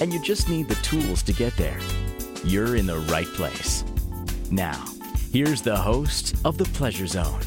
and 0.00 0.12
you 0.12 0.20
just 0.20 0.48
need 0.48 0.66
the 0.66 0.74
tools 0.76 1.22
to 1.22 1.32
get 1.32 1.54
there, 1.56 1.78
you're 2.42 2.76
in 2.76 2.86
the 2.86 2.98
right 3.12 3.26
place. 3.26 3.84
Now, 4.50 4.84
here's 5.30 5.60
the 5.62 5.76
host 5.76 6.34
of 6.44 6.56
The 6.58 6.64
Pleasure 6.64 7.06
Zone 7.06 7.40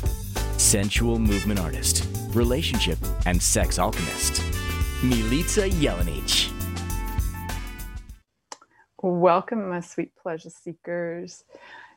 sensual 0.57 1.19
movement 1.19 1.59
artist, 1.59 2.07
relationship, 2.29 2.97
and 3.25 3.41
sex 3.41 3.77
alchemist, 3.77 4.41
Milica 5.01 5.69
Jelenic. 5.81 6.49
Welcome, 9.01 9.69
my 9.69 9.81
sweet 9.81 10.15
pleasure 10.15 10.49
seekers. 10.49 11.43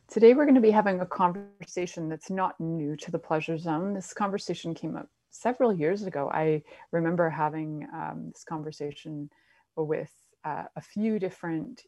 Today, 0.08 0.34
we're 0.34 0.44
going 0.44 0.56
to 0.56 0.60
be 0.60 0.72
having 0.72 1.00
a 1.00 1.06
conversation 1.06 2.08
that's 2.08 2.30
not 2.30 2.58
new 2.58 2.96
to 2.96 3.10
the 3.10 3.18
pleasure 3.18 3.56
zone. 3.56 3.94
This 3.94 4.12
conversation 4.12 4.74
came 4.74 4.96
up 4.96 5.08
several 5.30 5.72
years 5.72 6.02
ago. 6.02 6.28
I 6.32 6.62
remember 6.90 7.30
having 7.30 7.86
um, 7.94 8.30
this 8.32 8.42
conversation 8.42 9.30
with 9.76 10.10
uh, 10.46 10.64
a 10.76 10.80
few 10.80 11.18
different 11.18 11.82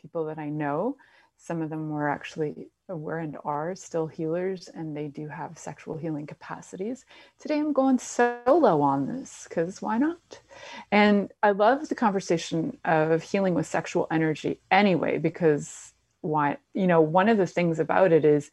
people 0.00 0.24
that 0.26 0.38
I 0.38 0.48
know. 0.48 0.96
Some 1.36 1.62
of 1.62 1.70
them 1.70 1.88
were 1.90 2.08
actually, 2.08 2.68
were 2.88 3.18
and 3.18 3.36
are 3.44 3.74
still 3.74 4.06
healers, 4.06 4.68
and 4.74 4.94
they 4.94 5.06
do 5.06 5.28
have 5.28 5.56
sexual 5.56 5.96
healing 5.96 6.26
capacities. 6.26 7.06
Today 7.38 7.58
I'm 7.58 7.72
going 7.72 7.98
solo 7.98 8.82
on 8.82 9.06
this 9.06 9.46
because 9.48 9.80
why 9.80 9.96
not? 9.96 10.40
And 10.90 11.32
I 11.42 11.52
love 11.52 11.88
the 11.88 11.94
conversation 11.94 12.76
of 12.84 13.22
healing 13.22 13.54
with 13.54 13.66
sexual 13.66 14.06
energy 14.10 14.60
anyway, 14.70 15.16
because 15.18 15.94
why, 16.20 16.58
you 16.74 16.86
know, 16.86 17.00
one 17.00 17.28
of 17.30 17.38
the 17.38 17.46
things 17.46 17.78
about 17.78 18.12
it 18.12 18.24
is 18.24 18.50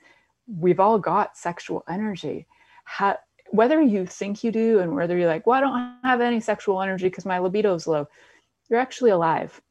we've 0.47 0.79
all 0.79 0.99
got 0.99 1.35
sexual 1.35 1.83
energy. 1.89 2.45
How, 2.85 3.17
whether 3.49 3.81
you 3.81 4.05
think 4.05 4.43
you 4.43 4.51
do 4.51 4.79
and 4.79 4.95
whether 4.95 5.17
you're 5.17 5.27
like, 5.27 5.45
well, 5.45 5.57
I 5.57 5.61
don't 5.61 5.97
have 6.03 6.21
any 6.21 6.39
sexual 6.39 6.81
energy 6.81 7.09
because 7.09 7.25
my 7.25 7.39
libido 7.39 7.73
is 7.75 7.87
low, 7.87 8.07
you're 8.69 8.79
actually 8.79 9.11
alive 9.11 9.61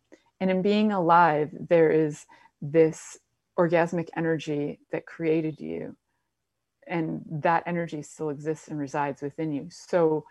and 0.40 0.50
in 0.50 0.62
being 0.62 0.92
alive, 0.92 1.50
there 1.68 1.90
is 1.90 2.26
this 2.60 3.18
orgasmic 3.58 4.08
energy 4.16 4.80
that 4.92 5.06
created 5.06 5.60
you. 5.60 5.96
And 6.86 7.22
that 7.42 7.64
energy 7.66 8.02
still 8.02 8.30
exists 8.30 8.68
and 8.68 8.78
resides 8.78 9.22
within 9.22 9.52
you. 9.52 9.68
So 9.70 10.24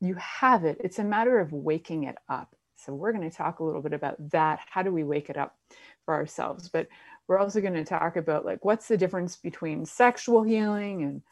you 0.00 0.14
have 0.16 0.64
it. 0.64 0.78
It's 0.80 0.98
a 0.98 1.04
matter 1.04 1.38
of 1.38 1.52
waking 1.52 2.04
it 2.04 2.16
up. 2.28 2.54
So 2.76 2.92
we're 2.92 3.12
going 3.12 3.28
to 3.28 3.34
talk 3.34 3.60
a 3.60 3.64
little 3.64 3.80
bit 3.80 3.92
about 3.92 4.16
that. 4.30 4.60
How 4.68 4.82
do 4.82 4.90
we 4.90 5.04
wake 5.04 5.30
it 5.30 5.38
up 5.38 5.56
for 6.04 6.14
ourselves? 6.14 6.68
But 6.68 6.88
we're 7.28 7.38
also 7.38 7.60
going 7.60 7.74
to 7.74 7.84
talk 7.84 8.16
about 8.16 8.44
like 8.44 8.64
what's 8.64 8.88
the 8.88 8.96
difference 8.96 9.36
between 9.36 9.86
sexual 9.86 10.42
healing 10.42 11.04
and 11.04 11.22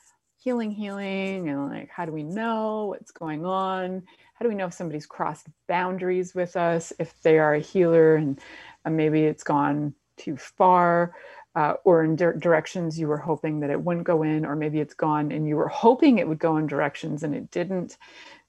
healing 0.41 0.71
healing 0.71 1.51
and 1.51 1.69
like 1.69 1.91
how 1.91 2.07
do 2.07 2.13
we 2.13 2.23
know 2.23 2.87
what's 2.87 3.11
going 3.11 3.45
on? 3.45 4.03
How 4.35 4.43
do 4.43 4.49
we 4.49 4.55
know 4.55 4.67
if 4.67 4.73
somebody's 4.73 5.07
crossed 5.07 5.49
boundaries 5.69 6.35
with 6.35 6.57
us 6.57 6.93
if 6.99 7.21
they 7.21 7.39
are 7.39 7.55
a 7.55 7.61
healer 7.61 8.17
and 8.17 8.41
uh, 8.87 8.91
maybe 8.91 9.25
it's 9.25 9.45
gone 9.45 9.95
too 10.17 10.39
far 10.39 11.15
uh, 11.55 11.75
or 11.85 12.05
in 12.05 12.17
di- 12.17 12.33
directions 12.39 12.99
you 12.99 13.07
were 13.07 13.19
hoping 13.19 13.61
that 13.61 13.71
it 13.71 13.83
wouldn't 13.83 14.07
go 14.07 14.23
in 14.23 14.47
or 14.47 14.57
maybe 14.57 14.81
it's 14.81 14.95
gone 14.95 15.31
and 15.31 15.47
you 15.47 15.57
were 15.57 15.69
hoping 15.69 16.19
it 16.19 16.27
would 16.27 16.39
go 16.39 16.57
in 16.57 16.67
directions 16.67 17.23
and 17.23 17.35
it 17.35 17.51
didn't. 17.51 17.99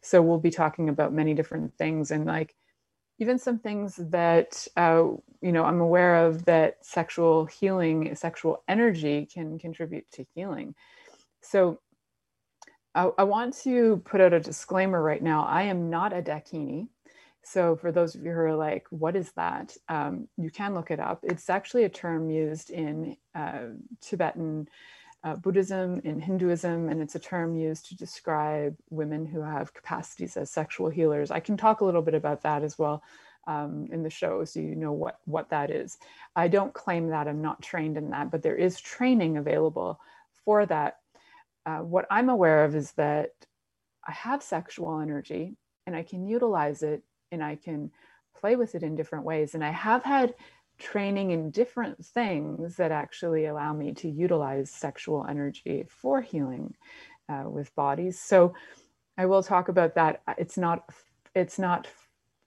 So 0.02 0.22
we'll 0.22 0.40
be 0.40 0.52
talking 0.52 0.88
about 0.88 1.12
many 1.12 1.34
different 1.34 1.78
things 1.78 2.10
and 2.12 2.26
like 2.26 2.56
even 3.20 3.38
some 3.38 3.60
things 3.60 3.98
that 3.98 4.68
uh, 4.78 5.04
you 5.42 5.52
know 5.52 5.64
i'm 5.64 5.82
aware 5.82 6.26
of 6.26 6.46
that 6.46 6.84
sexual 6.84 7.46
healing 7.46 8.14
sexual 8.16 8.64
energy 8.68 9.28
can 9.32 9.60
contribute 9.60 10.10
to 10.12 10.26
healing 10.34 10.74
so 11.42 11.80
I, 12.94 13.10
I, 13.18 13.24
want 13.24 13.56
to 13.64 14.02
put 14.06 14.22
out 14.22 14.34
a 14.34 14.40
disclaimer 14.40 15.02
right 15.02 15.22
now. 15.22 15.44
I 15.46 15.64
am 15.64 15.90
not 15.90 16.14
a 16.14 16.22
Dakini. 16.22 16.88
So 17.44 17.76
for 17.76 17.92
those 17.92 18.16
of 18.16 18.24
you 18.24 18.32
who 18.32 18.40
are 18.40 18.56
like, 18.56 18.86
what 18.90 19.16
is 19.16 19.32
that? 19.34 19.76
Um, 19.90 20.28
you 20.38 20.52
can 20.52 20.74
look 20.74 20.92
it 20.92 21.00
up. 21.00 21.20
It's 21.24 21.50
actually 21.50 21.86
a 21.86 21.90
term 21.90 22.30
used 22.30 22.70
in 22.70 23.18
uh, 23.34 23.70
Tibetan 24.02 24.68
uh, 25.24 25.36
Buddhism, 25.36 26.02
in 26.04 26.20
Hinduism, 26.20 26.90
and 26.90 27.02
it's 27.02 27.16
a 27.16 27.20
term 27.20 27.56
used 27.56 27.88
to 27.88 27.96
describe 27.96 28.76
women 28.90 29.26
who 29.26 29.42
have 29.42 29.74
capacities 29.74 30.36
as 30.38 30.52
sexual 30.52 30.90
healers. 30.90 31.32
I 31.32 31.40
can 31.40 31.58
talk 31.58 31.82
a 31.82 31.86
little 31.86 32.02
bit 32.02 32.16
about 32.16 32.42
that 32.44 32.64
as 32.64 32.78
well 32.78 33.04
um, 33.48 33.88
in 33.92 34.04
the 34.04 34.10
show 34.10 34.46
so 34.46 34.60
you 34.60 34.76
know 34.76 34.94
what, 34.94 35.20
what 35.26 35.50
that 35.50 35.70
is. 35.70 35.98
I 36.36 36.48
don't 36.48 36.74
claim 36.74 37.10
that, 37.10 37.28
I'm 37.28 37.42
not 37.42 37.62
trained 37.62 37.98
in 37.98 38.10
that, 38.12 38.32
but 38.32 38.42
there 38.42 38.56
is 38.56 38.80
training 38.80 39.38
available 39.38 40.00
for 40.44 40.66
that 40.68 41.01
uh, 41.66 41.80
what 41.80 42.06
I'm 42.10 42.30
aware 42.30 42.64
of 42.66 42.76
is 42.76 42.92
that 42.94 43.32
I 44.08 44.12
have 44.12 44.42
sexual 44.42 45.00
energy 45.00 45.56
and 45.86 45.96
I 45.96 46.04
can 46.04 46.28
utilize 46.28 46.84
it 46.84 47.04
and 47.32 47.44
I 47.44 47.56
can 47.56 47.92
play 48.40 48.56
with 48.56 48.76
it 48.76 48.84
in 48.84 48.96
different 48.96 49.26
ways. 49.26 49.54
And 49.54 49.64
I 49.64 49.70
have 49.72 50.04
had 50.04 50.34
training 50.80 51.32
in 51.32 51.52
different 51.52 52.04
things 52.04 52.76
that 52.78 52.92
actually 52.92 53.46
allow 53.46 53.74
me 53.74 53.94
to 53.94 54.10
utilize 54.10 54.72
sexual 54.72 55.26
energy 55.30 55.86
for 55.88 56.22
healing 56.22 56.76
uh, 57.30 57.44
with 57.48 57.74
bodies. 57.76 58.20
So 58.20 58.54
I 59.18 59.28
will 59.28 59.44
talk 59.44 59.70
about 59.70 59.96
that. 59.96 60.22
It's 60.38 60.58
not, 60.58 60.90
it's 61.36 61.60
not, 61.60 61.88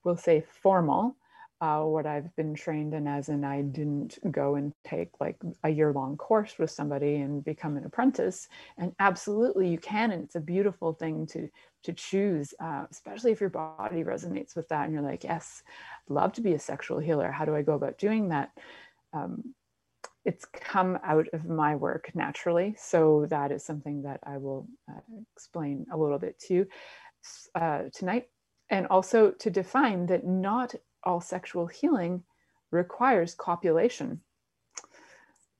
we'll 0.03 0.16
say 0.16 0.44
formal, 0.62 1.16
uh, 1.60 1.82
what 1.82 2.06
I've 2.06 2.34
been 2.37 2.54
trained 2.54 2.94
in 2.94 3.06
as 3.06 3.28
in 3.28 3.44
I 3.44 3.62
didn't 3.62 4.19
go 4.31 4.56
and 4.56 4.72
take 4.84 5.10
like 5.20 5.37
a 5.62 5.70
year 5.70 5.92
long 5.92 6.16
course 6.16 6.59
with 6.59 6.70
somebody 6.70 7.16
and 7.16 7.44
become 7.44 7.76
an 7.76 7.84
apprentice. 7.84 8.48
And 8.76 8.92
absolutely 8.98 9.69
you 9.69 9.78
can, 9.78 10.12
and 10.12 10.25
it's 10.25 10.34
a 10.34 10.41
beautiful 10.41 10.92
thing 10.92 11.26
to 11.28 11.48
to 11.84 11.92
choose, 11.92 12.54
uh, 12.60 12.87
especially 12.91 13.31
if 13.31 13.41
your 13.41 13.50
body 13.50 14.04
resonates 14.04 14.56
with 14.56 14.66
that 14.69 14.84
and 14.84 14.94
you're 14.94 15.03
like, 15.03 15.22
yes, 15.22 15.62
love 16.09 16.32
to 16.32 16.41
be 16.41 16.54
a 16.54 16.59
sexual 16.59 16.98
healer. 16.98 17.31
How 17.31 17.44
do 17.44 17.54
I 17.54 17.60
go 17.60 17.75
about 17.75 17.98
doing 17.98 18.31
that? 18.31 18.50
Um, 19.12 19.54
it's 20.25 20.47
come 20.47 20.98
out 21.04 21.26
of 21.34 21.44
my 21.44 21.76
work 21.76 22.10
naturally, 22.15 22.75
so 22.78 23.26
that 23.28 23.53
is 23.53 23.62
something 23.62 24.03
that 24.03 24.21
I 24.25 24.38
will 24.38 24.66
uh, 24.88 25.00
explain 25.36 25.86
a 25.92 25.97
little 25.97 26.19
bit 26.19 26.38
too 26.38 26.66
uh, 27.54 27.82
tonight 27.92 28.28
and 28.71 28.86
also 28.86 29.31
to 29.31 29.50
define 29.50 30.06
that 30.06 30.26
not 30.26 30.75
all 31.04 31.20
sexual 31.20 31.66
healing 31.66 32.22
requires 32.70 33.34
copulation. 33.34 34.20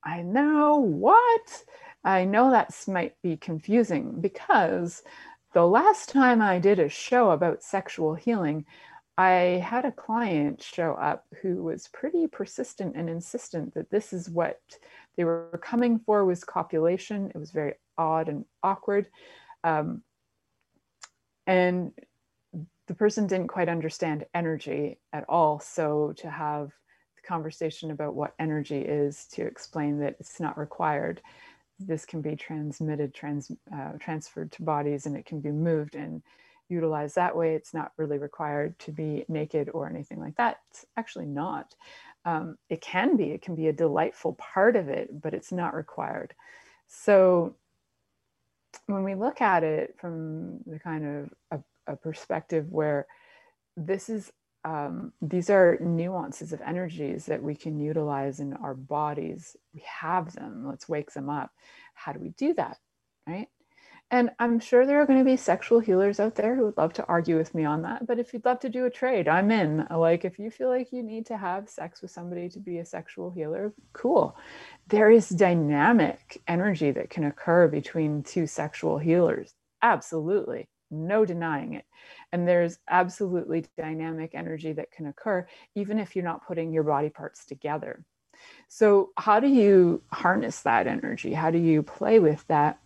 I 0.03 0.23
know 0.23 0.77
what? 0.77 1.65
I 2.05 2.25
know 2.25 2.51
that 2.51 2.75
might 2.87 3.15
be 3.23 3.37
confusing 3.37 4.21
because 4.21 5.03
the 5.55 5.67
last 5.67 6.09
time 6.11 6.43
I 6.43 6.59
did 6.59 6.79
a 6.79 6.89
show 6.89 7.31
about 7.31 7.63
sexual 7.63 8.15
healing, 8.15 8.67
I 9.17 9.63
had 9.65 9.85
a 9.85 9.93
client 9.93 10.61
show 10.61 10.95
up 10.95 11.25
who 11.41 11.63
was 11.63 11.89
pretty 11.89 12.27
persistent 12.27 12.97
and 12.97 13.09
insistent 13.09 13.73
that 13.75 13.91
this 13.91 14.13
is 14.13 14.29
what 14.29 14.61
they 15.17 15.25
were 15.25 15.61
coming 15.63 16.01
for 16.01 16.25
was 16.25 16.43
copulation. 16.43 17.31
It 17.35 17.39
was 17.39 17.53
very 17.53 17.75
odd 17.97 18.29
and 18.29 18.45
awkward. 18.63 19.09
Um, 19.63 20.03
and 21.47 21.93
the 22.87 22.95
person 22.95 23.27
didn't 23.27 23.49
quite 23.49 23.69
understand 23.69 24.27
energy 24.35 24.99
at 25.13 25.25
all. 25.29 25.59
So 25.61 26.13
to 26.19 26.31
have 26.31 26.73
the 27.17 27.23
conversation 27.27 27.91
about 27.91 28.15
what 28.15 28.35
energy 28.39 28.81
is 28.81 29.27
to 29.33 29.43
explain 29.43 29.99
that 30.01 30.17
it's 30.21 30.41
not 30.41 30.59
required, 30.59 31.21
this 31.79 32.05
can 32.05 32.21
be 32.21 32.37
transmitted, 32.37 33.15
trans, 33.15 33.51
uh, 33.75 33.93
transferred 33.99 34.53
to 34.53 34.63
bodies, 34.63 35.07
and 35.07 35.17
it 35.17 35.27
can 35.27 35.41
be 35.41 35.51
moved 35.51 35.95
and 35.95 36.23
utilized 36.69 37.15
that 37.17 37.37
way. 37.37 37.55
It's 37.55 37.75
not 37.75 37.93
really 37.97 38.19
required 38.19 38.79
to 38.81 38.93
be 38.93 39.25
naked 39.29 39.71
or 39.73 39.89
anything 39.89 40.21
like 40.21 40.37
that. 40.37 40.61
It's 40.71 40.87
actually 40.97 41.27
not. 41.27 41.75
Um, 42.25 42.57
it 42.71 42.81
can 42.81 43.17
be, 43.17 43.33
it 43.33 43.43
can 43.43 43.55
be 43.55 43.69
a 43.69 43.73
delightful 43.73 44.35
part 44.35 44.77
of 44.77 44.89
it, 44.89 45.21
but 45.21 45.35
it's 45.35 45.53
not 45.53 45.75
required. 45.75 46.35
So 46.87 47.55
when 48.87 49.05
we 49.05 49.15
look 49.15 49.41
at 49.41 49.63
it 49.63 49.97
from 49.99 50.61
the 50.67 50.79
kind 50.79 51.29
of 51.51 51.63
a 51.87 51.97
perspective 51.97 52.67
where 52.71 53.07
this 53.77 54.09
is 54.09 54.33
um, 54.65 55.13
these 55.21 55.51
are 55.51 55.79
nuances 55.81 56.53
of 56.55 56.63
energies 56.63 57.27
that 57.27 57.43
we 57.43 57.55
can 57.55 57.79
utilize 57.79 58.41
in 58.41 58.55
our 58.55 58.75
bodies. 58.75 59.57
We 59.75 59.83
have 60.01 60.35
them. 60.35 60.67
Let's 60.67 60.89
wake 60.89 61.13
them 61.13 61.29
up. 61.29 61.51
How 61.93 62.13
do 62.13 62.19
we 62.19 62.31
do 62.31 62.55
that? 62.55 62.79
Right. 63.27 63.49
And 64.11 64.31
I'm 64.39 64.61
sure 64.61 64.87
there 64.87 65.01
are 65.01 65.07
going 65.07 65.19
to 65.19 65.25
be 65.25 65.37
sexual 65.37 65.81
healers 65.81 66.21
out 66.21 66.35
there 66.35 66.55
who 66.55 66.67
would 66.67 66.77
love 66.77 66.93
to 66.95 67.05
argue 67.07 67.37
with 67.37 67.55
me 67.55 67.65
on 67.65 67.83
that. 67.83 68.07
But 68.07 68.19
if 68.19 68.33
you'd 68.33 68.45
love 68.45 68.61
to 68.61 68.69
do 68.69 68.85
a 68.85 68.91
trade, 68.91 69.29
I'm 69.29 69.51
in. 69.51 69.87
Like, 69.91 70.25
if 70.25 70.39
you 70.39 70.51
feel 70.51 70.69
like 70.69 70.93
you 70.93 71.03
need 71.03 71.27
to 71.27 71.37
have 71.37 71.69
sex 71.71 72.03
with 72.03 72.11
somebody 72.11 72.49
to 72.51 72.61
be 72.61 72.79
a 72.79 72.85
sexual 72.85 73.31
healer, 73.31 73.73
cool. 73.93 74.37
There 74.89 75.11
is 75.11 75.29
dynamic 75.31 76.43
energy 76.47 76.91
that 76.93 77.11
can 77.11 77.25
occur 77.25 77.67
between 77.67 78.23
two 78.23 78.47
sexual 78.47 78.99
healers. 78.99 79.55
Absolutely. 79.83 80.69
No 80.95 81.25
denying 81.25 81.75
it. 81.75 81.85
And 82.33 82.47
there's 82.47 82.79
absolutely 82.89 83.67
dynamic 83.77 84.35
energy 84.35 84.73
that 84.73 84.91
can 84.91 85.07
occur 85.07 85.47
even 85.75 85.99
if 85.99 86.15
you're 86.15 86.25
not 86.25 86.47
putting 86.47 86.73
your 86.73 86.85
body 86.85 87.11
parts 87.11 87.45
together. 87.45 88.05
So, 88.69 89.11
how 89.17 89.41
do 89.41 89.49
you 89.49 90.03
harness 90.13 90.63
that 90.63 90.87
energy? 90.87 91.33
How 91.33 91.51
do 91.51 91.59
you 91.59 91.83
play 91.83 92.19
with 92.19 92.47
that? 92.49 92.79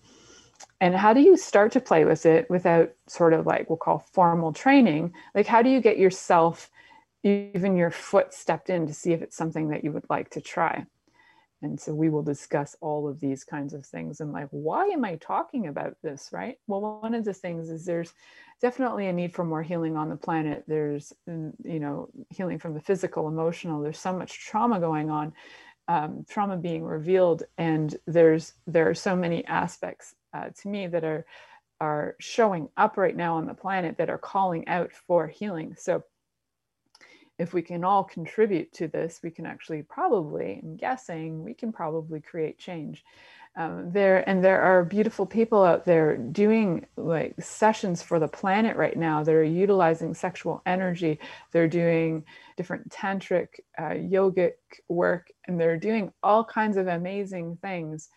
and 0.80 0.94
how 0.94 1.12
do 1.12 1.20
you 1.20 1.36
start 1.36 1.72
to 1.72 1.80
play 1.80 2.04
with 2.04 2.26
it 2.26 2.48
without 2.50 2.92
sort 3.06 3.32
of 3.32 3.46
like 3.46 3.68
we'll 3.68 3.76
call 3.76 3.98
formal 4.12 4.52
training 4.52 5.12
like 5.34 5.46
how 5.46 5.62
do 5.62 5.70
you 5.70 5.80
get 5.80 5.98
yourself 5.98 6.70
even 7.24 7.76
your 7.76 7.90
foot 7.90 8.32
stepped 8.32 8.70
in 8.70 8.86
to 8.86 8.94
see 8.94 9.12
if 9.12 9.22
it's 9.22 9.36
something 9.36 9.68
that 9.68 9.84
you 9.84 9.92
would 9.92 10.06
like 10.08 10.30
to 10.30 10.40
try 10.40 10.84
and 11.62 11.80
so 11.80 11.92
we 11.94 12.08
will 12.08 12.22
discuss 12.22 12.76
all 12.80 13.08
of 13.08 13.20
these 13.20 13.44
kinds 13.44 13.74
of 13.74 13.84
things 13.84 14.20
and 14.20 14.32
like 14.32 14.48
why 14.50 14.86
am 14.86 15.04
i 15.04 15.16
talking 15.16 15.66
about 15.66 15.96
this? 16.02 16.30
Right? 16.32 16.56
Well 16.66 17.00
one 17.00 17.14
of 17.14 17.24
the 17.24 17.34
things 17.34 17.68
is 17.70 17.84
there's 17.84 18.12
definitely 18.60 19.06
a 19.06 19.12
need 19.12 19.34
for 19.34 19.44
more 19.44 19.62
healing 19.62 19.96
on 19.96 20.08
the 20.08 20.16
planet. 20.16 20.64
There's 20.66 21.12
mm, 21.28 21.52
you 21.64 21.80
know 21.80 22.08
healing 22.30 22.58
from 22.58 22.74
the 22.74 22.80
physical 22.80 23.28
emotional. 23.28 23.82
There's 23.82 23.98
so 23.98 24.12
much 24.12 24.46
trauma 24.46 24.80
going 24.80 25.10
on 25.10 25.32
um, 25.88 26.24
trauma 26.28 26.56
being 26.56 26.84
revealed. 26.84 27.42
And 27.56 27.96
there's 28.06 28.52
there 28.66 28.88
are 28.88 28.94
so 28.94 29.16
many 29.16 29.44
aspects 29.46 30.14
uh, 30.34 30.50
to 30.62 30.68
me 30.68 30.86
that 30.86 31.04
are 31.04 31.24
are 31.80 32.16
showing 32.18 32.68
up 32.76 32.96
right 32.96 33.16
now 33.16 33.36
on 33.36 33.46
the 33.46 33.54
planet 33.54 33.96
that 33.98 34.10
are 34.10 34.18
calling 34.18 34.66
out 34.68 34.92
for 34.92 35.28
healing. 35.28 35.74
So 35.78 36.04
if 37.38 37.52
we 37.54 37.62
can 37.62 37.84
all 37.84 38.04
contribute 38.04 38.72
to 38.74 38.88
this, 38.88 39.20
we 39.22 39.30
can 39.30 39.46
actually 39.46 39.82
probably, 39.82 40.60
I'm 40.62 40.76
guessing, 40.76 41.42
we 41.44 41.54
can 41.54 41.72
probably 41.72 42.20
create 42.20 42.58
change. 42.58 43.04
Um, 43.56 43.90
there 43.90 44.28
and 44.28 44.44
there 44.44 44.60
are 44.60 44.84
beautiful 44.84 45.26
people 45.26 45.64
out 45.64 45.84
there 45.84 46.16
doing 46.16 46.86
like 46.96 47.34
sessions 47.40 48.02
for 48.02 48.20
the 48.20 48.28
planet 48.28 48.76
right 48.76 48.96
now 48.96 49.24
that 49.24 49.34
are 49.34 49.42
utilizing 49.42 50.14
sexual 50.14 50.62
energy. 50.64 51.18
They're 51.50 51.66
doing 51.66 52.24
different 52.56 52.88
tantric, 52.90 53.48
uh, 53.76 53.94
yogic 53.94 54.52
work, 54.88 55.32
and 55.46 55.58
they're 55.58 55.78
doing 55.78 56.12
all 56.22 56.44
kinds 56.44 56.76
of 56.76 56.86
amazing 56.86 57.58
things 57.60 58.10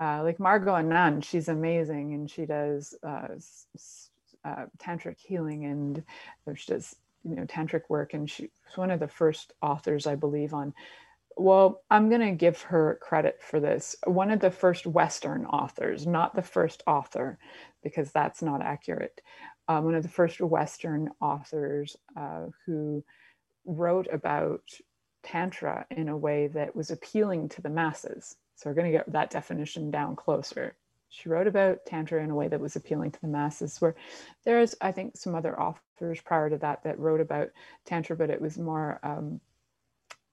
uh, 0.00 0.22
like 0.22 0.40
Margot 0.40 0.74
Anand, 0.74 1.24
she's 1.24 1.48
amazing 1.48 2.14
and 2.14 2.30
she 2.30 2.46
does 2.46 2.94
uh, 3.06 3.28
uh, 4.44 4.64
tantric 4.78 5.18
healing 5.18 5.66
and 5.66 6.02
she 6.56 6.72
does 6.72 6.96
you 7.24 7.36
know 7.36 7.44
tantric 7.44 7.82
work 7.88 8.14
and 8.14 8.28
she's 8.30 8.48
one 8.76 8.90
of 8.90 9.00
the 9.00 9.08
first 9.08 9.52
authors 9.62 10.06
I 10.06 10.14
believe 10.14 10.54
on. 10.54 10.74
Well, 11.36 11.82
I'm 11.90 12.08
going 12.08 12.20
to 12.20 12.32
give 12.32 12.60
her 12.62 12.98
credit 13.00 13.38
for 13.40 13.60
this. 13.60 13.96
One 14.04 14.30
of 14.30 14.40
the 14.40 14.50
first 14.50 14.86
Western 14.86 15.46
authors, 15.46 16.06
not 16.06 16.34
the 16.34 16.42
first 16.42 16.82
author, 16.86 17.38
because 17.82 18.10
that's 18.10 18.42
not 18.42 18.60
accurate. 18.60 19.22
Um, 19.68 19.84
one 19.84 19.94
of 19.94 20.02
the 20.02 20.08
first 20.08 20.40
Western 20.40 21.08
authors 21.20 21.96
uh, 22.14 22.46
who 22.66 23.02
wrote 23.64 24.08
about 24.12 24.62
Tantra 25.22 25.86
in 25.90 26.08
a 26.08 26.16
way 26.16 26.48
that 26.48 26.76
was 26.76 26.90
appealing 26.90 27.48
to 27.50 27.62
the 27.62 27.70
masses 27.70 28.36
so 28.60 28.68
we're 28.68 28.74
going 28.74 28.92
to 28.92 28.98
get 28.98 29.10
that 29.12 29.30
definition 29.30 29.90
down 29.90 30.16
closer. 30.16 30.76
She 31.10 31.28
wrote 31.28 31.48
about 31.48 31.84
Tantra 31.86 32.22
in 32.22 32.30
a 32.30 32.34
way 32.34 32.48
that 32.48 32.60
was 32.60 32.76
appealing 32.76 33.10
to 33.10 33.20
the 33.20 33.28
masses, 33.28 33.80
where 33.80 33.96
there's, 34.44 34.74
I 34.80 34.92
think, 34.92 35.16
some 35.16 35.34
other 35.34 35.60
authors 35.60 36.20
prior 36.20 36.48
to 36.48 36.56
that 36.58 36.84
that 36.84 36.98
wrote 36.98 37.20
about 37.20 37.50
Tantra, 37.84 38.16
but 38.16 38.30
it 38.30 38.40
was 38.40 38.56
more 38.56 39.00
um, 39.02 39.40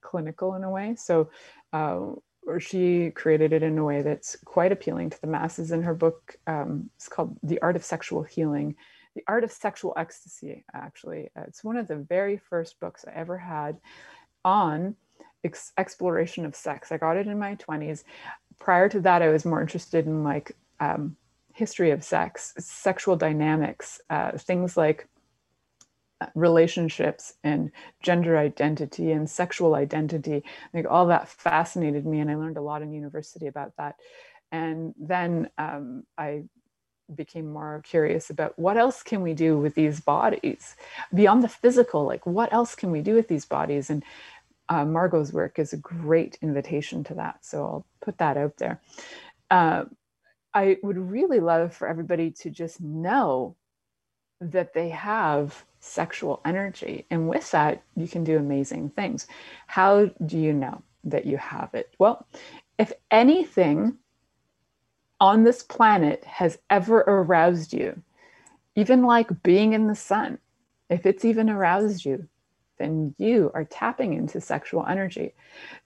clinical 0.01 0.53
in 0.53 0.63
a 0.63 0.69
way. 0.69 0.95
So, 0.95 1.29
uh, 1.74 2.12
or 2.45 2.59
she 2.59 3.09
created 3.12 3.53
it 3.53 3.63
in 3.63 3.77
a 3.77 3.83
way 3.83 4.03
that's 4.03 4.38
quite 4.45 4.71
appealing 4.71 5.09
to 5.09 5.19
the 5.19 5.27
masses. 5.27 5.71
In 5.71 5.81
her 5.81 5.95
book, 5.95 6.35
um, 6.45 6.89
it's 6.95 7.09
called 7.09 7.38
The 7.44 7.59
Art 7.62 7.75
of 7.75 7.83
Sexual 7.83 8.23
Healing, 8.23 8.75
The 9.15 9.23
Art 9.27 9.44
of 9.44 9.51
Sexual 9.51 9.95
Ecstasy, 9.97 10.63
actually. 10.73 11.31
Uh, 11.35 11.41
it's 11.47 11.63
one 11.63 11.75
of 11.75 11.88
the 11.88 11.97
very 11.97 12.38
first 12.38 12.80
books 12.80 13.03
I 13.06 13.13
ever 13.13 13.38
had 13.38 13.77
on 14.45 14.95
ex- 15.44 15.73
exploration 15.77 16.45
of 16.45 16.56
sex. 16.56 16.91
I 16.91 16.97
got 16.97 17.18
it 17.18 17.27
in 17.27 17.39
my 17.39 17.56
20s. 17.56 18.03
Prior 18.59 18.88
to 18.89 19.01
that, 19.01 19.21
I 19.21 19.30
was 19.30 19.44
more 19.44 19.62
interested 19.62 20.06
in 20.06 20.23
like 20.23 20.56
um, 20.79 21.15
history 21.53 21.91
of 21.91 22.03
sex, 22.03 22.53
sexual 22.59 23.15
dynamics, 23.15 24.00
uh, 24.09 24.31
things 24.38 24.77
like 24.77 25.07
uh, 26.21 26.27
relationships 26.35 27.33
and 27.44 27.71
gender 28.01 28.38
identity 28.38 29.12
and 29.12 29.29
sexual 29.29 29.75
identity. 29.75 30.44
Like 30.74 30.85
all 30.89 31.07
that 31.07 31.27
fascinated 31.27 32.06
me, 32.06 32.19
and 32.19 32.29
I 32.29 32.35
learned 32.35 32.57
a 32.57 32.62
lot 32.62 32.81
in 32.81 32.91
university 32.91 33.47
about 33.47 33.74
that. 33.77 33.95
And 34.51 34.94
then 35.00 35.50
um, 35.57 36.03
I 36.18 36.44
became 37.13 37.51
more 37.51 37.81
curious 37.85 38.30
about 38.30 38.57
what 38.59 38.77
else 38.77 39.01
can 39.01 39.21
we 39.21 39.33
do 39.33 39.57
with 39.57 39.75
these 39.75 40.01
bodies 40.01 40.75
beyond 41.13 41.41
the 41.41 41.47
physical 41.47 42.03
like 42.03 42.25
what 42.25 42.51
else 42.51 42.75
can 42.75 42.91
we 42.91 43.00
do 43.00 43.15
with 43.15 43.30
these 43.30 43.45
bodies 43.45 43.89
and 43.89 44.03
uh, 44.69 44.85
Margot's 44.85 45.31
work 45.31 45.59
is 45.59 45.73
a 45.73 45.77
great 45.77 46.38
invitation 46.41 47.03
to 47.06 47.13
that. 47.15 47.45
So 47.45 47.63
I'll 47.63 47.85
put 48.01 48.18
that 48.18 48.38
out 48.38 48.57
there. 48.57 48.81
Uh, 49.50 49.85
I 50.57 50.77
would 50.81 50.98
really 50.98 51.39
love 51.39 51.75
for 51.75 51.88
everybody 51.88 52.31
to 52.31 52.50
just 52.50 52.81
know 52.81 53.56
that 54.42 54.74
they 54.74 54.89
have 54.89 55.63
sexual 55.80 56.42
energy. 56.45 57.06
And 57.12 57.30
with 57.30 57.51
that, 57.51 57.83
you 57.95 58.07
can 58.07 58.24
do 58.24 58.38
amazing 58.38 58.89
things. 58.89 59.27
How 59.68 60.09
do 60.25 60.36
you 60.36 60.54
know 60.54 60.81
that 61.04 61.27
you 61.27 61.38
have 61.38 61.75
it? 61.75 61.94
Well, 62.00 62.25
if 62.80 62.92
anything 63.12 64.00
on 65.19 65.44
this 65.44 65.62
planet 65.62 66.25
has 66.25 66.57
ever 66.71 67.01
aroused 67.01 67.71
you, 67.71 68.01
even 68.75 69.04
like 69.04 69.44
being 69.44 69.74
in 69.74 69.86
the 69.86 69.95
sun, 69.95 70.39
if 70.89 71.06
it's 71.06 71.24
even 71.24 71.51
aroused 71.51 72.04
you, 72.04 72.27
then 72.77 73.15
you 73.18 73.51
are 73.53 73.65
tapping 73.65 74.13
into 74.13 74.41
sexual 74.41 74.85
energy. 74.85 75.33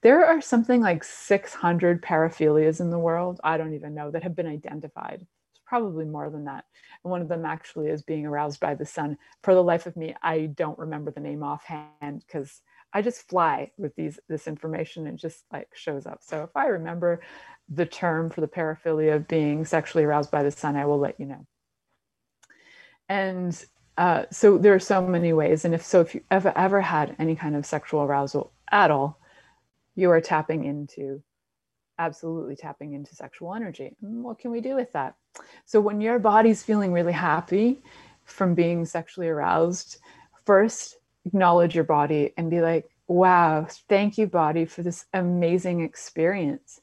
There 0.01 0.25
are 0.25 0.41
something 0.41 0.81
like 0.81 1.03
600 1.03 2.01
paraphilias 2.01 2.79
in 2.79 2.89
the 2.89 2.99
world, 2.99 3.39
I 3.43 3.57
don't 3.57 3.73
even 3.73 3.93
know, 3.93 4.11
that 4.11 4.23
have 4.23 4.35
been 4.35 4.47
identified. 4.47 5.25
It's 5.51 5.61
probably 5.65 6.05
more 6.05 6.29
than 6.29 6.45
that. 6.45 6.65
And 7.03 7.11
one 7.11 7.21
of 7.21 7.27
them 7.27 7.45
actually 7.45 7.89
is 7.89 8.01
being 8.01 8.25
aroused 8.25 8.59
by 8.59 8.75
the 8.75 8.85
sun. 8.85 9.17
For 9.43 9.53
the 9.53 9.63
life 9.63 9.85
of 9.85 9.95
me, 9.95 10.15
I 10.21 10.47
don't 10.47 10.79
remember 10.79 11.11
the 11.11 11.19
name 11.19 11.43
offhand 11.43 12.23
because 12.25 12.61
I 12.93 13.01
just 13.01 13.27
fly 13.29 13.71
with 13.77 13.95
these 13.95 14.19
this 14.27 14.47
information 14.47 15.07
and 15.07 15.17
just 15.17 15.45
like 15.51 15.69
shows 15.73 16.05
up. 16.05 16.19
So 16.21 16.43
if 16.43 16.49
I 16.55 16.67
remember 16.67 17.21
the 17.69 17.85
term 17.85 18.29
for 18.29 18.41
the 18.41 18.47
paraphilia 18.47 19.15
of 19.15 19.27
being 19.27 19.63
sexually 19.65 20.03
aroused 20.03 20.29
by 20.29 20.43
the 20.43 20.51
sun, 20.51 20.75
I 20.75 20.85
will 20.85 20.99
let 20.99 21.19
you 21.19 21.25
know. 21.25 21.47
And 23.07 23.65
uh, 23.97 24.23
so 24.31 24.57
there 24.57 24.73
are 24.73 24.79
so 24.79 25.05
many 25.05 25.33
ways. 25.33 25.65
And 25.65 25.73
if 25.73 25.83
so, 25.83 26.01
if 26.01 26.15
you 26.15 26.21
ever 26.31 26.53
ever 26.55 26.81
had 26.81 27.15
any 27.19 27.35
kind 27.35 27.55
of 27.55 27.65
sexual 27.65 28.01
arousal 28.01 28.51
at 28.71 28.91
all, 28.91 29.19
you 29.95 30.09
are 30.09 30.21
tapping 30.21 30.65
into 30.65 31.21
absolutely 31.99 32.55
tapping 32.55 32.93
into 32.93 33.15
sexual 33.15 33.53
energy. 33.53 33.95
And 34.01 34.23
what 34.23 34.39
can 34.39 34.49
we 34.51 34.59
do 34.59 34.75
with 34.75 34.91
that? 34.93 35.15
So 35.65 35.79
when 35.79 36.01
your 36.01 36.17
body's 36.17 36.63
feeling 36.63 36.91
really 36.91 37.13
happy 37.13 37.83
from 38.25 38.55
being 38.55 38.85
sexually 38.85 39.27
aroused, 39.27 39.99
first 40.45 40.97
acknowledge 41.25 41.75
your 41.75 41.83
body 41.83 42.33
and 42.37 42.49
be 42.49 42.61
like, 42.61 42.89
wow, 43.07 43.67
thank 43.87 44.17
you, 44.17 44.25
body, 44.25 44.65
for 44.65 44.81
this 44.81 45.05
amazing 45.13 45.81
experience. 45.81 46.81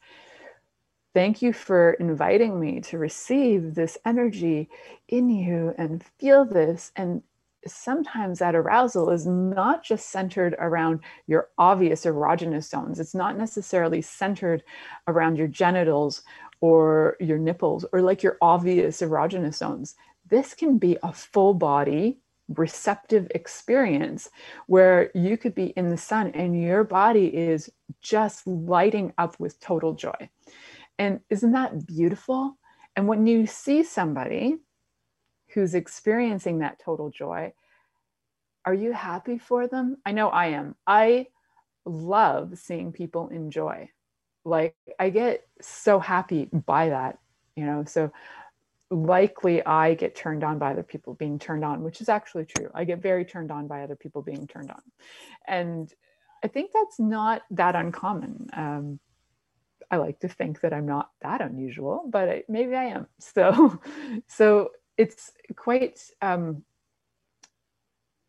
Thank 1.14 1.42
you 1.42 1.52
for 1.52 1.92
inviting 1.94 2.60
me 2.60 2.80
to 2.82 2.98
receive 2.98 3.74
this 3.74 3.96
energy 4.04 4.68
in 5.08 5.28
you 5.30 5.74
and 5.78 6.04
feel 6.18 6.44
this. 6.44 6.92
And 6.96 7.22
sometimes 7.66 8.38
that 8.38 8.54
arousal 8.54 9.10
is 9.10 9.26
not 9.26 9.82
just 9.82 10.10
centered 10.10 10.54
around 10.58 11.00
your 11.26 11.48
obvious 11.58 12.04
erogenous 12.04 12.68
zones, 12.68 13.00
it's 13.00 13.14
not 13.14 13.38
necessarily 13.38 14.02
centered 14.02 14.62
around 15.06 15.36
your 15.36 15.48
genitals 15.48 16.22
or 16.60 17.16
your 17.20 17.38
nipples 17.38 17.84
or 17.92 18.02
like 18.02 18.22
your 18.22 18.36
obvious 18.40 19.00
erogenous 19.00 19.54
zones. 19.54 19.96
This 20.28 20.54
can 20.54 20.78
be 20.78 20.98
a 21.02 21.12
full 21.12 21.54
body 21.54 22.18
receptive 22.54 23.30
experience 23.34 24.30
where 24.66 25.10
you 25.14 25.36
could 25.36 25.54
be 25.54 25.66
in 25.76 25.90
the 25.90 25.96
sun 25.96 26.28
and 26.28 26.60
your 26.60 26.82
body 26.82 27.26
is 27.26 27.70
just 28.00 28.46
lighting 28.46 29.12
up 29.18 29.38
with 29.38 29.60
total 29.60 29.94
joy. 29.94 30.28
And 30.98 31.20
isn't 31.30 31.52
that 31.52 31.86
beautiful? 31.86 32.58
And 32.96 33.06
when 33.06 33.26
you 33.26 33.46
see 33.46 33.84
somebody 33.84 34.56
who's 35.48 35.74
experiencing 35.74 36.58
that 36.58 36.78
total 36.78 37.10
joy, 37.10 37.52
are 38.64 38.74
you 38.74 38.92
happy 38.92 39.38
for 39.38 39.66
them? 39.66 39.98
I 40.04 40.12
know 40.12 40.28
I 40.28 40.48
am. 40.48 40.74
I 40.86 41.28
love 41.84 42.58
seeing 42.58 42.92
people 42.92 43.28
enjoy. 43.28 43.90
Like 44.44 44.74
I 44.98 45.10
get 45.10 45.46
so 45.60 45.98
happy 45.98 46.46
by 46.52 46.90
that, 46.90 47.18
you 47.56 47.64
know. 47.64 47.84
So 47.84 48.12
likely 48.90 49.64
I 49.64 49.94
get 49.94 50.14
turned 50.14 50.42
on 50.42 50.58
by 50.58 50.72
other 50.72 50.82
people 50.82 51.14
being 51.14 51.38
turned 51.38 51.64
on, 51.64 51.82
which 51.82 52.00
is 52.00 52.08
actually 52.08 52.46
true. 52.46 52.70
I 52.74 52.84
get 52.84 53.02
very 53.02 53.24
turned 53.24 53.50
on 53.50 53.68
by 53.68 53.82
other 53.82 53.96
people 53.96 54.22
being 54.22 54.46
turned 54.46 54.70
on. 54.70 54.82
And 55.46 55.92
I 56.42 56.48
think 56.48 56.70
that's 56.72 56.98
not 56.98 57.42
that 57.50 57.74
uncommon. 57.74 58.48
Um, 58.52 59.00
I 59.90 59.96
like 59.96 60.20
to 60.20 60.28
think 60.28 60.60
that 60.60 60.72
I'm 60.72 60.86
not 60.86 61.10
that 61.22 61.40
unusual, 61.40 62.04
but 62.08 62.28
I, 62.28 62.42
maybe 62.48 62.74
I 62.74 62.84
am. 62.84 63.06
So, 63.20 63.80
so 64.26 64.70
it's 64.96 65.32
quite 65.56 66.00
um, 66.20 66.64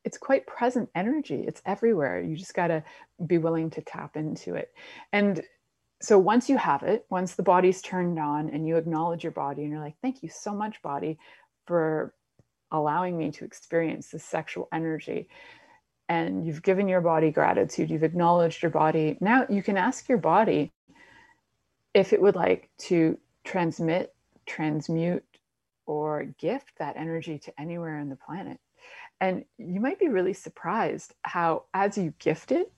it's 0.06 0.18
quite 0.18 0.48
present 0.48 0.89
energy. 0.96 1.44
It's 1.48 1.62
everywhere. 1.66 2.22
You 2.22 2.36
just 2.36 2.54
got 2.54 2.68
to 2.68 2.84
be 3.25 3.38
willing 3.38 3.70
to 3.72 3.82
tap 3.82 4.16
into 4.16 4.56
it. 4.56 4.74
And 5.12 5.44
so 6.01 6.18
once 6.18 6.50
you 6.50 6.58
have 6.58 6.84
it, 6.84 7.06
once 7.10 7.36
the 7.36 7.44
body's 7.44 7.82
turned 7.82 8.18
on 8.18 8.50
and 8.50 8.66
you 8.66 8.78
acknowledge 8.78 9.24
your 9.24 9.34
body 9.34 9.63
and 9.63 9.72
you're 9.72 9.82
like, 9.82 9.98
thank 10.01 10.24
you 10.24 10.30
so 10.30 10.54
much, 10.54 10.82
body, 10.82 11.20
for 11.68 12.13
allowing 12.72 13.18
me 13.18 13.32
to 13.32 13.44
experience 13.46 14.10
this 14.10 14.24
sexual 14.24 14.70
energy. 14.72 15.28
And 16.08 16.46
you've 16.46 16.63
given 16.63 16.88
your 16.88 17.01
body 17.01 17.32
gratitude, 17.32 17.89
you've 17.89 18.04
acknowledged 18.04 18.63
your 18.63 18.72
body. 18.72 19.18
Now 19.20 19.46
you 19.50 19.62
can 19.62 19.78
ask 19.78 20.08
your 20.08 20.18
body 20.18 20.72
if 21.93 22.13
it 22.13 22.22
would 22.22 22.36
like 22.36 22.69
to 22.77 23.17
transmit, 23.43 24.13
transmute, 24.46 25.24
or 25.86 26.25
gift 26.38 26.74
that 26.77 26.98
energy 26.98 27.39
to 27.39 27.60
anywhere 27.60 27.98
on 27.98 28.10
the 28.10 28.15
planet. 28.15 28.60
And 29.22 29.43
you 29.58 29.79
might 29.79 30.00
be 30.00 30.08
really 30.08 30.34
surprised 30.34 31.13
how, 31.24 31.63
as 31.74 31.98
you 31.98 32.13
gift 32.19 32.51
it, 32.51 32.72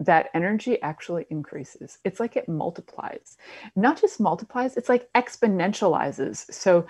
that 0.00 0.30
energy 0.34 0.80
actually 0.82 1.26
increases. 1.30 1.98
It's 2.04 2.18
like 2.18 2.36
it 2.36 2.48
multiplies. 2.48 3.36
Not 3.76 4.00
just 4.00 4.20
multiplies, 4.20 4.76
it's 4.76 4.88
like 4.88 5.08
exponentializes. 5.14 6.52
So, 6.52 6.86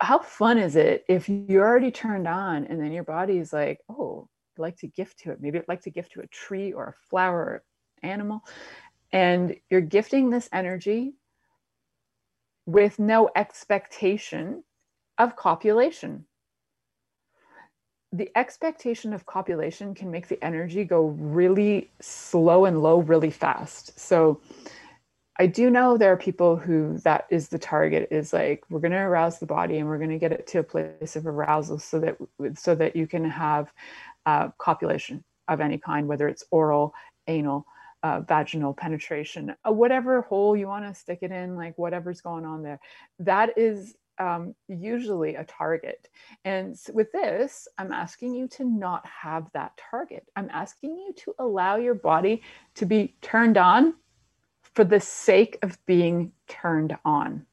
how 0.00 0.18
fun 0.18 0.58
is 0.58 0.74
it 0.74 1.04
if 1.08 1.28
you're 1.28 1.64
already 1.64 1.92
turned 1.92 2.26
on 2.26 2.66
and 2.66 2.80
then 2.80 2.90
your 2.90 3.04
body 3.04 3.38
is 3.38 3.52
like, 3.52 3.78
oh, 3.88 4.28
I'd 4.58 4.62
like 4.62 4.76
to 4.78 4.88
gift 4.88 5.20
to 5.20 5.30
it. 5.30 5.40
Maybe 5.40 5.58
I'd 5.58 5.68
like 5.68 5.82
to 5.82 5.90
gift 5.90 6.12
to 6.12 6.22
a 6.22 6.26
tree 6.26 6.72
or 6.72 6.88
a 6.88 7.08
flower 7.08 7.38
or 7.38 7.62
animal. 8.02 8.42
And 9.12 9.56
you're 9.70 9.80
gifting 9.80 10.30
this 10.30 10.48
energy 10.52 11.14
with 12.66 12.98
no 12.98 13.28
expectation 13.34 14.64
of 15.18 15.36
copulation 15.36 16.26
the 18.12 18.30
expectation 18.36 19.14
of 19.14 19.24
copulation 19.24 19.94
can 19.94 20.10
make 20.10 20.28
the 20.28 20.42
energy 20.44 20.84
go 20.84 21.06
really 21.18 21.90
slow 22.00 22.66
and 22.66 22.82
low 22.82 22.98
really 22.98 23.30
fast. 23.30 23.98
So 23.98 24.40
I 25.38 25.46
do 25.46 25.70
know 25.70 25.96
there 25.96 26.12
are 26.12 26.18
people 26.18 26.56
who 26.56 26.98
that 26.98 27.26
is 27.30 27.48
the 27.48 27.58
target 27.58 28.08
is 28.10 28.34
like 28.34 28.64
we're 28.68 28.80
going 28.80 28.92
to 28.92 28.98
arouse 28.98 29.38
the 29.38 29.46
body 29.46 29.78
and 29.78 29.88
we're 29.88 29.96
going 29.96 30.10
to 30.10 30.18
get 30.18 30.30
it 30.30 30.46
to 30.48 30.58
a 30.58 30.62
place 30.62 31.16
of 31.16 31.26
arousal 31.26 31.78
so 31.78 32.00
that 32.00 32.16
so 32.54 32.74
that 32.74 32.94
you 32.94 33.06
can 33.06 33.24
have 33.24 33.72
uh, 34.26 34.48
copulation 34.58 35.24
of 35.48 35.60
any 35.60 35.78
kind, 35.78 36.06
whether 36.06 36.28
it's 36.28 36.44
oral, 36.50 36.92
anal, 37.28 37.66
uh, 38.02 38.20
vaginal 38.20 38.74
penetration, 38.74 39.54
uh, 39.66 39.72
whatever 39.72 40.22
hole 40.22 40.56
you 40.56 40.66
want 40.66 40.86
to 40.86 40.94
stick 40.94 41.20
it 41.22 41.30
in, 41.30 41.56
like 41.56 41.76
whatever's 41.78 42.20
going 42.20 42.44
on 42.44 42.62
there. 42.62 42.80
That 43.18 43.56
is 43.56 43.94
um, 44.18 44.54
usually 44.68 45.36
a 45.36 45.44
target. 45.44 46.08
And 46.44 46.76
with 46.92 47.12
this, 47.12 47.68
I'm 47.78 47.92
asking 47.92 48.34
you 48.34 48.48
to 48.48 48.64
not 48.64 49.06
have 49.06 49.46
that 49.54 49.72
target. 49.90 50.26
I'm 50.36 50.50
asking 50.50 50.96
you 50.96 51.14
to 51.18 51.34
allow 51.38 51.76
your 51.76 51.94
body 51.94 52.42
to 52.74 52.86
be 52.86 53.14
turned 53.22 53.56
on 53.56 53.94
for 54.74 54.84
the 54.84 55.00
sake 55.00 55.58
of 55.62 55.78
being 55.86 56.32
turned 56.48 56.96
on. 57.04 57.46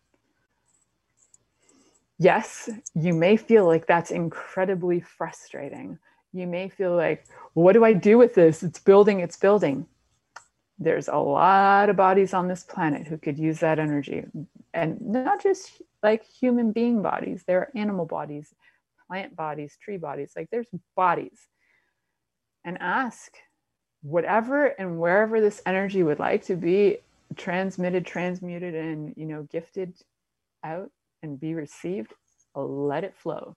Yes, 2.18 2.70
you 2.96 3.14
may 3.14 3.38
feel 3.38 3.66
like 3.66 3.88
that's 3.88 4.12
incredibly 4.12 5.00
frustrating. 5.00 5.98
You 6.34 6.48
may 6.48 6.70
feel 6.70 6.96
like, 6.96 7.26
what 7.54 7.74
do 7.74 7.86
I 7.86 7.94
do 7.94 8.18
with 8.18 8.36
this? 8.36 8.62
It's 8.62 8.80
building, 8.80 9.22
it's 9.22 9.38
building. 9.38 9.88
There's 10.80 11.10
a 11.10 11.18
lot 11.18 11.90
of 11.90 11.98
bodies 11.98 12.34
on 12.34 12.48
this 12.48 12.64
planet 12.64 13.06
who 13.08 13.18
could 13.18 13.38
use 13.38 13.60
that 13.60 13.80
energy. 13.80 14.24
And 14.74 15.02
not 15.02 15.44
just 15.44 15.82
like 16.02 16.24
human 16.24 16.72
being 16.72 17.02
bodies, 17.02 17.44
there 17.46 17.60
are 17.60 17.72
animal 17.76 18.06
bodies, 18.06 18.54
plant 19.08 19.36
bodies, 19.36 19.78
tree 19.84 19.98
bodies, 19.98 20.32
like 20.36 20.50
there's 20.52 20.68
bodies. 20.96 21.48
And 22.64 22.78
ask 22.80 23.34
whatever 24.02 24.68
and 24.68 25.00
wherever 25.00 25.42
this 25.42 25.62
energy 25.66 26.04
would 26.04 26.20
like 26.20 26.46
to 26.46 26.56
be 26.56 26.98
transmitted, 27.36 28.06
transmuted, 28.06 28.76
and 28.76 29.14
you 29.18 29.26
know, 29.26 29.48
gifted 29.52 29.94
out 30.64 30.92
and 31.24 31.40
be 31.40 31.54
received, 31.54 32.14
let 32.56 33.04
it 33.04 33.16
flow. 33.18 33.56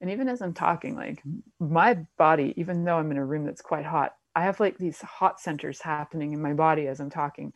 And 0.00 0.10
even 0.10 0.28
as 0.28 0.40
I'm 0.40 0.54
talking, 0.54 0.96
like 0.96 1.22
my 1.58 1.98
body, 2.16 2.54
even 2.56 2.84
though 2.84 2.96
I'm 2.96 3.10
in 3.10 3.18
a 3.18 3.24
room 3.24 3.44
that's 3.44 3.60
quite 3.60 3.84
hot, 3.84 4.14
I 4.34 4.42
have 4.44 4.60
like 4.60 4.78
these 4.78 5.00
hot 5.00 5.40
centers 5.40 5.80
happening 5.80 6.32
in 6.32 6.42
my 6.42 6.52
body 6.52 6.86
as 6.86 7.00
I'm 7.00 7.10
talking. 7.10 7.52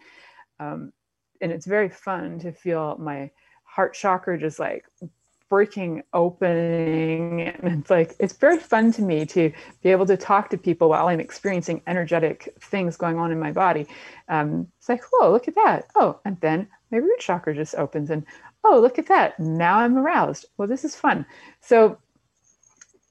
Um, 0.61 0.93
and 1.41 1.53
it's 1.53 1.67
very 1.67 1.89
fun 1.89 2.39
to 2.41 2.53
feel 2.53 2.97
my 2.99 3.31
heart 3.65 3.95
chakra 3.95 4.39
just 4.39 4.59
like 4.59 4.85
breaking 5.51 6.03
opening 6.13 7.43
and 7.43 7.81
it's 7.81 7.91
like 7.91 8.15
it's 8.19 8.33
very 8.33 8.59
fun 8.59 8.91
to 8.91 9.03
me 9.03 9.27
to 9.27 9.53
be 9.83 9.91
able 9.91 10.07
to 10.07 10.17
talk 10.17 10.49
to 10.49 10.57
people 10.57 10.89
while 10.89 11.09
i'm 11.09 11.21
experiencing 11.21 11.83
energetic 11.87 12.55
things 12.61 12.97
going 12.97 13.19
on 13.19 13.31
in 13.31 13.39
my 13.39 13.53
body. 13.53 13.87
Um, 14.29 14.69
it's 14.79 14.89
like 14.89 15.03
whoa 15.13 15.31
look 15.31 15.49
at 15.49 15.55
that. 15.57 15.87
Oh 15.95 16.19
and 16.25 16.41
then 16.41 16.67
my 16.91 16.99
root 16.99 17.21
chakra 17.21 17.55
just 17.55 17.75
opens 17.75 18.11
and 18.11 18.25
oh 18.65 18.81
look 18.81 18.99
at 18.99 19.09
that. 19.09 19.39
Now 19.39 19.79
i'm 19.79 19.99
aroused. 19.99 20.47
Well 20.57 20.69
this 20.69 20.85
is 20.85 20.97
fun. 20.97 21.27
So 21.61 21.99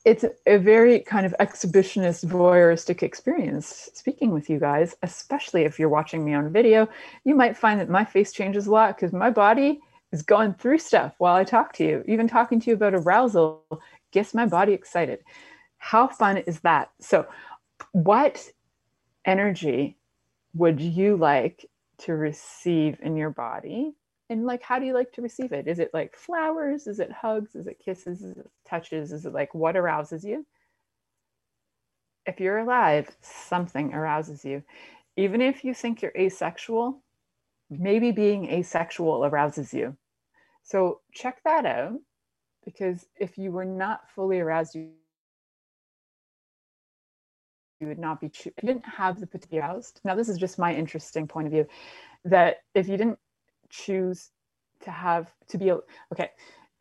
it's 0.05 0.25
a 0.45 0.57
very 0.57 0.99
kind 0.99 1.25
of 1.25 1.33
exhibitionist 1.39 2.25
voyeuristic 2.25 3.03
experience 3.03 3.89
speaking 3.93 4.31
with 4.31 4.49
you 4.49 4.59
guys 4.59 4.95
especially 5.03 5.63
if 5.63 5.79
you're 5.79 5.89
watching 5.89 6.25
me 6.25 6.33
on 6.33 6.51
video 6.51 6.87
you 7.23 7.35
might 7.35 7.57
find 7.57 7.79
that 7.79 7.89
my 7.89 8.03
face 8.03 8.31
changes 8.31 8.67
a 8.67 8.71
lot 8.71 8.95
because 8.95 9.13
my 9.13 9.29
body 9.29 9.79
is 10.13 10.21
going 10.21 10.53
through 10.53 10.77
stuff 10.77 11.15
while 11.17 11.35
I 11.35 11.43
talk 11.43 11.73
to 11.73 11.83
you. 11.83 12.03
Even 12.07 12.27
talking 12.27 12.61
to 12.61 12.69
you 12.69 12.75
about 12.75 12.93
arousal 12.93 13.65
gets 14.11 14.33
my 14.33 14.45
body 14.45 14.71
excited. 14.71 15.19
How 15.79 16.07
fun 16.07 16.37
is 16.37 16.61
that? 16.61 16.91
So, 17.01 17.25
what 17.91 18.47
energy 19.25 19.97
would 20.53 20.79
you 20.79 21.17
like 21.17 21.65
to 21.97 22.13
receive 22.13 22.99
in 23.01 23.17
your 23.17 23.31
body? 23.31 23.95
And 24.33 24.47
like, 24.47 24.63
how 24.63 24.79
do 24.79 24.85
you 24.87 24.95
like 24.95 25.11
to 25.11 25.21
receive 25.21 25.51
it? 25.51 25.67
Is 25.67 25.77
it 25.77 25.91
like 25.93 26.15
flowers? 26.15 26.87
Is 26.87 26.99
it 26.99 27.11
hugs? 27.11 27.53
Is 27.53 27.67
it 27.67 27.77
kisses? 27.77 28.23
Is 28.23 28.35
it 28.35 28.49
touches? 28.67 29.11
Is 29.11 29.27
it 29.27 29.33
like 29.33 29.53
what 29.53 29.77
arouses 29.77 30.25
you? 30.25 30.43
If 32.25 32.39
you're 32.39 32.57
alive, 32.57 33.15
something 33.21 33.93
arouses 33.93 34.43
you. 34.43 34.63
Even 35.17 35.39
if 35.39 35.63
you 35.63 35.75
think 35.75 36.01
you're 36.01 36.17
asexual, 36.17 37.03
maybe 37.69 38.11
being 38.11 38.49
asexual 38.49 39.23
arouses 39.23 39.71
you. 39.71 39.95
So 40.63 41.01
check 41.13 41.43
that 41.43 41.67
out 41.67 41.99
because 42.65 43.05
if 43.19 43.37
you 43.37 43.51
were 43.51 43.65
not 43.65 44.09
fully 44.09 44.39
aroused, 44.39 44.73
you, 44.73 44.89
you 47.79 47.85
would 47.85 47.99
not 47.99 48.19
be, 48.19 48.31
you 48.43 48.51
didn't 48.65 48.87
have 48.87 49.19
the 49.19 49.27
potential 49.27 49.59
aroused. 49.59 50.01
Now, 50.03 50.15
this 50.15 50.27
is 50.27 50.39
just 50.39 50.57
my 50.57 50.73
interesting 50.73 51.27
point 51.27 51.45
of 51.45 51.53
view 51.53 51.67
that 52.25 52.63
if 52.73 52.87
you 52.87 52.97
didn't 52.97 53.19
choose 53.73 54.29
to 54.83 54.91
have, 54.91 55.33
to 55.49 55.57
be, 55.57 55.71
okay, 56.11 56.29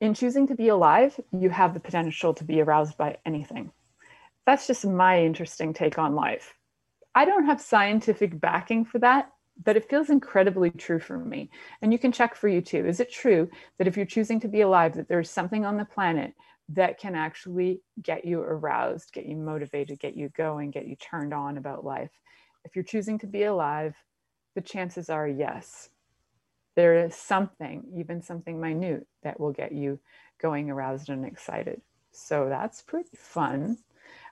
in 0.01 0.15
choosing 0.15 0.47
to 0.49 0.55
be 0.55 0.69
alive, 0.69 1.19
you 1.33 1.49
have 1.49 1.75
the 1.75 1.81
potential 1.81 2.35
to 2.35 2.45
be 2.45 2.61
aroused 2.61 2.97
by 2.99 3.17
anything. 3.25 3.73
That's 4.47 4.67
just 4.67 4.85
my 4.85 5.23
interesting 5.23 5.73
take 5.73 5.99
on 5.99 6.15
life. 6.15 6.55
I 7.15 7.25
don't 7.25 7.47
have 7.47 7.61
scientific 7.61 8.41
backing 8.41 8.85
for 8.85 8.99
that, 8.99 9.31
but 9.65 9.77
it 9.77 9.89
feels 9.89 10.11
incredibly 10.11 10.71
true 10.71 10.99
for 10.99 11.19
me. 11.19 11.51
And 11.81 11.93
you 11.93 11.99
can 11.99 12.11
check 12.11 12.35
for 12.35 12.49
you 12.49 12.61
too. 12.61 12.85
Is 12.87 13.01
it 13.01 13.13
true 13.13 13.49
that 13.79 13.87
if 13.87 13.97
you're 13.97 14.07
choosing 14.07 14.41
to 14.41 14.49
be 14.49 14.63
alive, 14.63 14.95
that 14.95 15.09
there's 15.09 15.31
something 15.31 15.65
on 15.65 15.77
the 15.77 15.85
planet 15.85 16.35
that 16.71 16.99
can 16.99 17.15
actually 17.15 17.81
get 18.03 18.25
you 18.25 18.41
aroused, 18.41 19.13
get 19.13 19.27
you 19.27 19.37
motivated, 19.37 20.01
get 20.01 20.17
you 20.17 20.31
going, 20.31 20.71
get 20.71 20.87
you 20.87 20.97
turned 20.97 21.35
on 21.35 21.59
about 21.59 21.85
life? 21.85 22.11
If 22.65 22.75
you're 22.75 22.85
choosing 22.85 23.19
to 23.21 23.27
be 23.27 23.45
alive, 23.45 23.95
the 24.55 24.63
chances 24.63 25.11
are 25.11 25.29
yes. 25.29 25.91
There 26.75 27.05
is 27.05 27.15
something, 27.15 27.85
even 27.97 28.23
something 28.23 28.61
minute, 28.61 29.07
that 29.23 29.39
will 29.39 29.53
get 29.53 29.73
you 29.73 30.01
going, 30.41 30.71
aroused, 30.71 31.09
and 31.09 31.25
excited. 31.25 31.81
So 32.13 32.49
that's 32.49 32.83
pretty 32.83 33.17
fun. 33.17 33.79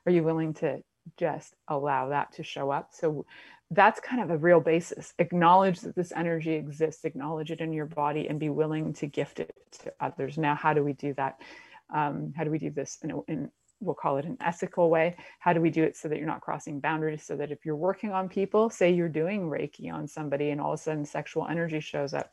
Are 0.07 0.13
you 0.13 0.23
willing 0.23 0.55
to 0.55 0.83
just 1.17 1.55
allow 1.69 2.09
that 2.09 2.33
to 2.35 2.43
show 2.43 2.71
up? 2.71 2.91
So 2.93 3.27
that's 3.71 4.01
kind 4.01 4.23
of 4.23 4.31
a 4.31 4.37
real 4.37 4.61
basis. 4.61 5.15
Acknowledge 5.19 5.81
that 5.81 5.95
this 5.95 6.13
energy 6.15 6.55
exists, 6.55 7.05
acknowledge 7.05 7.51
it 7.51 7.61
in 7.61 7.73
your 7.73 7.87
body, 7.87 8.29
and 8.29 8.41
be 8.41 8.49
willing 8.49 8.93
to 8.95 9.07
gift 9.07 9.39
it 9.41 9.55
to 9.83 9.93
others. 10.01 10.37
Now, 10.37 10.55
how 10.55 10.75
do 10.75 10.83
we 10.83 10.93
do 10.93 11.15
that? 11.15 11.41
Um, 11.95 12.33
how 12.37 12.45
do 12.45 12.51
we 12.51 12.59
do 12.59 12.71
this 12.71 12.99
in, 13.03 13.23
in, 13.29 13.51
we'll 13.81 13.95
call 13.95 14.19
it 14.19 14.25
an 14.25 14.37
ethical 14.41 14.91
way? 14.91 15.17
How 15.39 15.53
do 15.53 15.61
we 15.61 15.71
do 15.71 15.83
it 15.83 15.97
so 15.97 16.09
that 16.09 16.19
you're 16.19 16.27
not 16.27 16.41
crossing 16.41 16.81
boundaries? 16.81 17.25
So 17.25 17.37
that 17.37 17.51
if 17.51 17.65
you're 17.65 17.77
working 17.77 18.13
on 18.13 18.29
people, 18.29 18.71
say 18.71 18.91
you're 18.93 19.09
doing 19.09 19.49
Reiki 19.49 19.93
on 19.93 20.07
somebody, 20.07 20.51
and 20.51 20.61
all 20.61 20.73
of 20.73 20.81
a 20.81 20.83
sudden 20.83 21.05
sexual 21.05 21.47
energy 21.49 21.81
shows 21.81 22.15
up, 22.15 22.33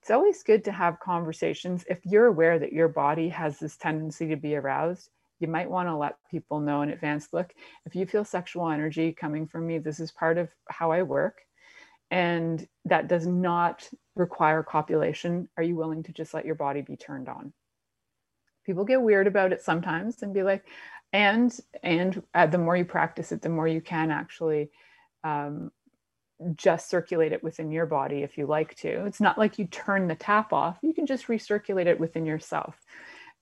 it's 0.00 0.10
always 0.10 0.42
good 0.42 0.64
to 0.64 0.72
have 0.72 1.00
conversations. 1.00 1.84
If 1.88 1.98
you're 2.04 2.26
aware 2.26 2.58
that 2.58 2.72
your 2.72 2.88
body 2.88 3.28
has 3.28 3.58
this 3.58 3.76
tendency 3.76 4.28
to 4.28 4.36
be 4.36 4.56
aroused, 4.56 5.10
you 5.40 5.48
might 5.48 5.70
want 5.70 5.88
to 5.88 5.96
let 5.96 6.16
people 6.30 6.60
know 6.60 6.82
in 6.82 6.90
advance 6.90 7.28
look, 7.32 7.52
if 7.86 7.94
you 7.94 8.06
feel 8.06 8.24
sexual 8.24 8.70
energy 8.70 9.12
coming 9.12 9.46
from 9.46 9.66
me, 9.66 9.78
this 9.78 10.00
is 10.00 10.12
part 10.12 10.38
of 10.38 10.48
how 10.68 10.90
I 10.90 11.02
work. 11.02 11.42
And 12.10 12.66
that 12.86 13.08
does 13.08 13.26
not 13.26 13.88
require 14.16 14.62
copulation. 14.62 15.48
Are 15.56 15.62
you 15.62 15.76
willing 15.76 16.02
to 16.04 16.12
just 16.12 16.34
let 16.34 16.44
your 16.44 16.56
body 16.56 16.82
be 16.82 16.96
turned 16.96 17.28
on? 17.28 17.52
People 18.70 18.84
get 18.84 19.02
weird 19.02 19.26
about 19.26 19.52
it 19.52 19.60
sometimes 19.60 20.22
and 20.22 20.32
be 20.32 20.44
like, 20.44 20.64
and 21.12 21.58
and 21.82 22.22
uh, 22.34 22.46
the 22.46 22.56
more 22.56 22.76
you 22.76 22.84
practice 22.84 23.32
it, 23.32 23.42
the 23.42 23.48
more 23.48 23.66
you 23.66 23.80
can 23.80 24.12
actually 24.12 24.70
um, 25.24 25.72
just 26.54 26.88
circulate 26.88 27.32
it 27.32 27.42
within 27.42 27.72
your 27.72 27.84
body 27.84 28.22
if 28.22 28.38
you 28.38 28.46
like 28.46 28.76
to. 28.76 29.06
It's 29.06 29.20
not 29.20 29.38
like 29.38 29.58
you 29.58 29.66
turn 29.66 30.06
the 30.06 30.14
tap 30.14 30.52
off. 30.52 30.78
You 30.82 30.94
can 30.94 31.04
just 31.04 31.26
recirculate 31.26 31.86
it 31.86 31.98
within 31.98 32.24
yourself, 32.24 32.76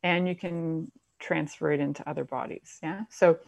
and 0.02 0.26
you 0.26 0.35
can 0.35 0.90
transfer 1.18 1.73
it 1.73 1.80
into 1.80 2.08
other 2.08 2.25
bodies. 2.25 2.78
Yeah. 2.82 3.02
So 3.11 3.38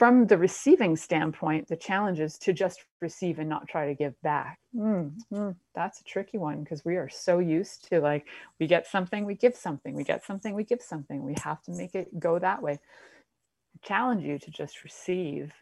from 0.00 0.26
the 0.28 0.38
receiving 0.38 0.96
standpoint, 0.96 1.68
the 1.68 1.76
challenge 1.76 2.20
is 2.20 2.38
to 2.38 2.54
just 2.54 2.86
receive 3.02 3.38
and 3.38 3.50
not 3.50 3.68
try 3.68 3.86
to 3.86 3.94
give 3.94 4.18
back. 4.22 4.58
Mm, 4.74 5.12
mm, 5.30 5.54
that's 5.74 6.00
a 6.00 6.04
tricky 6.04 6.38
one 6.38 6.64
because 6.64 6.86
we 6.86 6.96
are 6.96 7.10
so 7.10 7.38
used 7.38 7.86
to 7.90 8.00
like, 8.00 8.26
we 8.58 8.66
get 8.66 8.86
something, 8.86 9.26
we 9.26 9.34
give 9.34 9.54
something, 9.54 9.94
we 9.94 10.02
get 10.02 10.24
something, 10.24 10.54
we 10.54 10.64
give 10.64 10.80
something. 10.80 11.22
We 11.22 11.34
have 11.44 11.62
to 11.64 11.72
make 11.72 11.94
it 11.94 12.18
go 12.18 12.38
that 12.38 12.62
way. 12.62 12.72
I 12.72 13.86
challenge 13.86 14.24
you 14.24 14.38
to 14.38 14.50
just 14.50 14.84
receive 14.84 15.52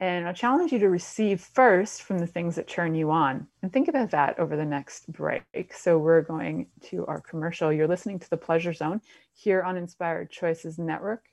and 0.00 0.28
I'll 0.28 0.34
challenge 0.34 0.70
you 0.70 0.80
to 0.80 0.90
receive 0.90 1.40
first 1.40 2.02
from 2.02 2.18
the 2.18 2.26
things 2.26 2.56
that 2.56 2.68
turn 2.68 2.94
you 2.94 3.10
on. 3.10 3.46
And 3.62 3.72
think 3.72 3.88
about 3.88 4.10
that 4.10 4.38
over 4.38 4.54
the 4.54 4.66
next 4.66 5.10
break. 5.10 5.72
So, 5.72 5.96
we're 5.96 6.20
going 6.20 6.66
to 6.90 7.06
our 7.06 7.22
commercial. 7.22 7.72
You're 7.72 7.88
listening 7.88 8.18
to 8.18 8.28
the 8.28 8.36
Pleasure 8.36 8.74
Zone 8.74 9.00
here 9.32 9.62
on 9.62 9.78
Inspired 9.78 10.30
Choices 10.30 10.78
Network. 10.78 11.24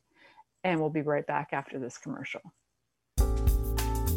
And 0.66 0.82
we'll 0.82 0.90
be 0.90 1.04
right 1.04 1.26
back 1.26 1.50
after 1.54 1.78
this 1.78 2.00
commercial. 2.00 2.42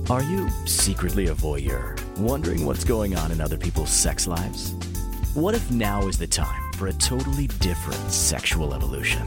Are 0.09 0.23
you 0.23 0.49
secretly 0.65 1.27
a 1.27 1.35
voyeur, 1.35 2.01
wondering 2.17 2.65
what's 2.65 2.85
going 2.85 3.15
on 3.15 3.31
in 3.31 3.43
other 3.43 3.59
people's 3.59 3.91
sex 3.91 4.27
lives? 4.27 4.73
What 5.35 5.55
if 5.55 5.71
now 5.71 6.09
is 6.09 6.17
the 6.17 6.27
time 6.27 6.73
for 6.73 6.87
a 6.87 6.93
totally 6.95 7.49
different 7.61 8.01
sexual 8.11 8.73
evolution? 8.73 9.27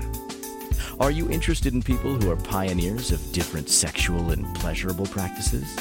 Are 0.99 1.11
you 1.11 1.29
interested 1.29 1.75
in 1.75 1.83
people 1.83 2.15
who 2.15 2.31
are 2.31 2.37
pioneers 2.37 3.11
of 3.11 3.31
different 3.31 3.69
sexual 3.69 4.31
and 4.31 4.43
pleasurable 4.55 5.05
practices? 5.05 5.77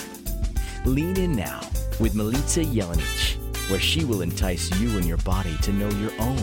Lean 0.85 1.17
in 1.17 1.33
now 1.33 1.61
with 1.99 2.13
Milica 2.13 2.71
Jelenic, 2.71 3.71
where 3.71 3.81
she 3.81 4.05
will 4.05 4.21
entice 4.21 4.71
you 4.79 4.99
and 4.99 5.07
your 5.07 5.17
body 5.19 5.57
to 5.63 5.73
know 5.73 5.89
your 5.93 6.13
own 6.21 6.37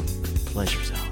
pleasure 0.48 0.84
zone. 0.84 1.07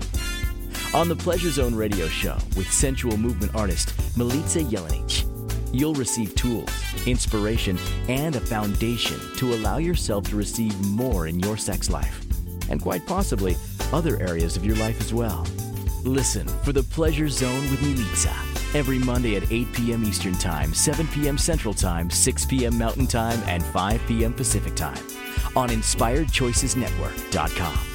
On 0.96 1.08
the 1.10 1.16
Pleasure 1.16 1.52
Zone 1.52 1.76
radio 1.76 2.08
show 2.08 2.38
with 2.56 2.72
sensual 2.72 3.18
movement 3.18 3.54
artist 3.54 3.90
Milica 4.18 4.64
Jelenic, 4.70 5.26
you'll 5.74 5.94
receive 5.94 6.34
tools, 6.36 6.70
inspiration, 7.06 7.78
and 8.08 8.38
a 8.38 8.40
foundation 8.40 9.20
to 9.36 9.56
allow 9.56 9.78
yourself 9.78 10.24
to 10.30 10.38
receive 10.38 10.74
more 10.86 11.28
in 11.28 11.38
your 11.42 11.58
sex 11.58 11.90
life, 11.90 12.26
and 12.70 12.82
quite 12.82 13.06
possibly 13.06 13.58
other 13.92 14.18
areas 14.22 14.56
of 14.56 14.66
your 14.66 14.78
life 14.78 15.02
as 15.02 15.14
well. 15.14 15.46
Listen 16.06 16.48
for 16.64 16.72
the 16.72 16.84
Pleasure 16.84 17.28
Zone 17.28 17.70
with 17.70 17.82
Milica 17.82 18.34
every 18.74 19.00
Monday 19.00 19.36
at 19.36 19.52
8 19.52 19.74
p.m. 19.74 20.06
Eastern 20.06 20.36
Time, 20.36 20.74
7 20.74 21.10
p.m. 21.10 21.38
Central 21.38 21.74
Time, 21.74 22.10
6 22.10 22.46
p.m. 22.46 22.78
Mountain 22.78 23.08
Time, 23.08 23.42
and 23.48 23.62
5 23.62 24.02
p.m. 24.08 24.34
Pacific 24.34 24.76
Time 24.76 25.06
on 25.58 25.68
InspiredChoicesNetwork.com. 25.68 27.95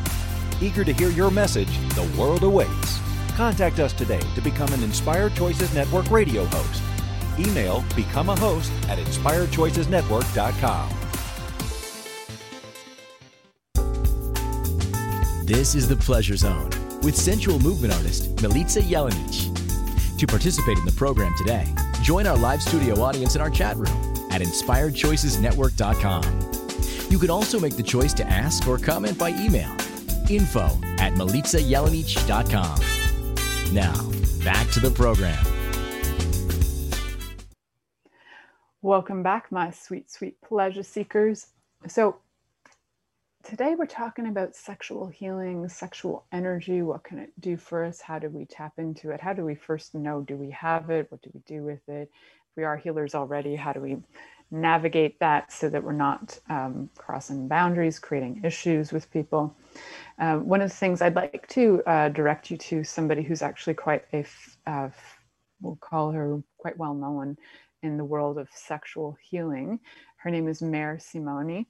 Eager 0.61 0.83
to 0.83 0.93
hear 0.93 1.09
your 1.09 1.31
message, 1.31 1.79
the 1.95 2.03
world 2.17 2.43
awaits. 2.43 2.99
Contact 3.35 3.79
us 3.79 3.93
today 3.93 4.21
to 4.35 4.41
become 4.41 4.71
an 4.73 4.83
Inspired 4.83 5.33
Choices 5.33 5.73
Network 5.73 6.11
radio 6.11 6.45
host. 6.45 6.83
Email 7.39 7.83
become 7.95 8.29
a 8.29 8.39
host 8.39 8.71
at 8.87 8.99
inspiredchoicesnetwork.com. 8.99 10.89
This 15.45 15.73
is 15.73 15.87
the 15.87 15.95
Pleasure 15.95 16.35
Zone 16.35 16.69
with 17.01 17.15
sensual 17.15 17.57
movement 17.59 17.95
artist 17.95 18.35
Milica 18.35 18.83
Jelenic. 18.83 19.49
To 20.19 20.27
participate 20.27 20.77
in 20.77 20.85
the 20.85 20.91
program 20.91 21.33
today, 21.37 21.65
join 22.03 22.27
our 22.27 22.37
live 22.37 22.61
studio 22.61 23.01
audience 23.01 23.35
in 23.35 23.41
our 23.41 23.49
chat 23.49 23.77
room 23.77 23.87
at 24.29 24.41
inspiredchoicesnetwork.com. 24.41 27.09
You 27.09 27.17
can 27.17 27.31
also 27.31 27.59
make 27.59 27.75
the 27.75 27.83
choice 27.83 28.13
to 28.13 28.23
ask 28.27 28.67
or 28.67 28.77
comment 28.77 29.17
by 29.17 29.29
email 29.29 29.75
info 30.35 30.65
at 30.97 31.13
milicajelenic.com. 31.13 32.79
Now, 33.73 34.11
back 34.43 34.69
to 34.71 34.79
the 34.79 34.91
program. 34.91 35.45
Welcome 38.83 39.21
back, 39.21 39.51
my 39.51 39.69
sweet, 39.69 40.09
sweet 40.09 40.41
pleasure 40.41 40.81
seekers. 40.81 41.47
So, 41.87 42.17
today 43.43 43.75
we're 43.77 43.85
talking 43.85 44.25
about 44.27 44.55
sexual 44.55 45.05
healing, 45.07 45.69
sexual 45.69 46.25
energy. 46.31 46.81
What 46.81 47.03
can 47.03 47.19
it 47.19 47.31
do 47.39 47.57
for 47.57 47.85
us? 47.85 48.01
How 48.01 48.17
do 48.17 48.29
we 48.29 48.45
tap 48.45 48.73
into 48.79 49.11
it? 49.11 49.21
How 49.21 49.33
do 49.33 49.45
we 49.45 49.53
first 49.53 49.93
know 49.93 50.21
do 50.21 50.35
we 50.35 50.49
have 50.49 50.89
it? 50.89 51.11
What 51.11 51.21
do 51.21 51.29
we 51.31 51.41
do 51.45 51.61
with 51.63 51.87
it? 51.87 52.09
If 52.11 52.57
we 52.57 52.63
are 52.63 52.75
healers 52.75 53.13
already, 53.13 53.55
how 53.55 53.71
do 53.71 53.81
we 53.81 53.97
navigate 54.49 55.19
that 55.19 55.51
so 55.51 55.69
that 55.69 55.83
we're 55.83 55.93
not 55.93 56.39
um, 56.49 56.89
crossing 56.97 57.47
boundaries, 57.47 57.99
creating 57.99 58.41
issues 58.43 58.91
with 58.91 59.11
people? 59.11 59.55
Uh, 60.21 60.37
one 60.37 60.61
of 60.61 60.69
the 60.69 60.75
things 60.75 61.01
I'd 61.01 61.15
like 61.15 61.47
to 61.49 61.81
uh, 61.87 62.09
direct 62.09 62.51
you 62.51 62.57
to 62.57 62.83
somebody 62.83 63.23
who's 63.23 63.41
actually 63.41 63.73
quite 63.73 64.05
a, 64.13 64.23
uh, 64.67 64.89
we'll 65.61 65.77
call 65.77 66.11
her 66.11 66.41
quite 66.59 66.77
well 66.77 66.93
known 66.93 67.37
in 67.81 67.97
the 67.97 68.05
world 68.05 68.37
of 68.37 68.47
sexual 68.53 69.17
healing. 69.19 69.79
Her 70.17 70.29
name 70.29 70.47
is 70.47 70.61
Mare 70.61 70.99
Simone. 70.99 71.65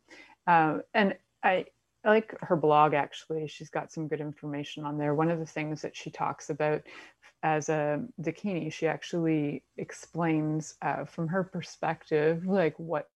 Uh, 0.48 0.80
and 0.94 1.16
I, 1.42 1.66
I 2.04 2.10
like 2.10 2.36
her 2.42 2.58
blog 2.58 2.94
actually. 2.94 3.48
She's 3.48 3.70
got 3.70 3.94
some 3.94 4.10
good 4.10 4.20
information 4.20 4.84
on 4.84 4.98
there. 4.98 5.16
One 5.16 5.32
of 5.32 5.40
the 5.40 5.46
things 5.46 5.82
that 5.82 5.96
she 5.96 6.12
talks 6.12 6.50
about 6.50 6.82
as 7.44 7.70
a 7.70 8.04
Dakini, 8.22 8.72
she 8.72 8.86
actually 8.86 9.64
explains 9.78 10.76
uh, 10.82 11.06
from 11.06 11.30
her 11.30 11.46
perspective, 11.46 12.46
like 12.46 12.78
what 12.78 13.10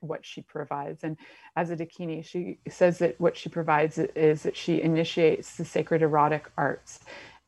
what 0.00 0.24
she 0.24 0.42
provides. 0.42 1.04
And 1.04 1.16
as 1.56 1.70
a 1.70 1.76
Dakini, 1.76 2.24
she 2.24 2.58
says 2.68 2.98
that 2.98 3.20
what 3.20 3.36
she 3.36 3.48
provides 3.48 3.98
is 3.98 4.42
that 4.42 4.56
she 4.56 4.80
initiates 4.82 5.56
the 5.56 5.64
sacred 5.64 6.02
erotic 6.02 6.50
arts. 6.56 7.00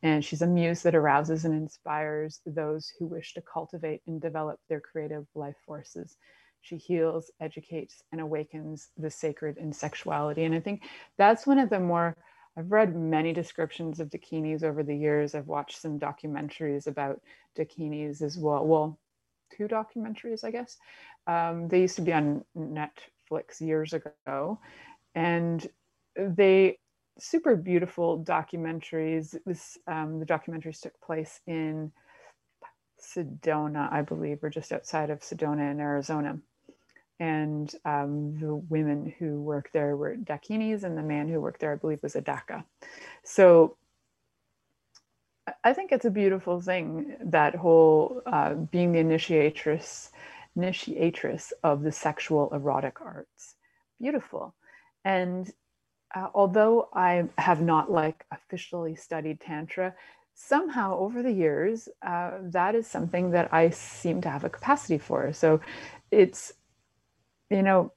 And 0.02 0.24
she's 0.24 0.42
a 0.42 0.46
muse 0.46 0.82
that 0.82 0.94
arouses 0.94 1.44
and 1.44 1.54
inspires 1.54 2.40
those 2.46 2.90
who 2.98 3.06
wish 3.06 3.34
to 3.34 3.42
cultivate 3.42 4.00
and 4.06 4.20
develop 4.20 4.58
their 4.68 4.80
creative 4.80 5.26
life 5.34 5.56
forces 5.66 6.16
she 6.62 6.76
heals, 6.76 7.30
educates, 7.40 8.02
and 8.12 8.20
awakens 8.20 8.88
the 8.96 9.10
sacred 9.10 9.56
in 9.56 9.72
sexuality. 9.72 10.44
And 10.44 10.54
I 10.54 10.60
think 10.60 10.82
that's 11.16 11.46
one 11.46 11.58
of 11.58 11.70
the 11.70 11.80
more, 11.80 12.16
I've 12.56 12.70
read 12.70 12.96
many 12.96 13.32
descriptions 13.32 14.00
of 14.00 14.10
dakinis 14.10 14.62
over 14.62 14.82
the 14.82 14.96
years. 14.96 15.34
I've 15.34 15.46
watched 15.46 15.80
some 15.80 15.98
documentaries 15.98 16.86
about 16.86 17.20
dakinis 17.56 18.22
as 18.22 18.36
well. 18.36 18.66
Well, 18.66 18.98
two 19.56 19.68
documentaries, 19.68 20.44
I 20.44 20.50
guess. 20.50 20.76
Um, 21.26 21.68
they 21.68 21.80
used 21.80 21.96
to 21.96 22.02
be 22.02 22.12
on 22.12 22.44
Netflix 22.56 23.60
years 23.60 23.92
ago. 23.92 24.58
And 25.14 25.66
they, 26.16 26.78
super 27.18 27.56
beautiful 27.56 28.22
documentaries. 28.24 29.36
This, 29.46 29.78
um, 29.86 30.20
the 30.20 30.26
documentaries 30.26 30.80
took 30.80 31.00
place 31.00 31.40
in 31.46 31.92
Sedona, 33.00 33.92
I 33.92 34.02
believe, 34.02 34.42
or 34.42 34.50
just 34.50 34.72
outside 34.72 35.10
of 35.10 35.20
Sedona 35.20 35.70
in 35.70 35.80
Arizona 35.80 36.38
and 37.20 37.74
um, 37.84 38.38
the 38.40 38.54
women 38.54 39.14
who 39.18 39.40
worked 39.40 39.72
there 39.74 39.94
were 39.96 40.16
dakinis 40.16 40.82
and 40.82 40.96
the 40.96 41.02
man 41.02 41.28
who 41.28 41.40
worked 41.40 41.60
there 41.60 41.72
i 41.72 41.76
believe 41.76 42.02
was 42.02 42.16
a 42.16 42.20
daka 42.20 42.64
so 43.22 43.76
i 45.64 45.72
think 45.72 45.92
it's 45.92 46.04
a 46.04 46.10
beautiful 46.10 46.60
thing 46.60 47.16
that 47.20 47.54
whole 47.54 48.22
uh, 48.26 48.54
being 48.54 48.92
the 48.92 48.98
initiatrix 48.98 50.10
initiatrix 50.56 51.52
of 51.62 51.82
the 51.82 51.92
sexual 51.92 52.52
erotic 52.52 53.00
arts. 53.00 53.56
Beautiful. 54.00 54.54
And 55.04 55.50
uh, 56.14 56.28
although 56.34 56.88
I 56.92 57.28
have 57.38 57.60
not 57.62 57.90
like 57.90 58.24
officially 58.30 58.96
studied 58.96 59.40
Tantra, 59.40 59.94
somehow 60.34 60.98
over 60.98 61.22
the 61.22 61.32
years, 61.32 61.88
uh, 62.02 62.32
that 62.42 62.74
is 62.74 62.86
something 62.86 63.30
that 63.30 63.52
I 63.52 63.70
seem 63.70 64.20
to 64.22 64.30
have 64.30 64.44
a 64.44 64.50
capacity 64.50 64.98
for. 64.98 65.32
So 65.32 65.60
it's, 66.10 66.52
you 67.50 67.62
know, 67.62 67.92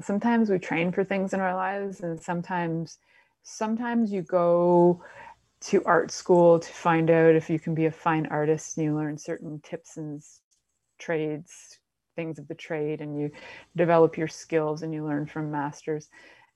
sometimes 0.00 0.50
we 0.50 0.58
train 0.58 0.92
for 0.92 1.04
things 1.04 1.32
in 1.32 1.40
our 1.40 1.54
lives 1.54 2.00
and 2.00 2.20
sometimes 2.20 2.98
sometimes 3.46 4.10
you 4.10 4.22
go 4.22 5.02
to 5.64 5.82
art 5.84 6.10
school 6.10 6.58
to 6.58 6.72
find 6.72 7.10
out 7.10 7.34
if 7.34 7.48
you 7.48 7.58
can 7.58 7.74
be 7.74 7.86
a 7.86 7.90
fine 7.90 8.26
artist 8.26 8.76
and 8.76 8.84
you 8.84 8.94
learn 8.94 9.16
certain 9.16 9.60
tips 9.60 9.96
and 9.96 10.22
trades 10.98 11.78
things 12.16 12.38
of 12.38 12.48
the 12.48 12.54
trade 12.54 13.00
and 13.00 13.18
you 13.18 13.30
develop 13.76 14.16
your 14.16 14.28
skills 14.28 14.82
and 14.82 14.94
you 14.94 15.04
learn 15.04 15.26
from 15.26 15.50
masters. 15.50 16.08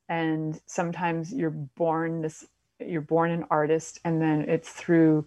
And 0.08 0.60
sometimes 0.66 1.32
you're 1.32 1.50
born 1.50 2.22
this 2.22 2.46
you're 2.80 3.00
born 3.00 3.32
an 3.32 3.44
artist 3.50 3.98
and 4.04 4.22
then 4.22 4.42
it's 4.42 4.70
through 4.70 5.26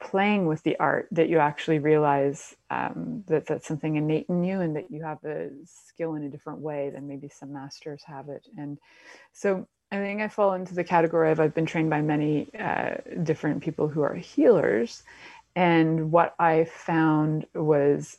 playing 0.00 0.46
with 0.46 0.62
the 0.62 0.78
art 0.78 1.06
that 1.10 1.28
you 1.28 1.38
actually 1.38 1.78
realize 1.78 2.56
um, 2.70 3.22
that 3.26 3.44
that's 3.44 3.68
something 3.68 3.96
innate 3.96 4.24
in 4.30 4.42
you 4.42 4.62
and 4.62 4.74
that 4.74 4.90
you 4.90 5.02
have 5.02 5.22
a 5.24 5.50
skill 5.66 6.14
in 6.14 6.24
a 6.24 6.30
different 6.30 6.60
way 6.60 6.88
than 6.88 7.06
maybe 7.06 7.28
some 7.28 7.52
masters 7.52 8.02
have 8.06 8.30
it. 8.30 8.46
And 8.56 8.78
so 9.32 9.68
i 9.92 9.96
think 9.96 10.20
i 10.20 10.28
fall 10.28 10.54
into 10.54 10.74
the 10.74 10.84
category 10.84 11.30
of 11.30 11.40
i've 11.40 11.54
been 11.54 11.66
trained 11.66 11.90
by 11.90 12.00
many 12.00 12.48
uh, 12.58 12.94
different 13.22 13.62
people 13.62 13.88
who 13.88 14.02
are 14.02 14.14
healers. 14.14 15.02
And 15.56 16.12
what 16.12 16.34
i 16.38 16.64
found 16.64 17.46
was 17.54 18.18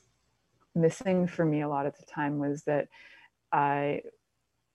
missing 0.76 1.28
for 1.28 1.46
me 1.46 1.62
a 1.62 1.70
lot 1.70 1.86
of 1.86 1.98
the 1.98 2.06
time 2.06 2.40
was 2.40 2.64
that 2.64 2.88
i 3.52 4.02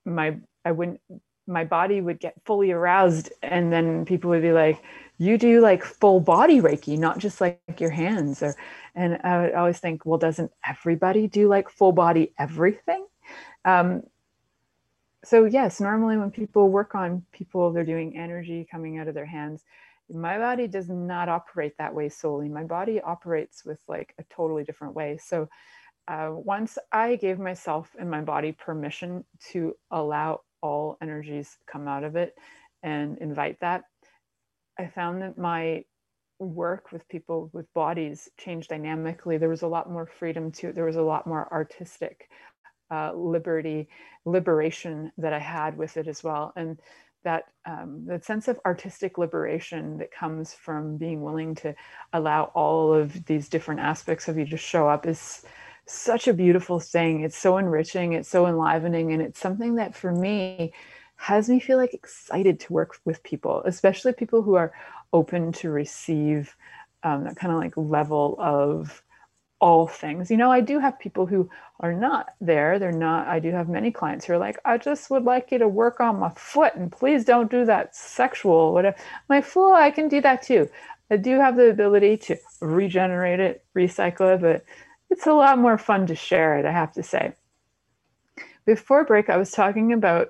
my 0.05 0.37
i 0.65 0.73
wouldn't 0.73 1.01
my 1.47 1.65
body 1.65 2.01
would 2.01 2.19
get 2.19 2.35
fully 2.45 2.73
aroused 2.73 3.33
and 3.43 3.73
then 3.73 4.05
people 4.05 4.31
would 4.31 4.43
be 4.43 4.53
like 4.53 4.83
you 5.19 5.39
do 5.39 5.61
like 5.61 5.85
full 5.85 6.21
body 6.21 6.61
reiki 6.61 6.99
not 6.99 7.19
just 7.19 7.41
like 7.41 7.61
your 7.79 7.91
hands 7.91 8.43
or 8.43 8.55
and 8.95 9.19
i 9.23 9.41
would 9.41 9.55
always 9.55 9.79
think 9.79 10.05
well 10.05 10.19
doesn't 10.19 10.51
everybody 10.67 11.29
do 11.29 11.49
like 11.49 11.69
full 11.69 11.93
body 11.93 12.33
everything? 12.39 13.07
Um, 13.65 14.03
so 15.27 15.45
yes 15.45 15.81
normally 15.81 16.17
when 16.17 16.31
people 16.31 16.71
work 16.71 16.95
on 16.95 17.25
people 17.33 17.73
they're 17.73 17.85
doing 17.85 18.17
energy 18.17 18.67
coming 18.71 18.99
out 18.99 19.09
of 19.09 19.15
their 19.15 19.27
hands 19.27 19.65
my 20.13 20.39
body 20.39 20.69
does 20.69 20.89
not 20.89 21.29
operate 21.29 21.75
that 21.79 21.95
way 21.95 22.09
solely 22.09 22.49
my 22.49 22.65
body 22.65 23.01
operates 23.01 23.65
with 23.65 23.81
like 23.89 24.15
a 24.19 24.25
totally 24.35 24.65
different 24.65 24.95
way 24.95 25.19
so 25.23 25.49
uh, 26.09 26.31
once 26.33 26.79
i 26.93 27.17
gave 27.17 27.39
myself 27.39 27.91
and 27.99 28.11
my 28.11 28.21
body 28.21 28.53
permission 28.53 29.25
to 29.53 29.75
allow 29.91 30.41
all 30.63 30.97
energies 31.03 31.59
come 31.67 31.89
out 31.89 32.05
of 32.05 32.17
it 32.17 32.35
and 32.83 33.19
invite 33.19 33.59
that. 33.61 33.85
I 34.79 34.87
found 34.89 35.23
that 35.23 35.39
my 35.39 35.85
work 36.39 36.93
with 36.93 37.09
people 37.09 37.51
with 37.53 37.73
bodies 37.73 38.29
changed 38.39 38.69
dynamically. 38.69 39.39
There 39.39 39.49
was 39.49 39.63
a 39.63 39.69
lot 39.69 39.91
more 39.91 40.07
freedom 40.07 40.53
to. 40.53 40.73
There 40.73 40.85
was 40.85 40.97
a 40.97 41.03
lot 41.03 41.27
more 41.27 41.51
artistic 41.53 42.29
uh, 42.91 43.13
liberty, 43.15 43.89
liberation 44.25 45.13
that 45.19 45.33
I 45.33 45.39
had 45.39 45.77
with 45.77 45.97
it 45.97 46.09
as 46.09 46.23
well. 46.23 46.53
And 46.57 46.79
that 47.25 47.45
um, 47.65 48.05
that 48.07 48.25
sense 48.25 48.47
of 48.47 48.61
artistic 48.65 49.19
liberation 49.19 49.99
that 49.99 50.13
comes 50.13 50.55
from 50.55 50.97
being 50.97 51.23
willing 51.23 51.57
to 51.57 51.75
allow 52.13 52.45
all 52.55 52.93
of 52.93 53.25
these 53.27 53.49
different 53.49 53.81
aspects 53.81 54.29
of 54.29 54.39
you 54.39 54.47
to 54.47 54.57
show 54.57 54.89
up 54.89 55.07
is 55.07 55.43
such 55.87 56.29
a 56.29 56.33
beautiful 56.33 56.79
thing. 56.79 57.23
It's 57.23 57.37
so 57.37 57.59
enriching, 57.59 58.13
it's 58.13 58.29
so 58.29 58.47
enlivening, 58.47 59.13
and 59.13 59.21
it's 59.21 59.41
something 59.41 59.75
that 59.77 59.95
for 59.95 60.13
me 60.13 60.73
has 61.17 61.49
me 61.49 61.59
feel 61.59 61.79
like 61.79 61.95
excited 61.95 62.61
to 62.61 62.73
work 62.73 62.99
with 63.05 63.23
people, 63.23 63.63
especially 63.65 64.13
people 64.13 64.43
who 64.43 64.55
are 64.55 64.73
open 65.13 65.51
to 65.51 65.71
receive 65.71 66.55
um, 67.03 67.25
that 67.25 67.37
kind 67.37 67.53
of 67.53 67.59
like 67.59 67.77
level 67.77 68.37
of 68.39 69.03
all 69.61 69.87
things. 69.87 70.31
You 70.31 70.37
know, 70.37 70.51
I 70.51 70.61
do 70.61 70.79
have 70.79 70.99
people 70.99 71.27
who 71.27 71.49
are 71.81 71.93
not 71.93 72.31
there. 72.41 72.79
They're 72.79 72.93
not, 72.93 73.27
I 73.27 73.39
do 73.39 73.51
have 73.51 73.69
many 73.69 73.91
clients 73.91 74.27
who 74.27 74.35
are 74.35 74.39
like, 74.39 74.59
I 74.65 74.79
just 74.79 75.11
would 75.11 75.25
like 75.25 75.51
you 75.51 75.59
to 75.59 75.69
work 75.69 76.01
on 76.01 76.21
my 76.21 76.31
foot 76.37 76.75
and 76.75 76.93
please 76.93 77.25
don't 77.25 77.51
do 77.51 77.65
that 77.65 77.97
sexual, 77.97 78.73
whatever. 78.73 78.97
My 79.29 79.41
foot, 79.41 79.75
I 79.75 79.91
can 79.91 80.09
do 80.09 80.21
that 80.21 80.43
too. 80.43 80.69
I 81.11 81.17
do 81.17 81.39
have 81.39 81.57
the 81.57 81.71
ability 81.71 82.17
to 82.19 82.37
regenerate 82.61 83.41
it, 83.41 83.65
recycle 83.77 84.35
it, 84.35 84.41
but 84.41 84.65
it's 85.11 85.27
a 85.27 85.33
lot 85.33 85.59
more 85.59 85.79
fun 85.79 86.07
to 86.09 86.15
share 86.15 86.59
it, 86.59 86.67
I 86.67 86.73
have 86.73 86.93
to 86.95 87.03
say. 87.03 87.33
Before 88.65 89.05
break, 89.05 89.31
I 89.31 89.37
was 89.37 89.53
talking 89.53 89.93
about 89.93 90.29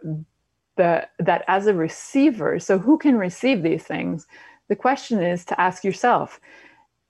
the 0.77 1.09
that 1.19 1.43
as 1.49 1.67
a 1.67 1.73
receiver, 1.73 2.61
so 2.61 2.79
who 2.79 2.99
can 2.99 3.17
receive 3.17 3.63
these 3.63 3.83
things? 3.83 4.27
The 4.69 4.77
question 4.77 5.23
is 5.23 5.47
to 5.47 5.59
ask 5.59 5.85
yourself, 5.85 6.39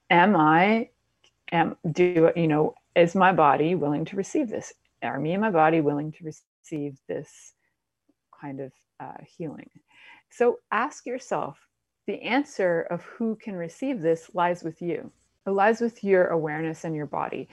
am 0.09 0.37
I 0.37 0.89
am 1.51 1.75
do 1.91 2.31
you 2.35 2.47
know, 2.47 2.75
is 2.95 3.15
my 3.15 3.31
body 3.31 3.75
willing 3.75 4.05
to 4.05 4.15
receive 4.15 4.49
this? 4.49 4.73
Are 5.03 5.19
me 5.19 5.33
and 5.33 5.41
my 5.41 5.51
body 5.51 5.81
willing 5.81 6.11
to 6.13 6.23
receive 6.23 6.97
this 7.07 7.53
kind 8.41 8.59
of 8.59 8.71
uh, 8.99 9.23
healing? 9.25 9.69
So 10.29 10.59
ask 10.71 11.05
yourself, 11.05 11.57
the 12.07 12.21
answer 12.21 12.87
of 12.89 13.03
who 13.03 13.35
can 13.35 13.55
receive 13.55 14.01
this 14.01 14.29
lies 14.33 14.63
with 14.63 14.81
you. 14.81 15.11
It 15.45 15.51
lies 15.51 15.81
with 15.81 16.03
your 16.03 16.27
awareness 16.27 16.83
and 16.83 16.95
your 16.95 17.05
body 17.05 17.47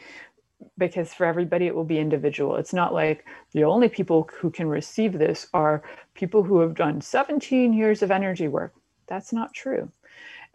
because 0.79 1.13
for 1.13 1.27
everybody 1.27 1.67
it 1.67 1.75
will 1.75 1.85
be 1.85 1.99
individual. 1.99 2.57
It's 2.57 2.73
not 2.73 2.95
like 2.95 3.25
the 3.53 3.65
only 3.65 3.89
people 3.89 4.29
who 4.41 4.51
can 4.51 4.69
receive 4.69 5.13
this 5.13 5.49
are 5.53 5.83
people 6.15 6.43
who 6.43 6.61
have 6.61 6.75
done 6.75 7.01
17 7.01 7.73
years 7.73 8.03
of 8.03 8.11
energy 8.11 8.49
work. 8.49 8.73
That's 9.07 9.33
not 9.33 9.53
true. 9.53 9.91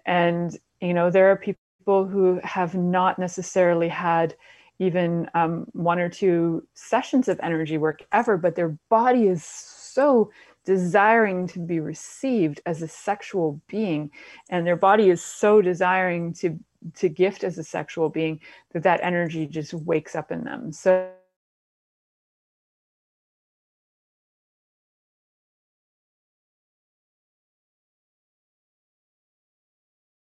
And, 0.05 0.57
you 0.81 0.93
know, 0.93 1.11
there 1.11 1.29
are 1.31 1.35
people 1.35 1.61
who 2.05 2.39
have 2.43 2.75
not 2.75 3.19
necessarily 3.19 3.89
had 3.89 4.35
even 4.79 5.29
um, 5.33 5.65
one 5.73 5.99
or 5.99 6.09
two 6.09 6.65
sessions 6.73 7.27
of 7.27 7.39
energy 7.43 7.77
work 7.77 8.03
ever, 8.11 8.37
but 8.37 8.55
their 8.55 8.77
body 8.89 9.27
is 9.27 9.43
so 9.43 10.31
desiring 10.65 11.47
to 11.47 11.59
be 11.59 11.79
received 11.79 12.61
as 12.65 12.81
a 12.81 12.87
sexual 12.87 13.59
being 13.67 14.11
and 14.49 14.65
their 14.67 14.75
body 14.75 15.09
is 15.09 15.23
so 15.23 15.61
desiring 15.61 16.33
to 16.33 16.57
to 16.95 17.09
gift 17.09 17.43
as 17.43 17.57
a 17.57 17.63
sexual 17.63 18.07
being 18.07 18.39
that 18.71 18.83
that 18.83 19.01
energy 19.03 19.45
just 19.45 19.73
wakes 19.73 20.15
up 20.15 20.31
in 20.31 20.43
them. 20.45 20.71
So 20.71 21.09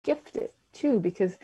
gift 0.05 0.37
it 0.37 0.54
too 0.75 1.01
because 1.01 1.37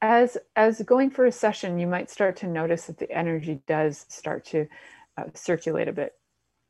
as 0.00 0.36
as 0.56 0.80
going 0.82 1.10
for 1.10 1.26
a 1.26 1.32
session 1.32 1.78
you 1.78 1.86
might 1.86 2.10
start 2.10 2.36
to 2.36 2.46
notice 2.46 2.86
that 2.86 2.98
the 2.98 3.10
energy 3.10 3.60
does 3.66 4.06
start 4.08 4.44
to 4.44 4.66
uh, 5.16 5.24
circulate 5.34 5.88
a 5.88 5.92
bit 5.92 6.12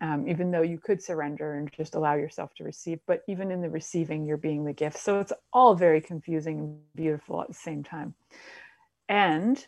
um, 0.00 0.28
even 0.28 0.50
though 0.50 0.62
you 0.62 0.78
could 0.78 1.02
surrender 1.02 1.54
and 1.54 1.70
just 1.72 1.94
allow 1.94 2.14
yourself 2.14 2.54
to 2.54 2.64
receive. 2.64 3.00
But 3.06 3.22
even 3.26 3.50
in 3.50 3.60
the 3.60 3.70
receiving, 3.70 4.24
you're 4.24 4.36
being 4.36 4.64
the 4.64 4.72
gift. 4.72 4.98
So 4.98 5.18
it's 5.18 5.32
all 5.52 5.74
very 5.74 6.00
confusing 6.00 6.58
and 6.60 6.78
beautiful 6.94 7.42
at 7.42 7.48
the 7.48 7.54
same 7.54 7.82
time. 7.82 8.14
And 9.08 9.64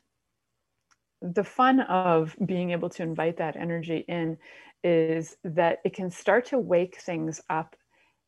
the 1.20 1.44
fun 1.44 1.81
of 1.81 2.37
being 2.46 2.70
able 2.70 2.90
to 2.90 3.03
invite 3.03 3.38
that 3.38 3.57
energy 3.57 4.05
in 4.09 4.38
is 4.83 5.37
that 5.44 5.81
it 5.85 5.94
can 5.94 6.11
start 6.11 6.46
to 6.46 6.59
wake 6.59 7.01
things 7.01 7.40
up 7.51 7.77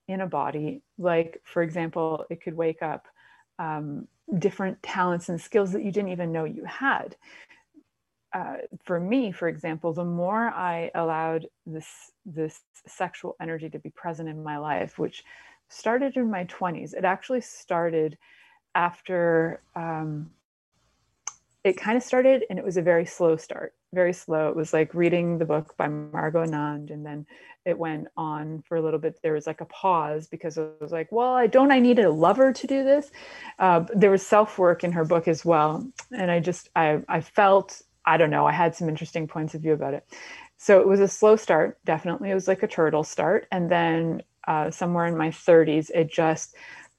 in 0.09 0.21
a 0.21 0.27
body. 0.27 0.83
Like, 0.99 1.40
for 1.45 1.62
example, 1.62 2.25
it 2.31 2.42
could 2.42 2.55
wake 2.55 2.83
up 2.83 3.07
um, 3.58 4.08
different 4.38 4.82
talents 4.82 5.28
and 5.28 5.40
skills 5.40 5.72
that 5.72 5.84
you 5.84 5.92
didn't 5.92 6.10
even 6.10 6.32
know 6.32 6.44
you 6.44 6.64
had. 6.64 7.16
Uh, 8.32 8.56
for 8.84 8.98
me, 8.98 9.30
for 9.30 9.48
example, 9.48 9.92
the 9.92 10.04
more 10.04 10.48
I 10.48 10.90
allowed 10.94 11.46
this 11.66 12.12
this 12.24 12.60
sexual 12.86 13.36
energy 13.40 13.68
to 13.68 13.78
be 13.78 13.90
present 13.90 14.28
in 14.28 14.42
my 14.42 14.56
life, 14.56 14.98
which 14.98 15.22
started 15.68 16.16
in 16.16 16.30
my 16.30 16.44
20s, 16.46 16.94
it 16.94 17.04
actually 17.04 17.40
started 17.42 18.16
after 18.74 19.60
um, 19.76 20.30
it 21.64 21.76
kind 21.76 21.96
of 21.96 22.02
started, 22.02 22.44
and 22.48 22.58
it 22.58 22.64
was 22.64 22.76
a 22.76 22.82
very 22.82 23.04
slow 23.04 23.36
start, 23.36 23.74
very 23.92 24.12
slow. 24.12 24.48
It 24.48 24.57
was 24.57 24.72
like 24.72 24.94
reading 24.94 25.38
the 25.38 25.44
book 25.44 25.76
by 25.76 25.88
Margot 25.88 26.44
Anand, 26.44 26.90
and 26.90 27.05
then 27.05 27.26
it 27.64 27.78
went 27.78 28.09
on 28.16 28.62
for 28.66 28.76
a 28.76 28.83
little 28.83 28.98
bit. 28.98 29.18
There 29.22 29.35
was 29.35 29.46
like 29.46 29.61
a 29.61 29.66
pause 29.66 30.26
because 30.26 30.57
it 30.57 30.72
was 30.81 30.92
like, 30.92 31.12
well, 31.12 31.35
I 31.35 31.46
don't 31.46 31.70
I 31.70 31.78
need 31.78 31.98
a 31.98 32.11
lover 32.11 32.52
to 32.52 32.66
do 32.66 32.85
this? 32.85 33.11
Uh, 33.59 33.85
there 33.94 34.11
was 34.11 34.26
self 34.26 34.59
work 34.59 34.83
in 34.85 34.92
her 34.92 35.05
book 35.05 35.28
as 35.28 35.44
well, 35.44 35.87
and 36.11 36.31
I 36.31 36.40
just 36.40 36.70
I 36.74 37.02
I 37.09 37.20
felt 37.20 37.83
I 38.05 38.16
don't 38.16 38.31
know. 38.31 38.46
I 38.46 38.52
had 38.52 38.74
some 38.74 38.88
interesting 38.88 39.28
points 39.28 39.55
of 39.55 39.62
view 39.62 39.72
about 39.72 39.94
it. 39.94 40.05
So 40.57 40.81
it 40.81 40.87
was 40.87 41.00
a 41.00 41.09
slow 41.09 41.37
start, 41.37 41.78
definitely. 41.85 42.31
It 42.31 42.35
was 42.35 42.48
like 42.48 42.62
a 42.62 42.68
turtle 42.68 43.05
start. 43.05 43.46
And 43.50 43.70
then 43.70 44.22
uh, 44.46 44.70
somewhere 44.70 45.07
in 45.07 45.16
my 45.16 45.31
30s, 45.31 45.90
it 45.90 46.11
just 46.11 46.55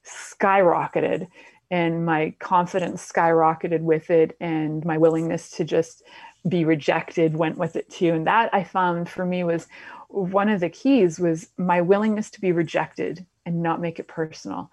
skyrocketed. 0.06 1.26
And 1.70 2.04
my 2.04 2.34
confidence 2.40 3.10
skyrocketed 3.10 3.80
with 3.80 4.10
it, 4.10 4.36
and 4.38 4.84
my 4.84 4.98
willingness 4.98 5.50
to 5.52 5.64
just 5.64 6.02
be 6.48 6.64
rejected 6.64 7.36
went 7.36 7.56
with 7.56 7.76
it 7.76 7.88
too 7.90 8.12
and 8.12 8.26
that 8.26 8.52
i 8.52 8.62
found 8.62 9.08
for 9.08 9.24
me 9.24 9.44
was 9.44 9.66
one 10.08 10.48
of 10.48 10.60
the 10.60 10.68
keys 10.68 11.18
was 11.18 11.48
my 11.56 11.80
willingness 11.80 12.30
to 12.30 12.40
be 12.40 12.52
rejected 12.52 13.24
and 13.46 13.62
not 13.62 13.80
make 13.80 13.98
it 13.98 14.08
personal 14.08 14.70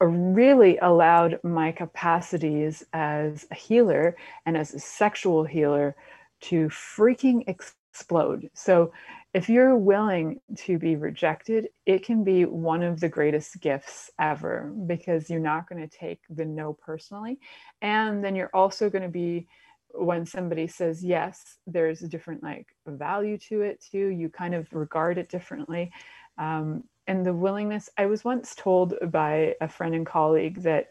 really 0.00 0.78
allowed 0.78 1.40
my 1.42 1.72
capacities 1.72 2.84
as 2.92 3.46
a 3.50 3.54
healer 3.54 4.16
and 4.46 4.56
as 4.56 4.74
a 4.74 4.78
sexual 4.78 5.44
healer 5.44 5.94
to 6.40 6.68
freaking 6.68 7.42
explode. 7.48 8.50
So, 8.54 8.92
if 9.34 9.50
you're 9.50 9.76
willing 9.76 10.40
to 10.56 10.78
be 10.78 10.96
rejected, 10.96 11.68
it 11.84 12.02
can 12.02 12.24
be 12.24 12.46
one 12.46 12.82
of 12.82 12.98
the 12.98 13.10
greatest 13.10 13.60
gifts 13.60 14.10
ever 14.18 14.72
because 14.86 15.28
you're 15.28 15.38
not 15.38 15.68
going 15.68 15.86
to 15.86 15.98
take 15.98 16.20
the 16.30 16.46
no 16.46 16.72
personally. 16.72 17.38
And 17.82 18.24
then 18.24 18.34
you're 18.34 18.50
also 18.54 18.88
going 18.88 19.02
to 19.02 19.10
be, 19.10 19.46
when 19.94 20.26
somebody 20.26 20.66
says 20.66 21.04
yes, 21.04 21.58
there's 21.66 22.02
a 22.02 22.08
different 22.08 22.42
like 22.42 22.66
value 22.86 23.38
to 23.48 23.62
it 23.62 23.82
too. 23.90 24.08
You 24.08 24.28
kind 24.28 24.54
of 24.54 24.72
regard 24.72 25.18
it 25.18 25.28
differently. 25.28 25.92
Um, 26.36 26.84
and 27.08 27.24
the 27.24 27.32
willingness. 27.32 27.88
I 27.96 28.06
was 28.06 28.24
once 28.24 28.54
told 28.54 28.94
by 29.10 29.56
a 29.60 29.68
friend 29.68 29.94
and 29.94 30.06
colleague 30.06 30.62
that 30.62 30.88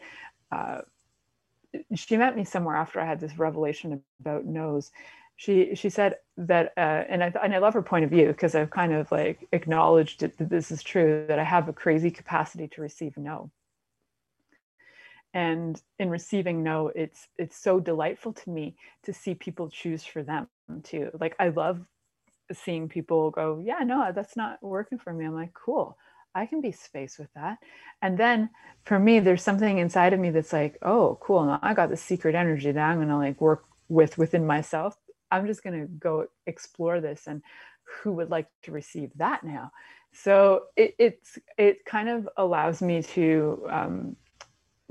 uh, 0.50 0.80
she 1.94 2.16
met 2.16 2.36
me 2.36 2.44
somewhere 2.44 2.76
after 2.76 3.00
I 3.00 3.06
had 3.06 3.20
this 3.20 3.38
revelation 3.38 4.02
about 4.20 4.44
no's. 4.44 4.90
She 5.36 5.76
she 5.76 5.88
said 5.88 6.16
that, 6.36 6.72
uh, 6.76 7.04
and 7.08 7.22
I 7.22 7.32
and 7.42 7.54
I 7.54 7.58
love 7.58 7.74
her 7.74 7.82
point 7.82 8.04
of 8.04 8.10
view 8.10 8.26
because 8.26 8.56
I've 8.56 8.70
kind 8.70 8.92
of 8.92 9.10
like 9.12 9.46
acknowledged 9.52 10.24
it, 10.24 10.36
that 10.38 10.50
this 10.50 10.72
is 10.72 10.82
true 10.82 11.24
that 11.28 11.38
I 11.38 11.44
have 11.44 11.68
a 11.68 11.72
crazy 11.72 12.10
capacity 12.10 12.66
to 12.68 12.82
receive 12.82 13.16
no. 13.16 13.50
And 15.38 15.80
in 16.00 16.10
receiving 16.10 16.64
no, 16.64 16.90
it's 16.96 17.28
it's 17.38 17.56
so 17.56 17.78
delightful 17.78 18.32
to 18.32 18.50
me 18.50 18.74
to 19.04 19.12
see 19.12 19.34
people 19.36 19.70
choose 19.70 20.04
for 20.04 20.24
them 20.24 20.48
too. 20.82 21.12
Like 21.20 21.36
I 21.38 21.50
love 21.50 21.86
seeing 22.52 22.88
people 22.88 23.30
go, 23.30 23.62
yeah, 23.64 23.84
no, 23.84 24.10
that's 24.12 24.36
not 24.36 24.60
working 24.62 24.98
for 24.98 25.12
me. 25.12 25.26
I'm 25.26 25.34
like, 25.36 25.54
cool. 25.54 25.96
I 26.34 26.44
can 26.46 26.60
be 26.60 26.72
space 26.72 27.18
with 27.20 27.32
that. 27.36 27.58
And 28.02 28.18
then 28.18 28.50
for 28.82 28.98
me, 28.98 29.20
there's 29.20 29.44
something 29.44 29.78
inside 29.78 30.12
of 30.12 30.18
me 30.18 30.30
that's 30.30 30.52
like, 30.52 30.76
oh, 30.82 31.18
cool. 31.20 31.44
Now 31.44 31.60
I 31.62 31.72
got 31.72 31.88
the 31.90 31.96
secret 31.96 32.34
energy 32.34 32.72
that 32.72 32.88
I'm 32.90 32.96
going 32.96 33.08
to 33.08 33.16
like 33.16 33.40
work 33.40 33.62
with 33.88 34.18
within 34.18 34.44
myself. 34.44 34.96
I'm 35.30 35.46
just 35.46 35.62
going 35.62 35.80
to 35.80 35.86
go 35.86 36.26
explore 36.46 37.00
this 37.00 37.28
and 37.28 37.42
who 38.02 38.10
would 38.14 38.30
like 38.30 38.48
to 38.64 38.72
receive 38.72 39.12
that 39.18 39.44
now? 39.44 39.70
So 40.12 40.64
it, 40.74 40.96
it's, 40.98 41.38
it 41.56 41.84
kind 41.84 42.08
of 42.08 42.28
allows 42.36 42.82
me 42.82 43.02
to, 43.02 43.66
um, 43.70 44.16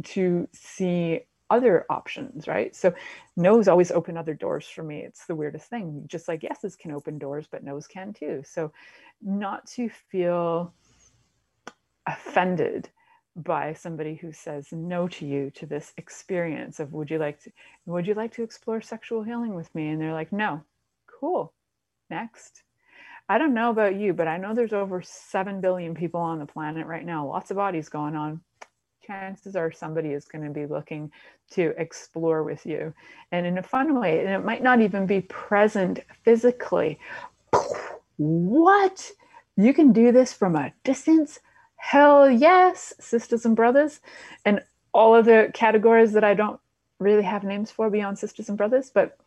to 0.03 0.47
see 0.53 1.21
other 1.49 1.85
options, 1.89 2.47
right? 2.47 2.75
So 2.75 2.93
no's 3.35 3.67
always 3.67 3.91
open 3.91 4.17
other 4.17 4.33
doors 4.33 4.67
for 4.67 4.83
me. 4.83 4.99
It's 4.99 5.25
the 5.25 5.35
weirdest 5.35 5.69
thing. 5.69 6.03
Just 6.07 6.27
like 6.27 6.43
yeses 6.43 6.75
can 6.75 6.91
open 6.91 7.17
doors, 7.17 7.47
but 7.49 7.63
no's 7.63 7.87
can 7.87 8.13
too. 8.13 8.43
So 8.45 8.71
not 9.21 9.65
to 9.67 9.89
feel 9.89 10.73
offended 12.07 12.89
by 13.35 13.73
somebody 13.73 14.15
who 14.15 14.31
says 14.31 14.69
no 14.71 15.07
to 15.07 15.25
you 15.25 15.51
to 15.51 15.67
this 15.67 15.93
experience 15.97 16.79
of 16.79 16.91
would 16.91 17.09
you 17.11 17.19
like 17.19 17.39
to 17.39 17.51
would 17.85 18.07
you 18.07 18.15
like 18.15 18.33
to 18.33 18.41
explore 18.41 18.81
sexual 18.81 19.21
healing 19.21 19.53
with 19.53 19.73
me 19.75 19.89
and 19.89 20.01
they're 20.01 20.13
like 20.13 20.31
no 20.31 20.59
cool 21.19 21.53
next 22.09 22.63
i 23.29 23.37
don't 23.37 23.53
know 23.53 23.69
about 23.69 23.95
you 23.95 24.11
but 24.11 24.27
i 24.27 24.37
know 24.37 24.55
there's 24.55 24.73
over 24.73 25.03
7 25.03 25.61
billion 25.61 25.93
people 25.93 26.19
on 26.19 26.39
the 26.39 26.47
planet 26.47 26.87
right 26.87 27.05
now 27.05 27.27
lots 27.27 27.51
of 27.51 27.57
bodies 27.57 27.89
going 27.89 28.15
on 28.15 28.41
chances 29.07 29.55
are 29.55 29.71
somebody 29.71 30.09
is 30.09 30.25
going 30.25 30.43
to 30.43 30.51
be 30.51 30.65
looking 30.65 31.11
to 31.51 31.73
explore 31.77 32.43
with 32.43 32.65
you. 32.65 32.93
And 33.31 33.47
in 33.47 33.57
a 33.57 33.63
fun 33.63 33.99
way 33.99 34.19
and 34.19 34.29
it 34.29 34.45
might 34.45 34.61
not 34.61 34.81
even 34.81 35.05
be 35.05 35.21
present 35.21 36.01
physically. 36.23 36.99
What? 38.17 39.09
You 39.55 39.73
can 39.73 39.93
do 39.93 40.11
this 40.11 40.33
from 40.33 40.55
a 40.55 40.73
distance? 40.83 41.39
Hell 41.77 42.29
yes, 42.29 42.93
sisters 42.99 43.45
and 43.45 43.55
brothers, 43.55 44.01
and 44.45 44.61
all 44.93 45.15
of 45.15 45.25
the 45.25 45.51
categories 45.53 46.13
that 46.13 46.23
I 46.23 46.33
don't 46.33 46.59
really 46.99 47.23
have 47.23 47.43
names 47.43 47.71
for 47.71 47.89
beyond 47.89 48.17
sisters 48.17 48.49
and 48.49 48.57
brothers, 48.57 48.89
but 48.93 49.17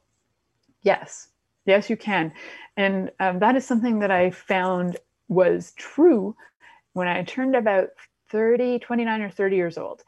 yes, 0.83 1.29
yes, 1.65 1.89
you 1.89 1.97
can. 1.97 2.33
And 2.77 3.13
um, 3.21 3.39
that 3.39 3.57
is 3.57 3.65
something 3.65 4.01
that 4.01 4.11
I 4.11 4.31
found 4.31 4.97
was 5.29 5.73
true 5.77 6.35
when 6.93 7.07
I 7.07 7.23
turned 7.23 7.55
about 7.55 7.91
30, 8.31 8.79
29 8.79 9.23
or 9.23 9.31
30 9.31 9.57
years 9.57 9.79
old. 9.79 10.03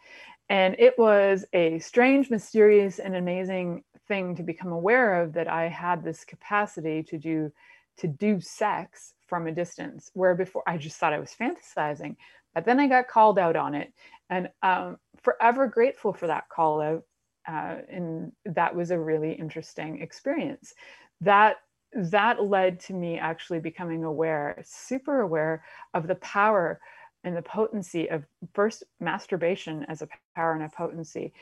And 0.48 0.76
it 0.78 0.98
was 0.98 1.44
a 1.52 1.78
strange, 1.78 2.30
mysterious, 2.30 2.98
and 2.98 3.16
amazing 3.16 3.84
thing 4.08 4.34
to 4.36 4.42
become 4.42 4.72
aware 4.72 5.22
of 5.22 5.32
that 5.32 5.48
I 5.48 5.68
had 5.68 6.02
this 6.02 6.24
capacity 6.24 7.02
to 7.04 7.18
do 7.18 7.52
to 7.98 8.08
do 8.08 8.40
sex 8.40 9.14
from 9.26 9.46
a 9.46 9.52
distance 9.52 10.10
where 10.14 10.34
before 10.34 10.62
I 10.66 10.78
just 10.78 10.96
thought 10.96 11.12
I 11.12 11.18
was 11.18 11.34
fantasizing. 11.38 12.16
But 12.54 12.64
then 12.64 12.80
I 12.80 12.86
got 12.86 13.08
called 13.08 13.38
out 13.38 13.56
on 13.56 13.74
it 13.74 13.92
and 14.30 14.48
um, 14.62 14.96
forever 15.22 15.66
grateful 15.66 16.12
for 16.12 16.26
that 16.26 16.48
call 16.48 16.80
out. 16.80 17.04
Uh, 17.46 17.78
and 17.88 18.32
that 18.44 18.74
was 18.74 18.90
a 18.90 18.98
really 18.98 19.32
interesting 19.32 20.00
experience. 20.00 20.74
That 21.20 21.56
that 21.94 22.42
led 22.42 22.80
to 22.80 22.94
me 22.94 23.18
actually 23.18 23.60
becoming 23.60 24.04
aware, 24.04 24.62
super 24.64 25.20
aware 25.20 25.64
of 25.92 26.06
the 26.06 26.14
power 26.16 26.80
and 27.24 27.36
the 27.36 27.42
potency 27.42 28.08
of 28.08 28.24
first 28.54 28.84
masturbation 29.00 29.84
as 29.88 30.02
a 30.02 30.08
power 30.34 30.52
and 30.52 30.64
a 30.64 30.68
potency, 30.68 31.32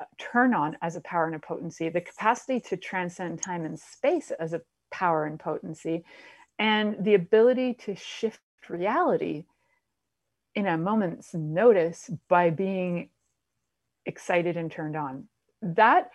uh, 0.00 0.04
turn 0.18 0.54
on 0.54 0.76
as 0.82 0.96
a 0.96 1.00
power 1.00 1.26
and 1.26 1.34
a 1.34 1.38
potency, 1.38 1.88
the 1.88 2.00
capacity 2.00 2.60
to 2.60 2.76
transcend 2.76 3.42
time 3.42 3.64
and 3.64 3.78
space 3.78 4.30
as 4.32 4.52
a 4.52 4.62
power 4.90 5.26
and 5.26 5.38
potency, 5.38 6.04
and 6.58 6.96
the 7.04 7.14
ability 7.14 7.74
to 7.74 7.94
shift 7.96 8.40
reality 8.68 9.44
in 10.54 10.66
a 10.66 10.78
moment's 10.78 11.34
notice 11.34 12.10
by 12.28 12.50
being 12.50 13.08
excited 14.06 14.56
and 14.56 14.70
turned 14.70 14.96
on. 14.96 15.24
That, 15.62 16.10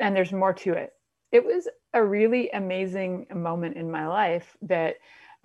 and 0.00 0.14
there's 0.14 0.32
more 0.32 0.54
to 0.54 0.72
it. 0.72 0.92
It 1.32 1.44
was 1.44 1.68
a 1.92 2.04
really 2.04 2.50
amazing 2.50 3.26
moment 3.34 3.76
in 3.76 3.90
my 3.90 4.06
life 4.06 4.56
that 4.62 4.96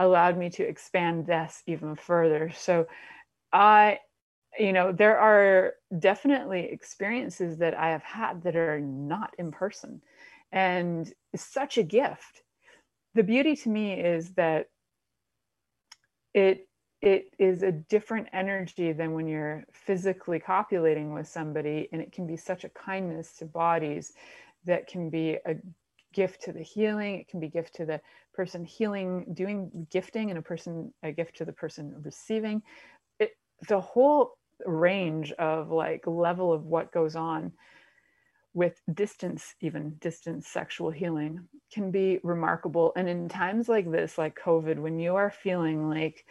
allowed 0.04 0.38
me 0.38 0.50
to 0.52 0.64
expand 0.64 1.26
this 1.26 1.64
even 1.68 1.96
further. 1.96 2.52
So, 2.56 2.88
I, 3.54 4.00
you 4.58 4.74
know, 4.74 4.92
there 4.92 5.18
are 5.18 5.74
definitely 5.98 6.70
experiences 6.72 7.58
that 7.58 7.74
I 7.78 7.90
have 7.90 8.04
had 8.04 8.44
that 8.44 8.56
are 8.56 8.80
not 8.80 9.34
in 9.38 9.52
person. 9.52 10.02
And 10.52 11.12
such 11.36 11.78
a 11.78 11.84
gift 11.84 12.44
the 13.14 13.24
beauty 13.24 13.56
to 13.56 13.70
me 13.70 13.94
is 13.94 14.34
that 14.34 14.68
it 16.34 16.68
it 17.02 17.34
is 17.40 17.64
a 17.64 17.72
different 17.72 18.28
energy 18.32 18.94
than 18.94 19.14
when 19.14 19.28
you're 19.28 19.64
physically 19.74 20.40
copulating 20.40 21.14
with 21.14 21.28
somebody 21.28 21.90
and 21.92 22.02
it 22.02 22.12
can 22.12 22.28
be 22.28 22.38
such 22.38 22.64
a 22.64 22.70
kindness 22.70 23.36
to 23.38 23.46
bodies 23.46 24.14
that 24.66 24.88
can 24.88 25.10
be 25.10 25.38
a 25.46 25.56
gift 26.14 26.42
to 26.44 26.54
the 26.54 26.62
healing 26.62 27.20
it 27.20 27.28
can 27.28 27.40
be 27.40 27.48
gift 27.48 27.76
to 27.76 27.86
the 27.86 28.00
person 28.34 28.64
healing 28.66 29.26
doing 29.34 29.88
gifting 29.92 30.30
and 30.30 30.40
a 30.40 30.42
person 30.42 30.94
a 31.04 31.12
gift 31.12 31.36
to 31.38 31.46
the 31.46 31.52
person 31.52 31.94
receiving 32.04 32.62
it 33.20 33.32
the 33.68 33.80
whole 33.80 34.38
range 34.66 35.32
of 35.34 35.70
like 35.70 36.06
level 36.08 36.54
of 36.54 36.66
what 36.66 36.92
goes 36.92 37.16
on 37.16 37.52
with 38.54 38.82
distance, 38.94 39.56
even 39.62 39.96
distance 40.02 40.48
sexual 40.48 40.92
healing, 40.92 41.48
can 41.72 41.90
be 41.90 42.20
remarkable. 42.24 42.92
And 42.96 43.08
in 43.08 43.30
times 43.30 43.70
like 43.70 43.90
this, 43.90 44.18
like 44.18 44.38
COVID, 44.38 44.78
when 44.78 45.00
you 45.00 45.16
are 45.16 45.32
feeling 45.32 45.90
like, 45.90 46.26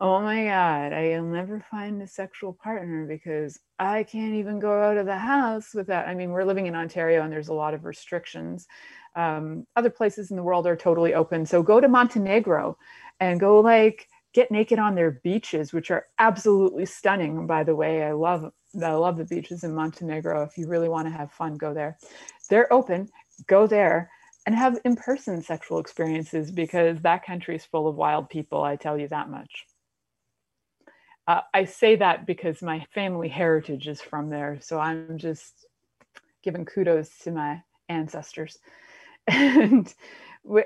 oh 0.00 0.20
my 0.20 0.44
God, 0.44 0.92
I'll 0.92 1.22
never 1.24 1.64
find 1.70 2.00
a 2.00 2.06
sexual 2.06 2.54
partner 2.54 3.06
because 3.06 3.58
I 3.78 4.02
can't 4.04 4.34
even 4.34 4.58
go 4.58 4.82
out 4.82 4.96
of 4.96 5.06
the 5.06 5.18
house 5.18 5.74
without. 5.74 6.08
I 6.08 6.14
mean, 6.14 6.30
we're 6.30 6.44
living 6.44 6.66
in 6.66 6.74
Ontario 6.74 7.22
and 7.22 7.32
there's 7.32 7.48
a 7.48 7.54
lot 7.54 7.74
of 7.74 7.84
restrictions. 7.84 8.66
Um, 9.14 9.66
other 9.76 9.90
places 9.90 10.30
in 10.30 10.36
the 10.36 10.42
world 10.42 10.66
are 10.66 10.76
totally 10.76 11.14
open. 11.14 11.44
So 11.44 11.62
go 11.62 11.80
to 11.80 11.88
Montenegro 11.88 12.78
and 13.20 13.40
go 13.40 13.60
like 13.60 14.08
get 14.32 14.50
naked 14.50 14.78
on 14.78 14.94
their 14.94 15.20
beaches, 15.22 15.72
which 15.72 15.90
are 15.90 16.06
absolutely 16.18 16.86
stunning. 16.86 17.46
By 17.46 17.64
the 17.64 17.76
way, 17.76 18.02
I 18.02 18.12
love 18.12 18.52
I 18.82 18.92
love 18.92 19.16
the 19.18 19.24
beaches 19.24 19.64
in 19.64 19.74
Montenegro. 19.74 20.44
If 20.44 20.56
you 20.56 20.68
really 20.68 20.88
want 20.88 21.08
to 21.08 21.12
have 21.12 21.32
fun, 21.32 21.56
go 21.56 21.74
there. 21.74 21.98
They're 22.48 22.72
open. 22.72 23.08
Go 23.48 23.66
there 23.66 24.10
and 24.46 24.54
have 24.54 24.78
in-person 24.84 25.42
sexual 25.42 25.78
experiences 25.80 26.50
because 26.50 27.00
that 27.02 27.26
country 27.26 27.56
is 27.56 27.64
full 27.64 27.88
of 27.88 27.96
wild 27.96 28.30
people. 28.30 28.62
I 28.62 28.76
tell 28.76 28.96
you 28.98 29.08
that 29.08 29.28
much. 29.28 29.66
Uh, 31.26 31.40
I 31.54 31.64
say 31.64 31.96
that 31.96 32.26
because 32.26 32.62
my 32.62 32.86
family 32.94 33.28
heritage 33.28 33.86
is 33.88 34.00
from 34.00 34.30
there, 34.30 34.58
so 34.60 34.78
I'm 34.78 35.18
just 35.18 35.66
giving 36.42 36.64
kudos 36.64 37.18
to 37.20 37.32
my 37.32 37.62
ancestors. 37.88 38.58
And 39.28 39.92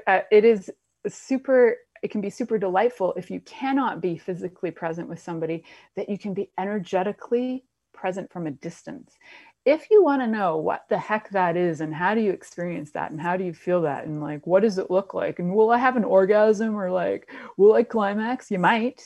uh, 0.07 0.21
it 0.31 0.45
is 0.45 0.71
super 1.09 1.77
it 2.03 2.11
can 2.11 2.21
be 2.21 2.31
super 2.31 2.57
delightful 2.57 3.13
if 3.15 3.31
you 3.31 3.41
cannot 3.41 4.01
be 4.01 4.17
physically 4.17 4.71
present 4.71 5.09
with 5.09 5.19
somebody 5.21 5.65
that 5.97 6.09
you 6.09 6.17
can 6.17 6.33
be 6.35 6.51
energetically 6.59 7.65
present 7.93 8.31
from 8.33 8.47
a 8.47 8.53
distance 8.53 9.19
if 9.65 9.91
you 9.91 10.05
want 10.05 10.21
to 10.21 10.27
know 10.27 10.59
what 10.59 10.85
the 10.91 10.99
heck 10.99 11.31
that 11.31 11.57
is 11.57 11.81
and 11.81 11.95
how 11.95 12.15
do 12.15 12.21
you 12.21 12.31
experience 12.31 12.91
that 12.91 13.11
and 13.11 13.21
how 13.21 13.37
do 13.37 13.45
you 13.45 13.55
feel 13.55 13.81
that 13.83 14.05
and 14.05 14.21
like 14.21 14.47
what 14.47 14.63
does 14.63 14.79
it 14.79 14.91
look 14.91 15.15
like 15.15 15.39
and 15.39 15.55
will 15.55 15.71
I 15.71 15.79
have 15.79 15.97
an 15.97 16.05
orgasm 16.05 16.77
or 16.77 16.91
like 16.91 17.31
will 17.57 17.75
I 17.75 17.83
climax? 17.83 18.51
You 18.51 18.59
might. 18.59 19.03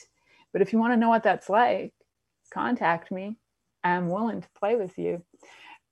But 0.52 0.62
if 0.62 0.72
you 0.72 0.78
want 0.78 0.92
to 0.92 0.96
know 0.96 1.08
what 1.08 1.22
that's 1.22 1.48
like, 1.48 1.92
contact 2.52 3.10
me. 3.10 3.36
I'm 3.84 4.08
willing 4.08 4.40
to 4.40 4.48
play 4.58 4.76
with 4.76 4.98
you. 4.98 5.22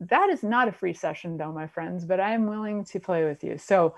That 0.01 0.29
is 0.31 0.43
not 0.43 0.69
a 0.69 0.73
free 0.73 0.95
session 0.95 1.37
though, 1.37 1.53
my 1.53 1.67
friends, 1.67 2.05
but 2.05 2.21
I 2.21 2.33
am 2.33 2.47
willing 2.47 2.85
to 2.87 3.01
play 3.01 3.25
with 3.25 3.43
you. 3.45 3.59
So 3.59 3.95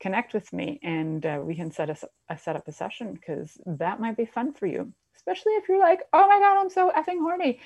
connect 0.00 0.34
with 0.34 0.52
me 0.52 0.78
and 0.82 1.24
uh, 1.24 1.40
we 1.42 1.54
can 1.54 1.70
set 1.70 1.90
us 1.90 2.04
a, 2.28 2.38
set 2.38 2.56
up 2.56 2.68
a 2.68 2.72
session 2.72 3.14
because 3.14 3.56
that 3.66 4.00
might 4.00 4.16
be 4.16 4.26
fun 4.26 4.52
for 4.52 4.66
you, 4.66 4.92
especially 5.16 5.52
if 5.52 5.68
you're 5.68 5.80
like, 5.80 6.00
oh 6.12 6.28
my 6.28 6.38
God, 6.38 6.60
I'm 6.60 6.70
so 6.70 6.92
effing 6.96 7.20
horny 7.20 7.58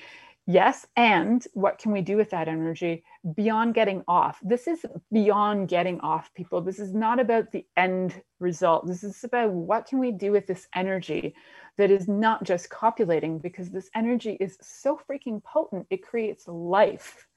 Yes. 0.47 0.87
And 0.95 1.45
what 1.53 1.77
can 1.77 1.91
we 1.91 2.01
do 2.01 2.17
with 2.17 2.31
that 2.31 2.47
energy 2.47 3.03
beyond 3.35 3.75
getting 3.75 4.03
off? 4.07 4.39
This 4.41 4.67
is 4.67 4.83
beyond 5.11 5.67
getting 5.67 5.99
off, 6.01 6.33
people. 6.33 6.59
This 6.59 6.79
is 6.79 6.91
not 6.91 7.19
about 7.19 7.51
the 7.51 7.67
end 7.77 8.19
result. 8.39 8.87
This 8.87 9.03
is 9.03 9.23
about 9.23 9.51
what 9.51 9.85
can 9.85 9.99
we 9.99 10.11
do 10.11 10.31
with 10.31 10.47
this 10.47 10.67
energy 10.73 11.35
that 11.77 11.91
is 11.91 12.07
not 12.07 12.43
just 12.43 12.69
copulating, 12.69 13.37
because 13.37 13.69
this 13.69 13.91
energy 13.95 14.37
is 14.39 14.57
so 14.59 14.99
freaking 15.09 15.43
potent. 15.43 15.85
It 15.91 16.01
creates 16.01 16.47
life. 16.47 17.27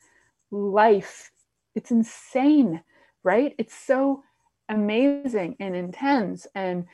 Life. 0.50 1.30
It's 1.74 1.90
insane, 1.90 2.82
right? 3.22 3.54
It's 3.58 3.74
so 3.74 4.22
amazing 4.68 5.56
and 5.60 5.76
intense. 5.76 6.46
And 6.54 6.86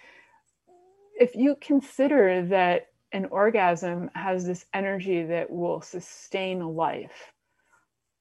if 1.14 1.36
you 1.36 1.56
consider 1.60 2.44
that 2.46 2.88
an 3.12 3.26
orgasm 3.26 4.10
has 4.14 4.46
this 4.46 4.66
energy 4.74 5.24
that 5.24 5.50
will 5.50 5.80
sustain 5.80 6.60
life. 6.60 7.32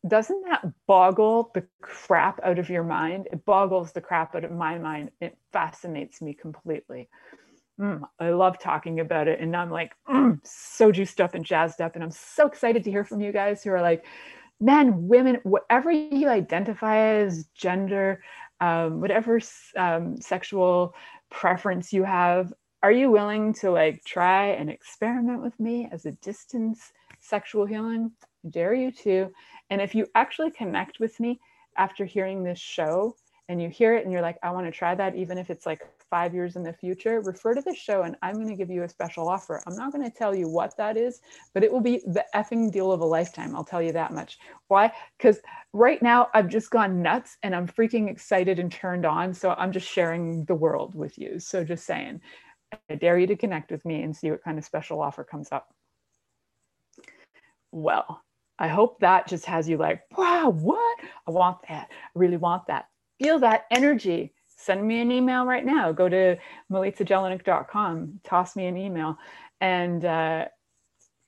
Doesn't 0.07 0.43
that 0.45 0.65
boggle 0.87 1.51
the 1.53 1.65
crap 1.81 2.39
out 2.43 2.59
of 2.59 2.69
your 2.69 2.83
mind? 2.83 3.27
It 3.31 3.43
boggles 3.45 3.91
the 3.91 4.01
crap 4.01 4.35
out 4.35 4.45
of 4.45 4.51
my 4.51 4.77
mind. 4.77 5.11
It 5.19 5.37
fascinates 5.51 6.21
me 6.21 6.33
completely. 6.33 7.09
Mm, 7.79 8.01
I 8.19 8.29
love 8.29 8.59
talking 8.59 8.99
about 8.99 9.27
it. 9.27 9.39
And 9.39 9.55
I'm 9.55 9.69
like, 9.69 9.93
mm, 10.07 10.39
so 10.43 10.91
juiced 10.91 11.19
up 11.19 11.35
and 11.35 11.45
jazzed 11.45 11.81
up. 11.81 11.95
And 11.95 12.03
I'm 12.03 12.11
so 12.11 12.47
excited 12.47 12.83
to 12.83 12.91
hear 12.91 13.03
from 13.03 13.21
you 13.21 13.31
guys 13.31 13.63
who 13.63 13.71
are 13.71 13.81
like, 13.81 14.05
men, 14.59 15.07
women, 15.07 15.39
whatever 15.43 15.91
you 15.91 16.29
identify 16.29 16.97
as, 16.97 17.45
gender, 17.53 18.23
um, 18.59 19.01
whatever 19.01 19.39
um, 19.75 20.19
sexual 20.19 20.95
preference 21.29 21.93
you 21.93 22.03
have, 22.03 22.51
are 22.83 22.91
you 22.91 23.09
willing 23.09 23.53
to 23.55 23.71
like 23.71 24.03
try 24.05 24.47
and 24.49 24.69
experiment 24.69 25.41
with 25.41 25.59
me 25.59 25.89
as 25.91 26.05
a 26.05 26.11
distance 26.11 26.91
sexual 27.19 27.65
healing? 27.65 28.11
I 28.45 28.49
dare 28.49 28.73
you 28.73 28.91
to. 28.91 29.31
And 29.69 29.81
if 29.81 29.95
you 29.95 30.07
actually 30.15 30.51
connect 30.51 30.99
with 30.99 31.19
me 31.19 31.39
after 31.77 32.05
hearing 32.05 32.43
this 32.43 32.59
show 32.59 33.15
and 33.49 33.61
you 33.61 33.69
hear 33.69 33.95
it 33.95 34.03
and 34.03 34.11
you're 34.11 34.21
like, 34.21 34.37
I 34.43 34.51
want 34.51 34.67
to 34.67 34.71
try 34.71 34.93
that, 34.95 35.15
even 35.15 35.37
if 35.37 35.49
it's 35.49 35.65
like 35.65 35.81
five 36.09 36.33
years 36.33 36.55
in 36.55 36.63
the 36.63 36.73
future, 36.73 37.21
refer 37.21 37.53
to 37.53 37.61
the 37.61 37.73
show 37.75 38.03
and 38.03 38.15
I'm 38.21 38.35
going 38.35 38.49
to 38.49 38.55
give 38.55 38.69
you 38.69 38.83
a 38.83 38.89
special 38.89 39.27
offer. 39.27 39.61
I'm 39.65 39.75
not 39.75 39.91
going 39.91 40.09
to 40.09 40.15
tell 40.15 40.35
you 40.35 40.47
what 40.47 40.75
that 40.77 40.97
is, 40.97 41.21
but 41.53 41.63
it 41.63 41.71
will 41.71 41.81
be 41.81 42.01
the 42.05 42.25
effing 42.35 42.71
deal 42.71 42.91
of 42.91 43.01
a 43.01 43.05
lifetime. 43.05 43.55
I'll 43.55 43.63
tell 43.63 43.81
you 43.81 43.91
that 43.93 44.13
much. 44.13 44.37
Why? 44.67 44.91
Because 45.17 45.39
right 45.73 46.01
now 46.01 46.27
I've 46.33 46.49
just 46.49 46.69
gone 46.69 47.01
nuts 47.01 47.37
and 47.41 47.55
I'm 47.55 47.67
freaking 47.67 48.09
excited 48.09 48.59
and 48.59 48.71
turned 48.71 49.05
on. 49.05 49.33
So 49.33 49.51
I'm 49.57 49.71
just 49.71 49.87
sharing 49.87 50.45
the 50.45 50.55
world 50.55 50.93
with 50.93 51.17
you. 51.17 51.39
So 51.39 51.63
just 51.63 51.85
saying. 51.85 52.21
I 52.89 52.95
dare 52.95 53.17
you 53.17 53.27
to 53.27 53.35
connect 53.35 53.71
with 53.71 53.85
me 53.85 54.01
and 54.03 54.15
see 54.15 54.31
what 54.31 54.43
kind 54.43 54.57
of 54.57 54.65
special 54.65 55.01
offer 55.01 55.23
comes 55.23 55.49
up. 55.51 55.73
Well, 57.71 58.21
I 58.59 58.67
hope 58.67 58.99
that 58.99 59.27
just 59.27 59.45
has 59.45 59.69
you 59.69 59.77
like, 59.77 60.01
wow, 60.17 60.49
what? 60.49 60.99
I 61.27 61.31
want 61.31 61.57
that. 61.69 61.87
I 61.91 62.09
really 62.15 62.37
want 62.37 62.67
that. 62.67 62.87
Feel 63.19 63.39
that 63.39 63.65
energy. 63.71 64.33
Send 64.47 64.85
me 64.87 64.99
an 65.01 65.11
email 65.11 65.45
right 65.45 65.65
now. 65.65 65.91
Go 65.91 66.09
to 66.09 66.37
milicajelenic.com, 66.71 68.19
toss 68.23 68.55
me 68.55 68.65
an 68.65 68.77
email, 68.77 69.17
and 69.61 70.03
uh, 70.03 70.45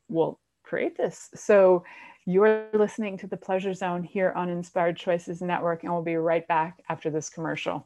we'll 0.07 0.39
create 0.63 0.97
this. 0.97 1.29
So 1.35 1.83
you're 2.25 2.67
listening 2.73 3.17
to 3.19 3.27
the 3.27 3.37
Pleasure 3.37 3.73
Zone 3.73 4.03
here 4.03 4.33
on 4.35 4.49
Inspired 4.49 4.97
Choices 4.97 5.41
Network, 5.41 5.83
and 5.83 5.93
we'll 5.93 6.01
be 6.01 6.15
right 6.15 6.47
back 6.47 6.81
after 6.89 7.09
this 7.09 7.29
commercial. 7.29 7.85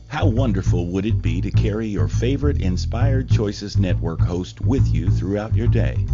How 0.07 0.27
wonderful 0.27 0.87
would 0.87 1.05
it 1.05 1.21
be 1.21 1.41
to 1.41 1.51
carry 1.51 1.87
your 1.87 2.07
favorite 2.07 2.61
Inspired 2.61 3.29
Choices 3.29 3.77
Network 3.77 4.19
host 4.19 4.61
with 4.61 4.87
you 4.93 5.09
throughout 5.09 5.55
your 5.55 5.67
day? 5.67 6.05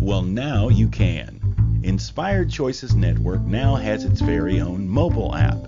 Well, 0.00 0.22
now 0.22 0.68
you 0.68 0.88
can. 0.88 1.80
Inspired 1.82 2.50
Choices 2.50 2.94
Network 2.94 3.40
now 3.42 3.76
has 3.76 4.04
its 4.04 4.20
very 4.20 4.60
own 4.60 4.88
mobile 4.88 5.34
app. 5.34 5.67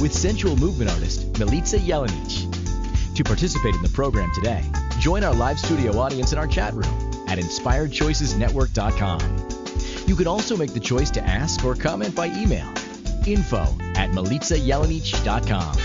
with 0.00 0.12
sensual 0.12 0.56
movement 0.56 0.90
artist 0.90 1.32
Milica 1.34 1.78
Jelenic. 1.78 3.14
To 3.14 3.24
participate 3.24 3.74
in 3.74 3.82
the 3.82 3.90
program 3.90 4.30
today, 4.34 4.62
join 4.98 5.22
our 5.24 5.34
live 5.34 5.58
studio 5.58 5.98
audience 5.98 6.32
in 6.32 6.38
our 6.38 6.46
chat 6.46 6.72
room 6.74 7.10
at 7.28 7.38
inspiredchoicesnetwork.com. 7.38 9.48
You 10.06 10.16
can 10.16 10.26
also 10.26 10.56
make 10.56 10.74
the 10.74 10.80
choice 10.80 11.10
to 11.12 11.24
ask 11.24 11.64
or 11.64 11.74
comment 11.74 12.14
by 12.14 12.26
email 12.26 12.68
info 13.26 13.62
at 13.96 14.10
milicajelenic.com. 14.10 15.78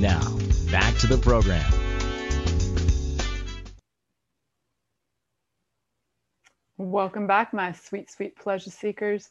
Now, 0.00 0.38
back 0.70 0.96
to 0.98 1.06
the 1.06 1.18
program. 1.18 1.64
Welcome 6.76 7.26
back, 7.26 7.52
my 7.52 7.72
sweet, 7.72 8.10
sweet 8.10 8.36
pleasure 8.36 8.70
seekers. 8.70 9.28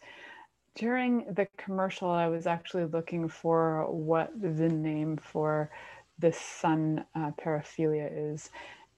During 0.75 1.25
the 1.33 1.47
commercial, 1.57 2.09
I 2.09 2.27
was 2.27 2.47
actually 2.47 2.85
looking 2.85 3.27
for 3.27 3.85
what 3.91 4.31
the 4.39 4.69
name 4.69 5.17
for 5.17 5.69
this 6.17 6.39
sun 6.39 7.05
uh, 7.15 7.31
paraphilia 7.31 8.09
is. 8.33 8.49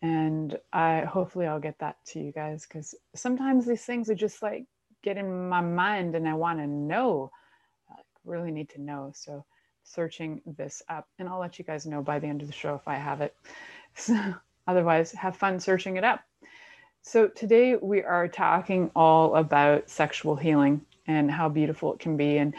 And 0.02 0.58
I 0.72 1.02
hopefully 1.02 1.48
I'll 1.48 1.60
get 1.60 1.80
that 1.80 1.98
to 2.08 2.20
you 2.20 2.32
guys 2.32 2.66
because 2.66 2.96
sometimes 3.14 3.66
these 3.66 3.84
things 3.84 4.10
are 4.10 4.16
just 4.16 4.42
like 4.42 4.66
get 5.04 5.18
in 5.18 5.50
my 5.50 5.62
mind 5.62 6.16
and 6.16 6.28
I 6.28 6.34
want 6.34 6.60
to 6.60 6.68
know, 6.68 7.32
like 7.90 8.06
really 8.24 8.52
need 8.52 8.70
to 8.70 8.82
know. 8.82 9.12
So 9.14 9.44
searching 9.84 10.42
this 10.46 10.82
up 10.88 11.08
and 11.20 11.28
I'll 11.28 11.40
let 11.40 11.60
you 11.60 11.66
guys 11.66 11.86
know 11.86 12.02
by 12.02 12.20
the 12.20 12.28
end 12.28 12.42
of 12.42 12.48
the 12.48 12.54
show 12.54 12.76
if 12.76 12.88
I 12.88 12.96
have 12.96 13.22
it. 13.22 13.36
So 13.98 14.36
otherwise 14.68 15.14
have 15.14 15.38
fun 15.38 15.58
searching 15.58 15.96
it 15.96 16.04
up. 16.04 16.20
So 17.02 17.30
today 17.30 17.78
we 17.78 18.04
are 18.04 18.28
talking 18.28 18.92
all 18.94 19.38
about 19.38 19.90
sexual 19.90 20.36
healing 20.36 20.82
and 21.08 21.30
how 21.30 21.50
beautiful 21.50 21.94
it 21.94 22.00
can 22.00 22.18
be. 22.18 22.38
And 22.38 22.54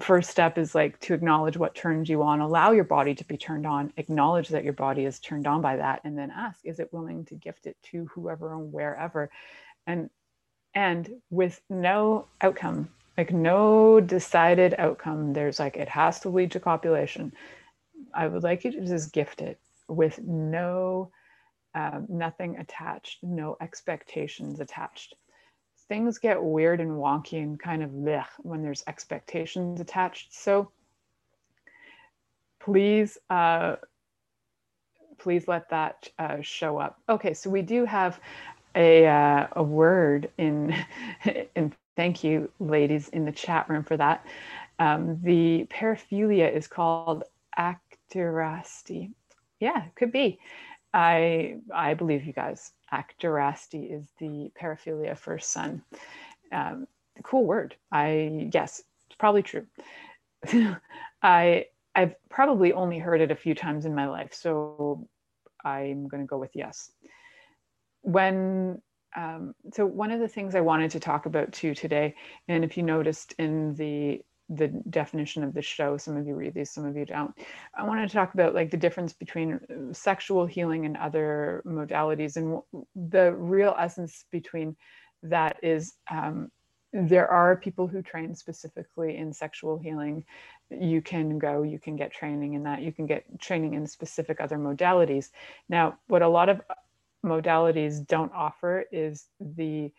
first 0.00 0.30
step 0.30 0.58
is 0.58 0.74
like 0.74 0.98
to 1.00 1.14
acknowledge 1.14 1.56
what 1.56 1.74
turns 1.74 2.08
you 2.08 2.22
on, 2.22 2.40
allow 2.40 2.72
your 2.72 2.84
body 2.84 3.14
to 3.14 3.24
be 3.24 3.36
turned 3.36 3.66
on, 3.66 3.92
acknowledge 3.96 4.48
that 4.48 4.64
your 4.64 4.72
body 4.72 5.04
is 5.04 5.20
turned 5.20 5.46
on 5.46 5.60
by 5.60 5.76
that, 5.76 6.00
and 6.04 6.18
then 6.18 6.30
ask, 6.30 6.60
is 6.64 6.80
it 6.80 6.92
willing 6.92 7.24
to 7.26 7.34
gift 7.34 7.66
it 7.66 7.76
to 7.90 8.06
whoever 8.06 8.54
and 8.54 8.72
wherever? 8.72 9.30
And 9.86 10.10
and 10.74 11.08
with 11.30 11.60
no 11.70 12.26
outcome, 12.40 12.88
like 13.16 13.32
no 13.32 14.00
decided 14.00 14.74
outcome, 14.78 15.32
there's 15.32 15.60
like 15.60 15.76
it 15.76 15.88
has 15.88 16.20
to 16.20 16.28
lead 16.28 16.50
to 16.52 16.60
copulation. 16.60 17.32
I 18.12 18.26
would 18.26 18.42
like 18.42 18.64
you 18.64 18.72
to 18.72 18.86
just 18.86 19.12
gift 19.12 19.40
it 19.40 19.60
with 19.88 20.20
no 20.20 21.10
um, 21.74 22.06
nothing 22.08 22.56
attached, 22.58 23.22
no 23.22 23.56
expectations 23.60 24.60
attached. 24.60 25.14
Things 25.88 26.18
get 26.18 26.42
weird 26.42 26.80
and 26.80 26.92
wonky 26.92 27.42
and 27.42 27.58
kind 27.60 27.82
of 27.82 27.90
blech 27.90 28.26
when 28.38 28.62
there's 28.62 28.82
expectations 28.86 29.80
attached. 29.80 30.32
So 30.34 30.70
please, 32.60 33.18
uh, 33.30 33.76
please 35.18 35.46
let 35.46 35.68
that 35.70 36.08
uh, 36.18 36.38
show 36.40 36.78
up. 36.78 37.00
Okay, 37.08 37.34
so 37.34 37.50
we 37.50 37.62
do 37.62 37.84
have 37.84 38.18
a, 38.74 39.06
uh, 39.06 39.46
a 39.52 39.62
word 39.62 40.30
in, 40.38 40.74
in 41.54 41.72
thank 41.96 42.24
you, 42.24 42.50
ladies, 42.58 43.08
in 43.10 43.24
the 43.24 43.32
chat 43.32 43.68
room 43.68 43.84
for 43.84 43.96
that. 43.96 44.26
Um, 44.78 45.20
the 45.22 45.66
paraphilia 45.70 46.52
is 46.52 46.66
called 46.66 47.24
actirasty. 47.58 49.12
Yeah, 49.60 49.84
could 49.94 50.10
be. 50.12 50.38
I 50.92 51.56
I 51.74 51.94
believe 51.94 52.24
you 52.24 52.32
guys. 52.32 52.72
Actirasty 52.94 53.92
is 53.92 54.06
the 54.18 54.50
paraphilia 54.60 55.18
for 55.18 55.38
sun. 55.38 55.82
Um, 56.52 56.86
cool 57.22 57.44
word. 57.44 57.74
I 57.90 58.48
guess 58.50 58.82
it's 59.06 59.16
probably 59.16 59.42
true. 59.42 59.66
I 61.22 61.66
I've 61.96 62.14
probably 62.28 62.72
only 62.72 62.98
heard 62.98 63.20
it 63.20 63.30
a 63.30 63.36
few 63.36 63.54
times 63.54 63.84
in 63.84 63.94
my 63.94 64.06
life, 64.06 64.34
so 64.34 65.06
I'm 65.64 66.08
going 66.08 66.22
to 66.22 66.26
go 66.26 66.38
with 66.38 66.50
yes. 66.54 66.92
When 68.02 68.80
um, 69.16 69.54
so 69.72 69.86
one 69.86 70.10
of 70.10 70.20
the 70.20 70.28
things 70.28 70.54
I 70.54 70.60
wanted 70.60 70.90
to 70.92 71.00
talk 71.00 71.26
about 71.26 71.52
too 71.52 71.74
today, 71.74 72.14
and 72.48 72.64
if 72.64 72.76
you 72.76 72.82
noticed 72.82 73.34
in 73.38 73.74
the 73.74 74.22
the 74.48 74.68
definition 74.90 75.42
of 75.42 75.54
the 75.54 75.62
show. 75.62 75.96
Some 75.96 76.16
of 76.16 76.26
you 76.26 76.34
read 76.34 76.54
these, 76.54 76.70
some 76.70 76.84
of 76.84 76.96
you 76.96 77.04
don't. 77.04 77.34
I 77.74 77.84
want 77.84 78.06
to 78.08 78.14
talk 78.14 78.34
about 78.34 78.54
like 78.54 78.70
the 78.70 78.76
difference 78.76 79.12
between 79.12 79.54
uh, 79.54 79.92
sexual 79.92 80.46
healing 80.46 80.84
and 80.86 80.96
other 80.96 81.62
modalities, 81.66 82.36
and 82.36 82.60
the 82.94 83.32
real 83.34 83.74
essence 83.78 84.24
between 84.30 84.76
that 85.22 85.56
is 85.62 85.94
um, 86.10 86.50
there 86.92 87.28
are 87.28 87.56
people 87.56 87.88
who 87.88 88.02
train 88.02 88.34
specifically 88.34 89.16
in 89.16 89.32
sexual 89.32 89.78
healing. 89.78 90.24
You 90.70 91.02
can 91.02 91.38
go, 91.38 91.62
you 91.62 91.78
can 91.78 91.96
get 91.96 92.12
training 92.12 92.54
in 92.54 92.62
that, 92.64 92.82
you 92.82 92.92
can 92.92 93.06
get 93.06 93.24
training 93.40 93.74
in 93.74 93.86
specific 93.86 94.40
other 94.40 94.58
modalities. 94.58 95.30
Now, 95.68 95.98
what 96.06 96.22
a 96.22 96.28
lot 96.28 96.48
of 96.48 96.60
modalities 97.24 98.06
don't 98.06 98.32
offer 98.32 98.84
is 98.92 99.26
the 99.40 99.90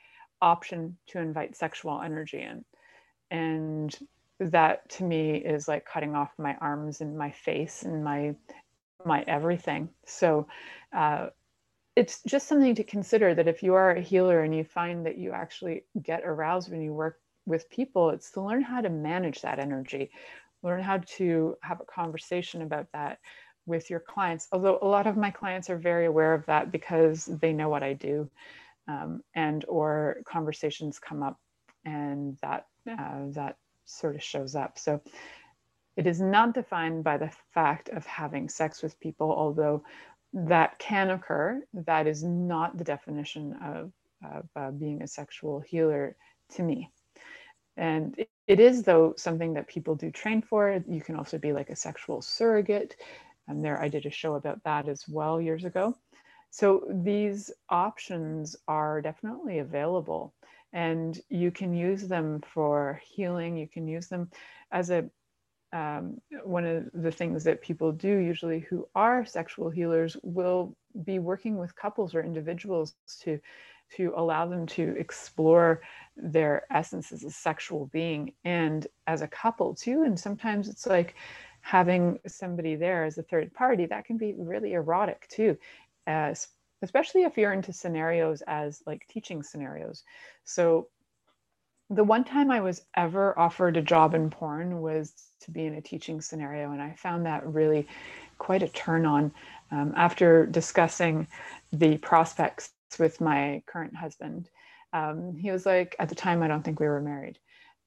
option 0.41 0.97
to 1.07 1.19
invite 1.19 1.55
sexual 1.55 2.01
energy 2.01 2.41
in. 2.41 2.63
And 3.31 3.97
that 4.39 4.89
to 4.89 5.03
me 5.03 5.35
is 5.35 5.67
like 5.67 5.85
cutting 5.85 6.15
off 6.15 6.31
my 6.37 6.55
arms 6.61 7.01
and 7.01 7.17
my 7.17 7.31
face 7.31 7.83
and 7.83 8.03
my 8.03 8.35
my 9.05 9.23
everything. 9.27 9.89
So 10.05 10.47
uh, 10.95 11.27
it's 11.95 12.21
just 12.23 12.47
something 12.47 12.75
to 12.75 12.83
consider 12.83 13.35
that 13.35 13.47
if 13.47 13.63
you 13.63 13.73
are 13.75 13.91
a 13.91 14.01
healer 14.01 14.43
and 14.43 14.55
you 14.55 14.63
find 14.63 15.05
that 15.05 15.17
you 15.17 15.31
actually 15.31 15.83
get 16.01 16.23
aroused 16.25 16.71
when 16.71 16.81
you 16.81 16.93
work 16.93 17.19
with 17.45 17.69
people 17.69 18.09
it's 18.09 18.31
to 18.31 18.41
learn 18.41 18.63
how 18.63 18.81
to 18.81 18.89
manage 18.89 19.41
that 19.41 19.59
energy 19.59 20.09
learn 20.63 20.81
how 20.81 20.97
to 21.05 21.55
have 21.61 21.79
a 21.79 21.85
conversation 21.85 22.63
about 22.63 22.87
that 22.91 23.19
with 23.67 23.89
your 23.89 23.99
clients. 23.99 24.47
Although 24.51 24.79
a 24.81 24.87
lot 24.87 25.07
of 25.07 25.15
my 25.15 25.31
clients 25.31 25.69
are 25.69 25.77
very 25.77 26.05
aware 26.05 26.33
of 26.33 26.45
that 26.47 26.71
because 26.71 27.25
they 27.25 27.53
know 27.53 27.69
what 27.69 27.83
i 27.83 27.93
do 27.93 28.29
um, 28.87 29.21
and 29.35 29.65
or 29.67 30.17
conversations 30.25 30.99
come 30.99 31.23
up 31.23 31.39
and 31.85 32.37
that 32.41 32.65
uh, 32.89 33.25
that 33.29 33.57
sort 33.85 34.15
of 34.15 34.23
shows 34.23 34.55
up. 34.55 34.77
So 34.77 35.01
it 35.97 36.07
is 36.07 36.19
not 36.19 36.53
defined 36.53 37.03
by 37.03 37.17
the 37.17 37.31
fact 37.53 37.89
of 37.89 38.05
having 38.05 38.49
sex 38.49 38.83
with 38.83 38.99
people, 38.99 39.31
although 39.31 39.83
that 40.33 40.77
can 40.77 41.09
occur. 41.09 41.63
That 41.73 42.07
is 42.07 42.23
not 42.23 42.77
the 42.77 42.83
definition 42.83 43.53
of, 43.63 43.91
of 44.23 44.49
uh, 44.55 44.71
being 44.71 45.01
a 45.01 45.07
sexual 45.07 45.61
healer 45.61 46.15
to 46.55 46.63
me. 46.63 46.91
And 47.77 48.15
it, 48.17 48.29
it 48.47 48.59
is, 48.59 48.83
though, 48.83 49.13
something 49.17 49.53
that 49.53 49.67
people 49.67 49.95
do 49.95 50.11
train 50.11 50.41
for. 50.41 50.83
You 50.87 51.01
can 51.01 51.15
also 51.15 51.37
be 51.37 51.53
like 51.53 51.69
a 51.69 51.75
sexual 51.75 52.21
surrogate. 52.21 52.95
And 53.47 53.63
there, 53.63 53.81
I 53.81 53.87
did 53.87 54.05
a 54.05 54.11
show 54.11 54.35
about 54.35 54.63
that 54.63 54.89
as 54.89 55.07
well 55.07 55.39
years 55.39 55.65
ago. 55.65 55.95
So 56.51 56.85
these 56.89 57.51
options 57.69 58.55
are 58.67 59.01
definitely 59.01 59.59
available 59.59 60.33
and 60.75 61.21
you 61.29 61.51
can 61.51 61.73
use 61.73 62.03
them 62.03 62.41
for 62.53 63.01
healing. 63.01 63.55
You 63.57 63.67
can 63.67 63.87
use 63.87 64.07
them 64.07 64.29
as 64.71 64.91
a 64.91 65.09
um, 65.73 66.21
one 66.43 66.65
of 66.65 66.85
the 66.93 67.11
things 67.11 67.43
that 67.45 67.61
people 67.61 67.91
do 67.91 68.17
usually 68.17 68.59
who 68.59 68.87
are 68.95 69.25
sexual 69.25 69.69
healers 69.69 70.15
will 70.21 70.75
be 71.03 71.19
working 71.19 71.57
with 71.57 71.75
couples 71.75 72.13
or 72.13 72.23
individuals 72.23 72.93
to 73.21 73.39
to 73.97 74.13
allow 74.15 74.47
them 74.47 74.65
to 74.65 74.95
explore 74.97 75.81
their 76.15 76.65
essence 76.71 77.11
as 77.11 77.23
a 77.23 77.29
sexual 77.29 77.87
being 77.87 78.33
and 78.43 78.87
as 79.07 79.21
a 79.21 79.27
couple 79.27 79.75
too 79.75 80.03
and 80.03 80.19
sometimes 80.19 80.69
it's 80.69 80.87
like 80.87 81.15
having 81.61 82.19
somebody 82.25 82.75
there 82.75 83.03
as 83.03 83.17
a 83.17 83.23
third 83.23 83.53
party 83.53 83.85
that 83.85 84.05
can 84.05 84.17
be 84.17 84.33
really 84.37 84.73
erotic 84.73 85.27
too 85.29 85.57
as 86.07 86.47
especially 86.81 87.23
if 87.23 87.37
you're 87.37 87.53
into 87.53 87.73
scenarios 87.73 88.41
as 88.47 88.81
like 88.85 89.05
teaching 89.07 89.43
scenarios. 89.43 90.03
So 90.43 90.87
the 91.89 92.03
one 92.03 92.23
time 92.23 92.49
I 92.49 92.61
was 92.61 92.83
ever 92.95 93.37
offered 93.37 93.77
a 93.77 93.81
job 93.81 94.15
in 94.15 94.29
porn 94.29 94.81
was 94.81 95.13
to 95.41 95.51
be 95.51 95.65
in 95.65 95.75
a 95.75 95.81
teaching 95.81 96.19
scenario, 96.19 96.71
and 96.71 96.81
I 96.81 96.93
found 96.93 97.25
that 97.25 97.45
really 97.45 97.87
quite 98.37 98.63
a 98.63 98.67
turn 98.69 99.05
on. 99.05 99.31
Um, 99.71 99.93
after 99.95 100.45
discussing 100.45 101.27
the 101.71 101.97
prospects 101.97 102.71
with 102.99 103.21
my 103.21 103.61
current 103.65 103.95
husband, 103.95 104.49
um, 104.93 105.35
he 105.37 105.51
was 105.51 105.65
like, 105.65 105.95
at 105.99 106.09
the 106.09 106.15
time, 106.15 106.41
I 106.41 106.47
don't 106.47 106.63
think 106.63 106.79
we 106.79 106.87
were 106.87 107.01
married. 107.01 107.37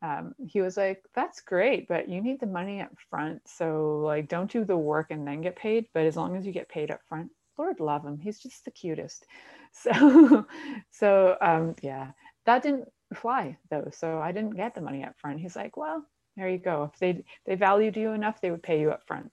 Um, 0.03 0.35
he 0.47 0.61
was 0.61 0.77
like, 0.77 1.03
"That's 1.15 1.41
great, 1.41 1.89
but 1.89 2.09
you 2.09 2.21
need 2.21 2.39
the 2.39 2.47
money 2.47 2.81
up 2.81 2.93
front. 3.11 3.49
So 3.49 4.01
like, 4.05 4.29
don't 4.29 4.51
do 4.51 4.65
the 4.65 4.77
work 4.77 5.11
and 5.11 5.27
then 5.27 5.41
get 5.41 5.57
paid. 5.57 5.89
But 5.93 6.07
as 6.07 6.17
long 6.17 6.37
as 6.37 6.47
you 6.47 6.53
get 6.53 6.69
paid 6.69 6.91
up 6.91 7.01
front, 7.09 7.31
Lord 7.59 7.81
love 7.81 8.05
him. 8.05 8.19
He's 8.19 8.39
just 8.39 8.65
the 8.65 8.71
cutest. 8.71 9.27
So, 9.71 10.47
so 10.91 11.37
um, 11.43 11.77
yeah, 11.83 12.13
that 12.47 12.63
didn't 12.63 12.89
fly 13.15 13.59
though. 13.71 13.91
So 13.93 14.19
I 14.19 14.33
didn't 14.33 14.57
get 14.57 14.75
the 14.75 14.81
money 14.81 15.05
up 15.05 15.15
front. 15.19 15.41
He's 15.41 15.55
like, 15.55 15.77
well, 15.77 16.07
there 16.37 16.49
you 16.49 16.59
go. 16.59 16.91
If 16.93 16.99
they 16.99 17.23
they 17.45 17.55
valued 17.55 17.97
you 17.97 18.13
enough, 18.13 18.41
they 18.41 18.51
would 18.51 18.63
pay 18.63 18.81
you 18.81 18.91
up 18.91 19.07
front. 19.07 19.31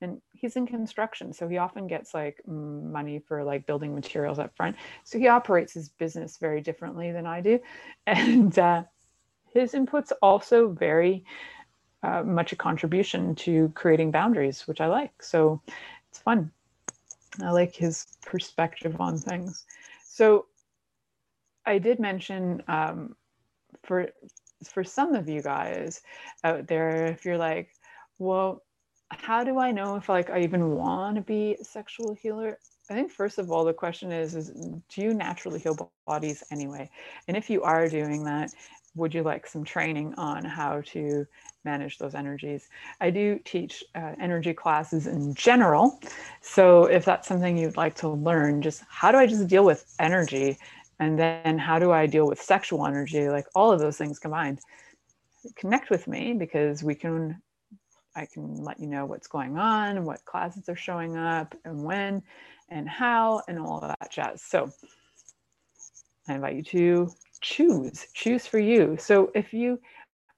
And 0.00 0.22
he's 0.32 0.56
in 0.56 0.66
construction, 0.66 1.34
so 1.34 1.46
he 1.46 1.58
often 1.58 1.86
gets 1.86 2.14
like 2.14 2.40
money 2.46 3.18
for 3.18 3.44
like 3.44 3.66
building 3.66 3.94
materials 3.94 4.38
up 4.38 4.56
front. 4.56 4.76
So 5.04 5.18
he 5.18 5.28
operates 5.28 5.74
his 5.74 5.90
business 5.90 6.38
very 6.38 6.62
differently 6.62 7.12
than 7.12 7.26
I 7.26 7.42
do, 7.42 7.60
and 8.06 8.58
uh, 8.58 8.84
his 9.52 9.72
inputs 9.72 10.12
also 10.22 10.68
very 10.68 11.24
uh, 12.02 12.22
much 12.22 12.52
a 12.52 12.56
contribution 12.56 13.34
to 13.34 13.70
creating 13.74 14.10
boundaries, 14.10 14.66
which 14.66 14.80
I 14.80 14.86
like. 14.86 15.22
So 15.22 15.60
it's 16.08 16.18
fun. 16.18 16.50
I 17.42 17.50
like 17.50 17.74
his 17.74 18.06
perspective 18.22 19.00
on 19.00 19.18
things. 19.18 19.64
So 20.04 20.46
I 21.66 21.78
did 21.78 22.00
mention 22.00 22.62
um, 22.68 23.16
for 23.82 24.08
for 24.64 24.84
some 24.84 25.14
of 25.14 25.28
you 25.28 25.40
guys 25.42 26.02
out 26.44 26.66
there, 26.66 27.06
if 27.06 27.24
you're 27.24 27.38
like, 27.38 27.70
well, 28.18 28.62
how 29.10 29.42
do 29.42 29.58
I 29.58 29.72
know 29.72 29.96
if 29.96 30.08
like 30.08 30.30
I 30.30 30.40
even 30.42 30.72
want 30.72 31.16
to 31.16 31.22
be 31.22 31.56
a 31.60 31.64
sexual 31.64 32.14
healer? 32.14 32.58
I 32.90 32.94
think 32.94 33.10
first 33.10 33.38
of 33.38 33.50
all, 33.50 33.64
the 33.64 33.72
question 33.72 34.10
is, 34.10 34.34
is 34.34 34.50
do 34.50 35.02
you 35.02 35.14
naturally 35.14 35.60
heal 35.60 35.92
bodies 36.06 36.42
anyway? 36.50 36.90
And 37.28 37.36
if 37.36 37.48
you 37.48 37.62
are 37.62 37.88
doing 37.88 38.24
that, 38.24 38.52
would 38.94 39.14
you 39.14 39.22
like 39.22 39.46
some 39.46 39.64
training 39.64 40.14
on 40.16 40.44
how 40.44 40.80
to 40.86 41.26
manage 41.64 41.98
those 41.98 42.14
energies? 42.14 42.68
I 43.00 43.10
do 43.10 43.38
teach 43.44 43.84
uh, 43.94 44.14
energy 44.20 44.52
classes 44.52 45.06
in 45.06 45.34
general. 45.34 46.00
So 46.40 46.84
if 46.84 47.04
that's 47.04 47.28
something 47.28 47.56
you'd 47.56 47.76
like 47.76 47.94
to 47.96 48.08
learn, 48.08 48.62
just 48.62 48.82
how 48.88 49.12
do 49.12 49.18
I 49.18 49.26
just 49.26 49.46
deal 49.46 49.64
with 49.64 49.84
energy? 49.98 50.58
And 50.98 51.18
then 51.18 51.58
how 51.58 51.78
do 51.78 51.92
I 51.92 52.06
deal 52.06 52.26
with 52.26 52.42
sexual 52.42 52.86
energy? 52.86 53.28
Like 53.28 53.46
all 53.54 53.72
of 53.72 53.80
those 53.80 53.96
things 53.96 54.18
combined. 54.18 54.60
Connect 55.56 55.88
with 55.88 56.06
me 56.06 56.34
because 56.34 56.82
we 56.82 56.94
can 56.94 57.40
I 58.16 58.26
can 58.26 58.56
let 58.56 58.80
you 58.80 58.88
know 58.88 59.06
what's 59.06 59.28
going 59.28 59.56
on, 59.56 60.04
what 60.04 60.24
classes 60.24 60.68
are 60.68 60.76
showing 60.76 61.16
up, 61.16 61.54
and 61.64 61.84
when, 61.84 62.22
and 62.68 62.88
how, 62.88 63.42
and 63.46 63.58
all 63.58 63.78
of 63.78 63.82
that 63.88 64.10
jazz. 64.10 64.42
So 64.42 64.70
I 66.28 66.34
invite 66.34 66.56
you 66.56 66.62
to 66.64 67.12
choose, 67.40 68.06
choose 68.14 68.46
for 68.46 68.58
you. 68.58 68.96
So 68.98 69.30
if 69.34 69.52
you, 69.52 69.80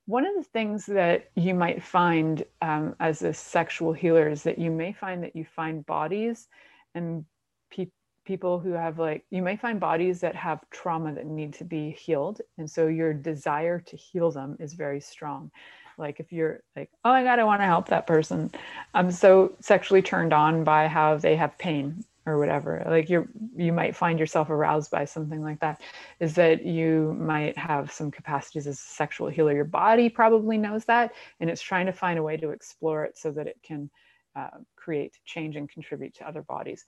one 0.07 0.26
of 0.26 0.34
the 0.34 0.44
things 0.50 0.86
that 0.86 1.30
you 1.36 1.55
might 1.55 1.82
find 1.82 2.44
um, 2.61 2.94
as 3.00 3.22
a 3.22 3.32
sexual 3.32 3.92
healer 3.92 4.28
is 4.28 4.42
that 4.44 4.59
you 4.59 4.70
may 4.70 4.92
find 4.92 5.22
that 5.22 5.36
you 5.36 5.44
find 5.44 5.86
bodies 5.86 6.48
and 6.94 7.24
pe- 7.70 7.90
people 8.24 8.59
who 8.59 8.72
have 8.72 8.98
like, 8.98 9.24
you 9.30 9.42
may 9.42 9.57
find 9.57 9.80
bodies 9.80 10.20
that 10.20 10.34
have 10.36 10.61
trauma 10.70 11.14
that 11.14 11.26
need 11.26 11.55
to 11.55 11.64
be 11.64 11.90
healed. 11.90 12.40
And 12.59 12.70
so 12.70 12.86
your 12.86 13.12
desire 13.12 13.80
to 13.80 13.96
heal 13.96 14.30
them 14.30 14.57
is 14.61 14.74
very 14.74 15.00
strong 15.00 15.50
like 15.98 16.20
if 16.20 16.32
you're 16.32 16.62
like 16.76 16.90
oh 17.05 17.11
my 17.11 17.22
god 17.22 17.38
i 17.38 17.44
want 17.44 17.61
to 17.61 17.66
help 17.66 17.88
that 17.88 18.07
person 18.07 18.50
i'm 18.94 19.11
so 19.11 19.53
sexually 19.61 20.03
turned 20.03 20.32
on 20.32 20.64
by 20.64 20.88
how 20.88 21.16
they 21.16 21.36
have 21.36 21.57
pain 21.59 22.05
or 22.26 22.38
whatever 22.38 22.82
like 22.86 23.08
you're 23.10 23.28
you 23.56 23.72
might 23.72 23.96
find 23.96 24.18
yourself 24.18 24.50
aroused 24.50 24.90
by 24.90 25.04
something 25.04 25.42
like 25.42 25.58
that 25.60 25.80
is 26.20 26.34
that 26.34 26.64
you 26.64 27.16
might 27.18 27.56
have 27.56 27.90
some 27.90 28.10
capacities 28.10 28.66
as 28.66 28.78
a 28.78 28.82
sexual 28.82 29.28
healer 29.28 29.52
your 29.52 29.64
body 29.64 30.08
probably 30.08 30.56
knows 30.56 30.84
that 30.84 31.12
and 31.40 31.50
it's 31.50 31.62
trying 31.62 31.86
to 31.86 31.92
find 31.92 32.18
a 32.18 32.22
way 32.22 32.36
to 32.36 32.50
explore 32.50 33.04
it 33.04 33.18
so 33.18 33.30
that 33.30 33.46
it 33.46 33.58
can 33.62 33.90
uh, 34.36 34.48
create 34.76 35.18
change 35.24 35.56
and 35.56 35.68
contribute 35.68 36.14
to 36.14 36.26
other 36.26 36.42
bodies 36.42 36.84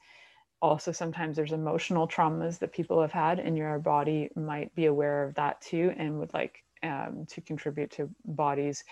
also 0.62 0.92
sometimes 0.92 1.36
there's 1.36 1.52
emotional 1.52 2.08
traumas 2.08 2.58
that 2.58 2.72
people 2.72 3.00
have 3.00 3.12
had 3.12 3.38
and 3.38 3.56
your 3.56 3.78
body 3.78 4.30
might 4.36 4.74
be 4.74 4.86
aware 4.86 5.24
of 5.24 5.34
that 5.34 5.60
too 5.60 5.92
and 5.98 6.18
would 6.18 6.32
like 6.32 6.64
um, 6.82 7.26
to 7.28 7.40
contribute 7.40 7.90
to 7.90 8.08
bodies 8.24 8.84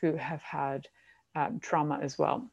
who 0.00 0.16
have 0.16 0.42
had 0.42 0.86
um, 1.34 1.58
trauma 1.60 1.98
as 2.02 2.18
well. 2.18 2.50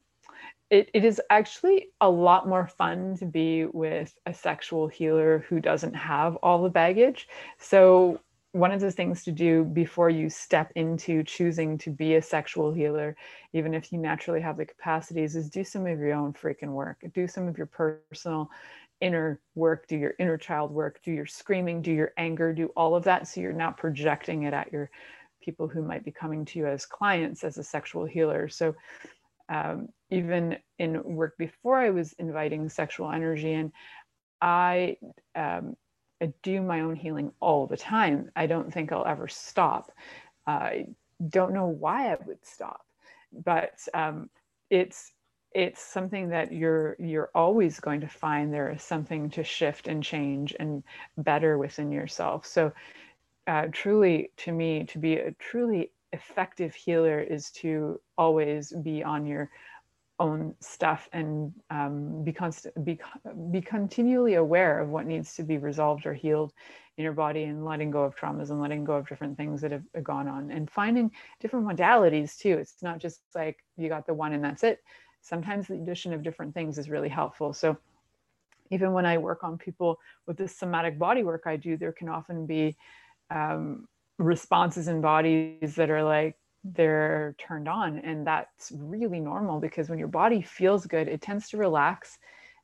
It, 0.70 0.90
it 0.94 1.06
is 1.06 1.22
actually 1.30 1.90
a 2.02 2.10
lot 2.10 2.48
more 2.48 2.68
fun 2.68 3.16
to 3.18 3.26
be 3.26 3.66
with 3.66 4.18
a 4.26 4.34
sexual 4.34 4.88
healer 4.88 5.46
who 5.48 5.60
doesn't 5.60 5.94
have 5.94 6.36
all 6.38 6.64
the 6.64 6.70
baggage. 6.70 7.28
So, 7.60 8.20
one 8.52 8.72
of 8.72 8.80
the 8.80 8.92
things 8.92 9.24
to 9.26 9.34
do 9.34 9.66
before 9.66 10.10
you 10.10 10.30
step 10.30 10.72
into 10.76 11.24
choosing 11.24 11.78
to 11.80 11.90
be 11.90 12.16
a 12.16 12.22
sexual 12.22 12.72
healer, 12.72 13.18
even 13.52 13.74
if 13.74 13.92
you 13.92 14.00
naturally 14.00 14.40
have 14.40 14.56
the 14.56 14.66
capacities, 14.66 15.36
is 15.36 15.50
do 15.50 15.62
some 15.62 15.86
of 15.86 16.00
your 16.00 16.14
own 16.14 16.32
freaking 16.32 16.70
work. 16.70 17.04
Do 17.14 17.28
some 17.28 17.50
of 17.50 17.58
your 17.58 17.68
personal 17.68 18.50
inner 19.02 19.42
work, 19.56 19.88
do 19.88 19.98
your 19.98 20.14
inner 20.20 20.38
child 20.38 20.72
work, 20.72 21.02
do 21.04 21.12
your 21.12 21.26
screaming, 21.26 21.82
do 21.82 21.92
your 21.92 22.14
anger, 22.18 22.54
do 22.54 22.68
all 22.78 22.96
of 22.96 23.04
that. 23.04 23.28
So 23.28 23.42
you're 23.42 23.52
not 23.52 23.78
projecting 23.78 24.44
it 24.44 24.54
at 24.54 24.72
your 24.72 24.90
people 25.42 25.68
who 25.68 25.82
might 25.82 26.06
be 26.06 26.12
coming 26.12 26.46
to 26.46 26.60
you 26.60 26.66
as 26.66 26.86
clients 26.86 27.44
as 27.44 27.58
a 27.58 27.64
sexual 27.64 28.06
healer. 28.06 28.48
So 28.48 28.74
um, 29.50 29.90
even 30.10 30.58
in 30.80 31.02
work 31.04 31.38
before 31.38 31.78
I 31.78 31.90
was 31.90 32.14
inviting 32.14 32.70
sexual 32.70 33.12
energy 33.12 33.54
in, 33.54 33.72
I, 34.42 34.98
um, 35.36 35.76
I 36.22 36.34
do 36.44 36.62
my 36.62 36.82
own 36.82 36.96
healing 36.96 37.32
all 37.40 37.68
the 37.68 37.78
time. 37.78 38.32
I 38.36 38.48
don't 38.48 38.72
think 38.74 38.92
I'll 38.92 39.06
ever 39.06 39.28
stop. 39.28 39.92
I 40.48 40.88
don't 41.30 41.54
know 41.54 41.68
why 41.68 42.12
I 42.12 42.18
would 42.26 42.46
stop, 42.46 42.86
but 43.32 43.80
um, 43.94 44.30
it's 44.70 45.12
it's 45.56 45.82
something 45.82 46.30
that 46.30 46.52
you're 46.52 46.98
you're 47.00 47.30
always 47.34 47.80
going 47.80 48.02
to 48.02 48.08
find 48.08 48.54
there 48.54 48.70
is 48.72 48.84
something 48.84 49.30
to 49.30 49.44
shift 49.44 49.88
and 49.88 50.04
change 50.04 50.54
and 50.60 50.84
better 51.18 51.58
within 51.58 51.92
yourself 51.94 52.46
so 52.46 52.74
uh, 53.48 53.68
truly 53.72 54.32
to 54.38 54.52
me 54.52 54.84
to 54.84 54.98
be 55.00 55.16
a 55.16 55.32
truly 55.34 55.92
effective 56.16 56.74
healer 56.74 57.20
is 57.20 57.52
to 57.52 58.00
always 58.18 58.74
be 58.84 59.04
on 59.04 59.26
your 59.26 59.50
own 60.18 60.56
stuff 60.62 61.10
and 61.12 61.54
um, 61.70 62.24
be, 62.24 62.32
const- 62.32 62.68
be, 62.84 63.00
be 63.52 63.62
continually 63.62 64.36
aware 64.36 64.80
of 64.80 64.90
what 64.90 65.06
needs 65.06 65.36
to 65.36 65.44
be 65.44 65.58
resolved 65.58 66.06
or 66.06 66.14
healed 66.14 66.54
in 66.98 67.04
your 67.04 67.14
body 67.14 67.44
and 67.44 67.66
letting 67.66 67.92
go 67.92 68.04
of 68.04 68.16
traumas 68.16 68.50
and 68.50 68.62
letting 68.62 68.86
go 68.86 68.94
of 68.94 69.08
different 69.08 69.36
things 69.36 69.60
that 69.62 69.72
have 69.72 69.84
gone 70.02 70.28
on 70.28 70.52
and 70.52 70.72
finding 70.72 71.12
different 71.42 71.68
modalities 71.68 72.38
too. 72.38 72.58
It's 72.58 72.82
not 72.82 73.00
just 73.00 73.22
like 73.36 73.58
you 73.78 73.90
got 73.90 74.08
the 74.08 74.14
one 74.14 74.34
and 74.34 74.44
that's 74.44 74.64
it 74.64 74.80
sometimes 75.26 75.68
the 75.68 75.74
addition 75.74 76.14
of 76.14 76.22
different 76.22 76.54
things 76.54 76.78
is 76.78 76.88
really 76.88 77.10
helpful. 77.10 77.52
So 77.52 77.76
even 78.70 78.94
when 78.94 79.08
I 79.08 79.18
work 79.18 79.44
on 79.44 79.58
people 79.58 79.98
with 80.28 80.38
this 80.38 80.56
somatic 80.56 81.00
body 81.00 81.24
work 81.24 81.44
I 81.48 81.56
do, 81.56 81.78
there 81.78 81.92
can 81.92 82.10
often 82.10 82.46
be 82.46 82.78
um, 83.32 83.88
responses 84.18 84.88
in 84.88 85.02
bodies 85.02 85.76
that 85.76 85.90
are 85.90 86.04
like 86.04 86.38
they're 86.64 87.36
turned 87.38 87.68
on. 87.68 88.00
And 88.00 88.26
that's 88.26 88.72
really 88.76 89.20
normal 89.20 89.60
because 89.60 89.90
when 89.90 90.00
your 90.00 90.08
body 90.08 90.42
feels 90.42 90.86
good, 90.86 91.08
it 91.08 91.22
tends 91.22 91.50
to 91.50 91.58
relax. 91.58 92.18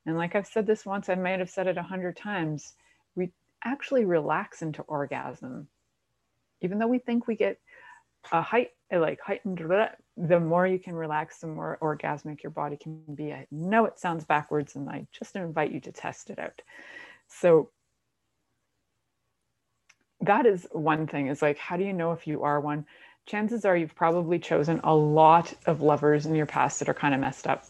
And 0.05 0.17
like 0.17 0.35
I've 0.35 0.47
said 0.47 0.65
this 0.65 0.85
once, 0.85 1.09
I 1.09 1.15
might 1.15 1.39
have 1.39 1.49
said 1.49 1.67
it 1.67 1.77
a 1.77 1.83
hundred 1.83 2.17
times, 2.17 2.73
we 3.15 3.31
actually 3.63 4.05
relax 4.05 4.61
into 4.61 4.81
orgasm. 4.83 5.67
Even 6.61 6.79
though 6.79 6.87
we 6.87 6.99
think 6.99 7.27
we 7.27 7.35
get 7.35 7.59
a 8.31 8.41
height 8.41 8.69
like 8.91 9.19
heightened 9.21 9.61
the 10.17 10.39
more 10.39 10.67
you 10.67 10.77
can 10.77 10.93
relax 10.93 11.39
the 11.39 11.47
more 11.47 11.77
orgasmic 11.81 12.43
your 12.43 12.51
body 12.51 12.75
can 12.75 13.01
be 13.15 13.31
i 13.31 13.47
know 13.51 13.85
it 13.85 13.97
sounds 13.97 14.25
backwards 14.25 14.75
and 14.75 14.89
i 14.89 15.07
just 15.17 15.35
invite 15.35 15.71
you 15.71 15.79
to 15.79 15.91
test 15.91 16.29
it 16.29 16.37
out 16.37 16.61
so 17.27 17.69
that 20.21 20.45
is 20.45 20.67
one 20.71 21.07
thing 21.07 21.27
is 21.27 21.41
like 21.41 21.57
how 21.57 21.77
do 21.77 21.83
you 21.83 21.93
know 21.93 22.11
if 22.11 22.27
you 22.27 22.43
are 22.43 22.59
one? 22.59 22.85
Chances 23.25 23.65
are 23.65 23.77
you've 23.77 23.95
probably 23.95 24.39
chosen 24.39 24.81
a 24.83 24.95
lot 24.95 25.53
of 25.65 25.81
lovers 25.81 26.25
in 26.25 26.35
your 26.35 26.45
past 26.45 26.79
that 26.79 26.89
are 26.89 26.93
kind 26.93 27.13
of 27.13 27.19
messed 27.19 27.47
up. 27.47 27.65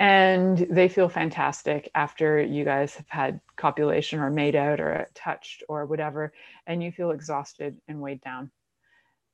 And 0.00 0.58
they 0.58 0.88
feel 0.88 1.08
fantastic 1.08 1.88
after 1.94 2.42
you 2.42 2.64
guys 2.64 2.96
have 2.96 3.08
had 3.08 3.40
copulation 3.56 4.18
or 4.18 4.30
made 4.30 4.56
out 4.56 4.80
or 4.80 5.06
touched 5.14 5.62
or 5.68 5.86
whatever 5.86 6.32
and 6.66 6.82
you 6.82 6.90
feel 6.90 7.12
exhausted 7.12 7.76
and 7.86 8.00
weighed 8.00 8.20
down. 8.20 8.50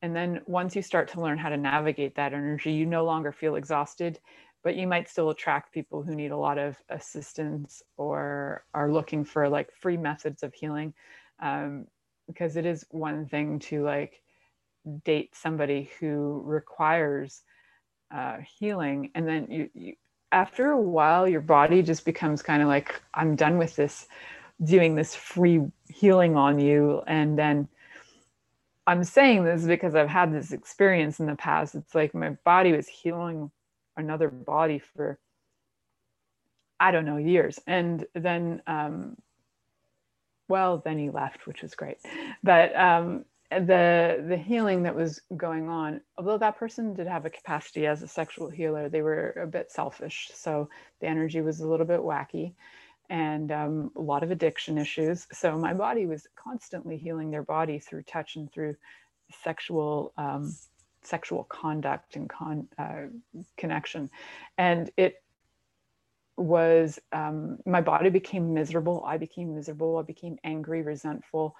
And 0.02 0.14
then 0.14 0.42
once 0.46 0.76
you 0.76 0.82
start 0.82 1.08
to 1.12 1.20
learn 1.20 1.38
how 1.38 1.48
to 1.48 1.56
navigate 1.56 2.14
that 2.16 2.34
energy, 2.34 2.72
you 2.72 2.86
no 2.86 3.04
longer 3.04 3.32
feel 3.32 3.56
exhausted, 3.56 4.20
but 4.62 4.76
you 4.76 4.86
might 4.86 5.08
still 5.08 5.30
attract 5.30 5.72
people 5.72 6.02
who 6.02 6.14
need 6.14 6.30
a 6.30 6.36
lot 6.36 6.58
of 6.58 6.76
assistance 6.88 7.82
or 7.96 8.64
are 8.74 8.92
looking 8.92 9.24
for 9.24 9.48
like 9.48 9.72
free 9.72 9.96
methods 9.96 10.42
of 10.42 10.54
healing. 10.54 10.92
Um, 11.40 11.86
because 12.28 12.56
it 12.56 12.64
is 12.64 12.86
one 12.90 13.26
thing 13.26 13.58
to 13.58 13.82
like 13.82 14.22
date 15.04 15.34
somebody 15.34 15.90
who 15.98 16.42
requires 16.44 17.42
uh, 18.14 18.36
healing. 18.58 19.10
And 19.14 19.26
then 19.26 19.46
you, 19.50 19.70
you, 19.74 19.94
after 20.30 20.70
a 20.70 20.80
while, 20.80 21.26
your 21.28 21.40
body 21.40 21.82
just 21.82 22.04
becomes 22.04 22.42
kind 22.42 22.62
of 22.62 22.68
like, 22.68 23.00
I'm 23.14 23.34
done 23.34 23.58
with 23.58 23.74
this, 23.76 24.06
doing 24.62 24.94
this 24.94 25.14
free 25.14 25.62
healing 25.88 26.36
on 26.36 26.58
you. 26.60 27.02
And 27.06 27.38
then 27.38 27.68
I'm 28.86 29.04
saying 29.04 29.44
this 29.44 29.64
because 29.64 29.94
I've 29.94 30.08
had 30.08 30.32
this 30.32 30.52
experience 30.52 31.20
in 31.20 31.26
the 31.26 31.34
past. 31.34 31.74
It's 31.74 31.94
like 31.94 32.14
my 32.14 32.30
body 32.44 32.72
was 32.72 32.88
healing 32.88 33.50
another 33.96 34.28
body 34.28 34.78
for, 34.78 35.18
I 36.78 36.90
don't 36.90 37.04
know, 37.04 37.16
years. 37.16 37.58
And 37.66 38.06
then, 38.14 38.62
um, 38.66 39.16
well, 40.48 40.78
then 40.84 40.98
he 40.98 41.10
left, 41.10 41.46
which 41.46 41.62
was 41.62 41.74
great. 41.74 41.98
But 42.42 42.74
um, 42.76 43.24
the 43.50 44.24
the 44.28 44.36
healing 44.36 44.82
that 44.82 44.94
was 44.94 45.20
going 45.36 45.68
on, 45.68 46.00
although 46.16 46.38
that 46.38 46.58
person 46.58 46.94
did 46.94 47.06
have 47.06 47.24
a 47.24 47.30
capacity 47.30 47.86
as 47.86 48.02
a 48.02 48.08
sexual 48.08 48.50
healer, 48.50 48.88
they 48.88 49.02
were 49.02 49.30
a 49.42 49.46
bit 49.46 49.70
selfish. 49.70 50.30
So 50.34 50.68
the 51.00 51.06
energy 51.06 51.40
was 51.40 51.60
a 51.60 51.68
little 51.68 51.86
bit 51.86 52.00
wacky 52.00 52.52
and 53.10 53.50
um, 53.50 53.90
a 53.96 54.00
lot 54.00 54.22
of 54.22 54.30
addiction 54.30 54.76
issues. 54.76 55.26
So 55.32 55.56
my 55.56 55.72
body 55.72 56.06
was 56.06 56.26
constantly 56.36 56.98
healing 56.98 57.30
their 57.30 57.42
body 57.42 57.78
through 57.78 58.02
touch 58.02 58.36
and 58.36 58.52
through 58.52 58.76
sexual 59.42 60.12
um, 60.18 60.54
sexual 61.02 61.44
conduct 61.44 62.16
and 62.16 62.28
con, 62.28 62.68
uh, 62.78 63.06
connection, 63.56 64.10
and 64.58 64.90
it 64.96 65.22
was 66.38 66.98
um, 67.12 67.58
my 67.66 67.80
body 67.80 68.10
became 68.10 68.54
miserable. 68.54 69.04
I 69.06 69.18
became 69.18 69.54
miserable. 69.54 69.98
I 69.98 70.02
became 70.02 70.38
angry, 70.44 70.82
resentful. 70.82 71.56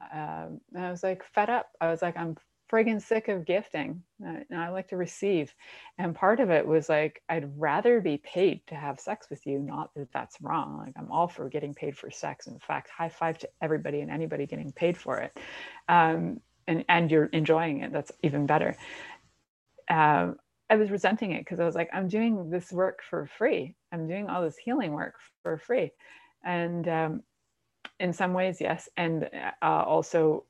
Uh, 0.00 0.46
and 0.74 0.84
I 0.84 0.90
was 0.90 1.02
like 1.02 1.24
fed 1.24 1.50
up. 1.50 1.70
I 1.80 1.90
was 1.90 2.02
like, 2.02 2.16
I'm 2.16 2.36
friggin' 2.70 3.02
sick 3.02 3.28
of 3.28 3.44
gifting 3.44 4.02
uh, 4.24 4.36
and 4.48 4.60
I 4.60 4.68
like 4.68 4.88
to 4.88 4.96
receive. 4.96 5.52
And 5.98 6.14
part 6.14 6.40
of 6.40 6.50
it 6.50 6.66
was 6.66 6.88
like, 6.88 7.22
I'd 7.28 7.58
rather 7.58 8.00
be 8.00 8.18
paid 8.18 8.66
to 8.68 8.74
have 8.74 9.00
sex 9.00 9.28
with 9.28 9.44
you, 9.46 9.58
not 9.58 9.92
that 9.94 10.12
that's 10.12 10.40
wrong. 10.40 10.78
Like, 10.78 10.94
I'm 10.96 11.10
all 11.10 11.28
for 11.28 11.48
getting 11.48 11.74
paid 11.74 11.96
for 11.96 12.10
sex. 12.10 12.46
In 12.46 12.58
fact, 12.58 12.90
high 12.90 13.08
five 13.08 13.38
to 13.38 13.48
everybody 13.60 14.00
and 14.00 14.10
anybody 14.10 14.46
getting 14.46 14.72
paid 14.72 14.96
for 14.96 15.18
it. 15.18 15.36
Um, 15.88 16.40
and, 16.66 16.84
and 16.88 17.10
you're 17.10 17.26
enjoying 17.26 17.80
it. 17.80 17.92
That's 17.92 18.12
even 18.22 18.46
better. 18.46 18.76
Um, 19.88 20.36
I 20.70 20.76
was 20.76 20.90
resenting 20.90 21.32
it 21.32 21.40
because 21.40 21.60
I 21.60 21.66
was 21.66 21.74
like, 21.74 21.90
I'm 21.92 22.08
doing 22.08 22.48
this 22.48 22.72
work 22.72 23.00
for 23.02 23.26
free. 23.26 23.74
I'm 23.92 24.06
doing 24.06 24.28
all 24.28 24.42
this 24.42 24.56
healing 24.56 24.92
work 24.92 25.16
for 25.42 25.58
free. 25.58 25.90
And 26.44 26.86
um, 26.88 27.22
in 27.98 28.12
some 28.12 28.32
ways, 28.32 28.60
yes. 28.60 28.88
And 28.96 29.28
uh, 29.60 29.82
also, 29.84 30.44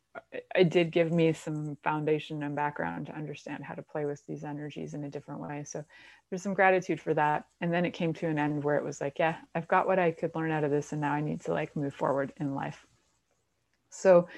it 0.54 0.70
did 0.70 0.92
give 0.92 1.10
me 1.10 1.32
some 1.32 1.76
foundation 1.82 2.42
and 2.42 2.54
background 2.54 3.06
to 3.06 3.16
understand 3.16 3.64
how 3.64 3.74
to 3.74 3.82
play 3.82 4.04
with 4.04 4.24
these 4.26 4.44
energies 4.44 4.92
in 4.92 5.04
a 5.04 5.10
different 5.10 5.40
way. 5.40 5.64
So 5.64 5.84
there's 6.28 6.42
some 6.42 6.54
gratitude 6.54 7.00
for 7.00 7.14
that. 7.14 7.46
And 7.60 7.72
then 7.72 7.86
it 7.86 7.92
came 7.92 8.12
to 8.14 8.26
an 8.26 8.38
end 8.38 8.62
where 8.62 8.76
it 8.76 8.84
was 8.84 9.00
like, 9.00 9.18
yeah, 9.18 9.36
I've 9.54 9.68
got 9.68 9.86
what 9.86 9.98
I 9.98 10.10
could 10.10 10.34
learn 10.34 10.50
out 10.50 10.64
of 10.64 10.70
this, 10.70 10.92
and 10.92 11.00
now 11.00 11.12
I 11.12 11.20
need 11.20 11.40
to 11.42 11.52
like 11.52 11.74
move 11.74 11.94
forward 11.94 12.32
in 12.38 12.54
life. 12.54 12.86
So 13.88 14.28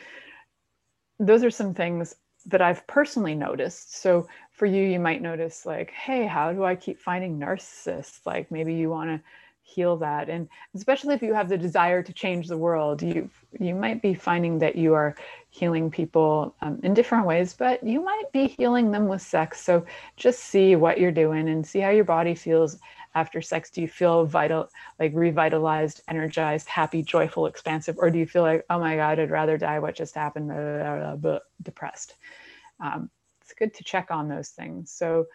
those 1.19 1.43
are 1.43 1.51
some 1.51 1.75
things 1.75 2.15
that 2.47 2.63
I've 2.63 2.87
personally 2.87 3.35
noticed. 3.35 3.97
So 4.01 4.29
for 4.51 4.67
you, 4.67 4.85
you 4.85 4.99
might 4.99 5.23
notice 5.23 5.67
like, 5.67 5.91
hey, 5.91 6.27
how 6.27 6.53
do 6.53 6.65
I 6.65 6.75
keep 6.75 6.99
finding 6.99 7.39
narcissists? 7.39 8.21
Like 8.27 8.51
maybe 8.51 8.75
you 8.75 8.91
want 8.91 9.11
to 9.11 9.21
heal 9.63 9.97
that. 9.97 10.29
And 10.29 10.49
especially 10.75 11.15
if 11.15 11.23
you 11.23 11.35
have 11.35 11.49
the 11.49 11.57
desire 11.57 12.03
to 12.03 12.13
change 12.13 12.49
the 12.49 12.59
world, 12.59 13.03
you 13.03 13.31
you 13.59 13.75
might 13.75 14.01
be 14.01 14.15
finding 14.15 14.59
that 14.59 14.77
you 14.77 14.95
are 14.95 15.15
healing 15.51 15.91
people 15.91 16.55
um, 16.63 16.81
in 16.83 16.95
different 16.95 17.27
ways, 17.27 17.55
but 17.55 17.83
you 17.85 18.03
might 18.03 18.31
be 18.33 18.47
healing 18.47 18.91
them 18.91 19.09
with 19.09 19.21
sex. 19.21 19.61
So 19.61 19.85
just 20.17 20.41
see 20.41 20.77
what 20.77 20.99
you're 20.99 21.13
doing 21.13 21.49
and 21.49 21.67
see 21.67 21.81
how 21.81 21.91
your 21.91 22.05
body 22.05 22.35
feels 22.35 22.79
after 23.15 23.41
sex. 23.43 23.71
Do 23.71 23.81
you 23.81 23.89
feel 23.89 24.25
vital, 24.25 24.69
like 24.99 25.13
revitalized, 25.15 26.03
energized, 26.09 26.69
happy, 26.69 27.03
joyful, 27.03 27.47
expansive, 27.47 27.97
or 27.99 28.11
do 28.11 28.19
you 28.19 28.27
feel 28.27 28.43
like, 28.43 28.65
oh 28.71 28.79
my 28.79 28.97
God, 28.97 29.19
I'd 29.19 29.31
rather 29.31 29.59
die? 29.59 29.79
What 29.79 29.95
just 29.95 30.15
happened? 30.15 30.49
Blah, 30.49 30.97
blah, 30.97 31.17
blah, 31.17 31.39
depressed. 31.63 32.17
Um, 32.81 33.11
it's 33.41 33.55
good 33.55 33.75
to 33.75 33.85
check 33.85 34.11
on 34.11 34.29
those 34.29 34.51
things. 34.51 34.91
So 34.91 35.27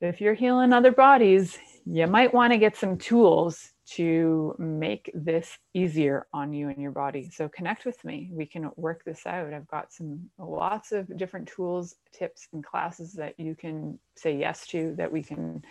if 0.00 0.20
you're 0.20 0.34
healing 0.34 0.72
other 0.72 0.90
bodies, 0.90 1.58
you 1.86 2.06
might 2.08 2.34
want 2.34 2.52
to 2.52 2.58
get 2.58 2.76
some 2.76 2.98
tools 2.98 3.72
to 3.84 4.54
make 4.58 5.10
this 5.14 5.58
easier 5.74 6.26
on 6.32 6.52
you 6.52 6.68
and 6.68 6.80
your 6.80 6.92
body. 6.92 7.30
So 7.30 7.48
connect 7.48 7.84
with 7.84 8.02
me. 8.04 8.30
We 8.32 8.46
can 8.46 8.70
work 8.76 9.04
this 9.04 9.26
out. 9.26 9.52
I've 9.52 9.68
got 9.68 9.92
some 9.92 10.30
lots 10.38 10.92
of 10.92 11.16
different 11.16 11.48
tools, 11.48 11.96
tips, 12.12 12.48
and 12.52 12.64
classes 12.64 13.12
that 13.14 13.38
you 13.38 13.54
can 13.54 13.98
say 14.16 14.36
yes 14.36 14.66
to 14.68 14.94
that 14.96 15.12
we 15.12 15.22
can 15.22 15.62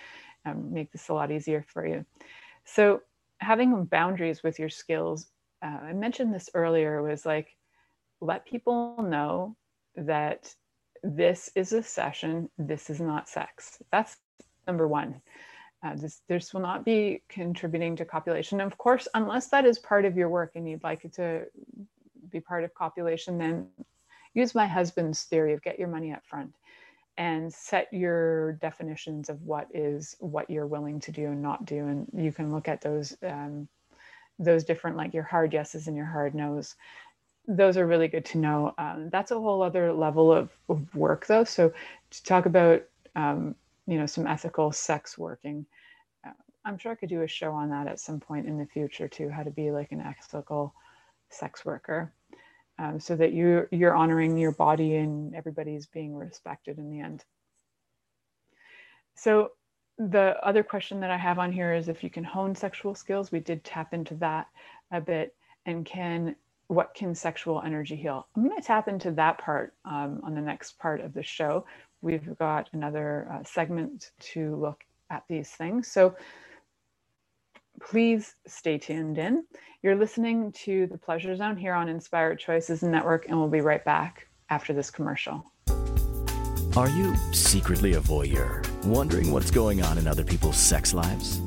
um, 0.45 0.73
make 0.73 0.91
this 0.91 1.09
a 1.09 1.13
lot 1.13 1.31
easier 1.31 1.65
for 1.67 1.85
you. 1.85 2.05
So 2.65 3.01
having 3.39 3.85
boundaries 3.85 4.43
with 4.43 4.59
your 4.59 4.69
skills, 4.69 5.27
uh, 5.63 5.79
I 5.83 5.93
mentioned 5.93 6.33
this 6.33 6.49
earlier, 6.53 7.01
was 7.01 7.25
like 7.25 7.55
let 8.19 8.45
people 8.45 8.95
know 9.01 9.55
that 9.95 10.53
this 11.03 11.49
is 11.55 11.73
a 11.73 11.81
session, 11.81 12.49
this 12.57 12.89
is 12.89 13.01
not 13.01 13.27
sex. 13.27 13.81
That's 13.91 14.17
number 14.67 14.87
one. 14.87 15.21
Uh, 15.83 15.95
this, 15.95 16.21
this 16.27 16.53
will 16.53 16.61
not 16.61 16.85
be 16.85 17.23
contributing 17.27 17.95
to 17.95 18.05
copulation. 18.05 18.61
Of 18.61 18.77
course, 18.77 19.07
unless 19.15 19.47
that 19.47 19.65
is 19.65 19.79
part 19.79 20.05
of 20.05 20.15
your 20.15 20.29
work 20.29 20.51
and 20.53 20.69
you'd 20.69 20.83
like 20.83 21.03
it 21.05 21.13
to 21.13 21.45
be 22.29 22.39
part 22.39 22.63
of 22.63 22.73
copulation, 22.75 23.39
then 23.39 23.67
use 24.35 24.53
my 24.53 24.67
husband's 24.67 25.23
theory 25.23 25.53
of 25.53 25.63
get 25.63 25.79
your 25.79 25.87
money 25.87 26.13
up 26.13 26.23
front 26.23 26.53
and 27.22 27.53
set 27.53 27.88
your 27.93 28.53
definitions 28.53 29.30
of 29.30 29.43
what 29.43 29.67
is 29.76 30.15
what 30.19 30.49
you're 30.49 30.65
willing 30.65 30.99
to 30.99 31.11
do 31.11 31.28
and 31.28 31.39
not 31.39 31.65
do. 31.65 31.86
And 31.86 32.07
you 32.15 32.32
can 32.32 32.51
look 32.51 32.67
at 32.67 32.82
those 32.82 33.15
um, 33.22 33.67
those 34.39 34.63
different 34.63 34.97
like 34.97 35.13
your 35.13 35.22
hard 35.22 35.53
yeses 35.53 35.88
and 35.88 35.95
your 35.95 36.07
hard 36.07 36.34
nos 36.34 36.76
those 37.47 37.78
are 37.78 37.86
really 37.86 38.07
good 38.07 38.26
to 38.26 38.39
know. 38.39 38.74
Um, 38.80 39.09
that's 39.11 39.30
a 39.30 39.39
whole 39.39 39.61
other 39.61 39.93
level 39.93 40.32
of, 40.32 40.49
of, 40.67 40.95
work, 40.95 41.28
though. 41.28 41.43
So 41.43 41.72
to 42.11 42.24
talk 42.24 42.45
about, 42.45 42.84
um, 43.15 43.55
you 43.88 43.97
know, 43.97 44.05
some 44.05 44.28
ethical 44.28 44.72
sex 44.72 45.17
working, 45.17 45.65
uh, 46.26 46.32
I'm 46.65 46.78
sure 46.78 46.91
I 46.91 46.95
could 46.95 47.09
do 47.09 47.24
a 47.24 47.28
show 47.28 47.51
on 47.51 47.69
that 47.69 47.88
at 47.88 47.99
some 47.99 48.19
point 48.19 48.47
in 48.47 48.57
the 48.57 48.65
future 48.65 49.07
too. 49.07 49.30
How 49.30 49.43
to 49.43 49.51
be 49.51 49.72
like 49.72 49.91
an 49.91 50.01
ethical 50.01 50.74
sex 51.30 51.65
worker, 51.65 52.13
um, 52.82 52.99
so 52.99 53.15
that 53.15 53.32
you 53.32 53.67
you're 53.71 53.95
honoring 53.95 54.38
your 54.38 54.51
body 54.51 54.95
and 54.95 55.36
everybody's 55.36 55.86
being 55.86 56.15
respected 56.15 56.79
in 56.79 56.89
the 56.89 56.99
end. 56.99 57.23
So 59.15 59.51
the 59.97 60.36
other 60.43 60.63
question 60.63 60.99
that 61.01 61.11
I 61.11 61.17
have 61.17 61.38
on 61.38 61.51
here 61.51 61.73
is 61.73 61.88
if 61.88 62.03
you 62.03 62.09
can 62.09 62.23
hone 62.23 62.55
sexual 62.55 62.95
skills. 62.95 63.32
We 63.32 63.39
did 63.39 63.63
tap 63.63 63.93
into 63.93 64.15
that 64.15 64.47
a 64.91 64.99
bit, 64.99 65.36
and 65.65 65.86
can 65.86 66.36
what 66.67 66.93
can 66.95 67.13
sexual 67.13 67.61
energy 67.63 67.95
heal? 67.97 68.27
I'm 68.36 68.43
going 68.43 68.55
to 68.55 68.63
tap 68.65 68.88
into 68.88 69.11
that 69.11 69.38
part 69.38 69.73
um, 69.86 70.21
on 70.23 70.34
the 70.34 70.41
next 70.41 70.79
part 70.79 71.01
of 71.01 71.13
the 71.13 71.21
show. 71.21 71.65
We've 72.01 72.36
got 72.39 72.69
another 72.71 73.27
uh, 73.32 73.43
segment 73.43 74.11
to 74.32 74.55
look 74.55 74.84
at 75.09 75.23
these 75.27 75.49
things. 75.49 75.88
So 75.88 76.15
please 77.89 78.36
stay 78.47 78.77
tuned 78.77 79.17
in. 79.17 79.43
You're 79.82 79.95
listening 79.95 80.51
to 80.63 80.88
The 80.88 80.97
Pleasure 80.97 81.36
Zone 81.36 81.57
here 81.57 81.73
on 81.73 81.89
Inspired 81.89 82.39
Choices 82.39 82.84
Network, 82.84 83.27
and 83.27 83.38
we'll 83.38 83.49
be 83.49 83.61
right 83.61 83.84
back 83.84 84.27
after 84.49 84.73
this 84.73 84.91
commercial. 84.91 85.45
Are 86.77 86.89
you 86.89 87.15
secretly 87.34 87.93
a 87.93 87.99
voyeur, 87.99 88.65
wondering 88.86 89.32
what's 89.32 89.51
going 89.51 89.84
on 89.84 89.97
in 89.97 90.07
other 90.07 90.23
people's 90.23 90.57
sex 90.57 90.93
lives? 90.93 91.39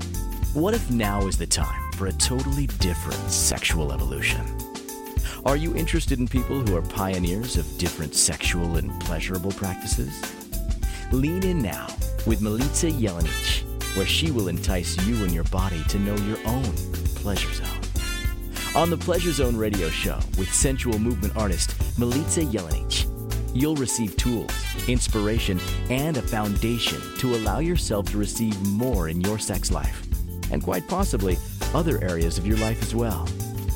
What 0.53 0.75
if 0.75 0.91
now 0.91 1.27
is 1.27 1.39
the 1.39 1.47
time 1.47 1.93
for 1.93 2.09
a 2.09 2.13
totally 2.13 2.67
different 2.79 3.31
sexual 3.31 3.93
evolution? 3.93 4.45
Are 5.47 5.57
you 5.57 5.75
interested 5.77 6.19
in 6.19 6.29
people 6.29 6.61
who 6.61 6.77
are 6.77 6.83
pioneers 6.83 7.57
of 7.57 7.79
different 7.79 8.15
sexual 8.15 8.77
and 8.77 8.99
pleasurable 9.01 9.53
practices? 9.53 10.13
Lean 11.13 11.45
in 11.45 11.61
now 11.61 11.87
with 12.27 12.41
Milica 12.41 12.91
Jelenic, 12.99 13.74
where 13.95 14.07
she 14.07 14.31
will 14.31 14.49
entice 14.49 15.01
you 15.07 15.23
and 15.23 15.33
your 15.33 15.45
body 15.45 15.83
to 15.85 15.99
know 15.99 16.17
your 16.27 16.39
own 16.47 16.73
pleasure 17.15 17.53
zone. 17.55 17.85
On 18.77 18.91
the 18.91 18.97
Pleasure 18.97 19.31
Zone 19.31 19.57
radio 19.57 19.89
show 19.89 20.19
with 20.37 20.53
sensual 20.53 20.99
movement 20.99 21.37
artist 21.37 21.79
Milica 21.97 22.51
Jelenic, 22.51 23.07
you'll 23.55 23.77
receive 23.77 24.17
tools, 24.17 24.51
inspiration, 24.89 25.61
and 25.91 26.17
a 26.17 26.23
foundation 26.23 27.01
to 27.19 27.37
allow 27.37 27.61
yourself 27.61 28.11
to 28.11 28.19
receive 28.19 28.61
more 28.67 29.09
in 29.09 29.21
your 29.21 29.39
sex 29.39 29.71
life, 29.71 30.03
and 30.51 30.61
quite 30.61 30.89
possibly 30.89 31.39
other 31.73 32.03
areas 32.03 32.37
of 32.37 32.47
your 32.47 32.57
life 32.59 32.83
as 32.83 32.97
well. 32.97 33.29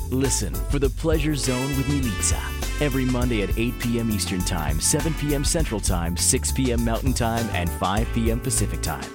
Listen 0.09 0.53
for 0.53 0.79
the 0.79 0.89
Pleasure 0.89 1.35
Zone 1.35 1.69
with 1.77 1.85
Milica 1.85 2.81
every 2.81 3.05
Monday 3.05 3.41
at 3.41 3.57
8 3.57 3.79
p.m. 3.79 4.11
Eastern 4.11 4.41
Time, 4.41 4.81
7 4.81 5.13
p.m. 5.13 5.45
Central 5.45 5.79
Time, 5.79 6.17
6 6.17 6.51
p.m. 6.51 6.83
Mountain 6.83 7.13
Time, 7.13 7.47
and 7.53 7.69
5 7.69 8.07
p.m. 8.13 8.39
Pacific 8.41 8.81
Time 8.81 9.09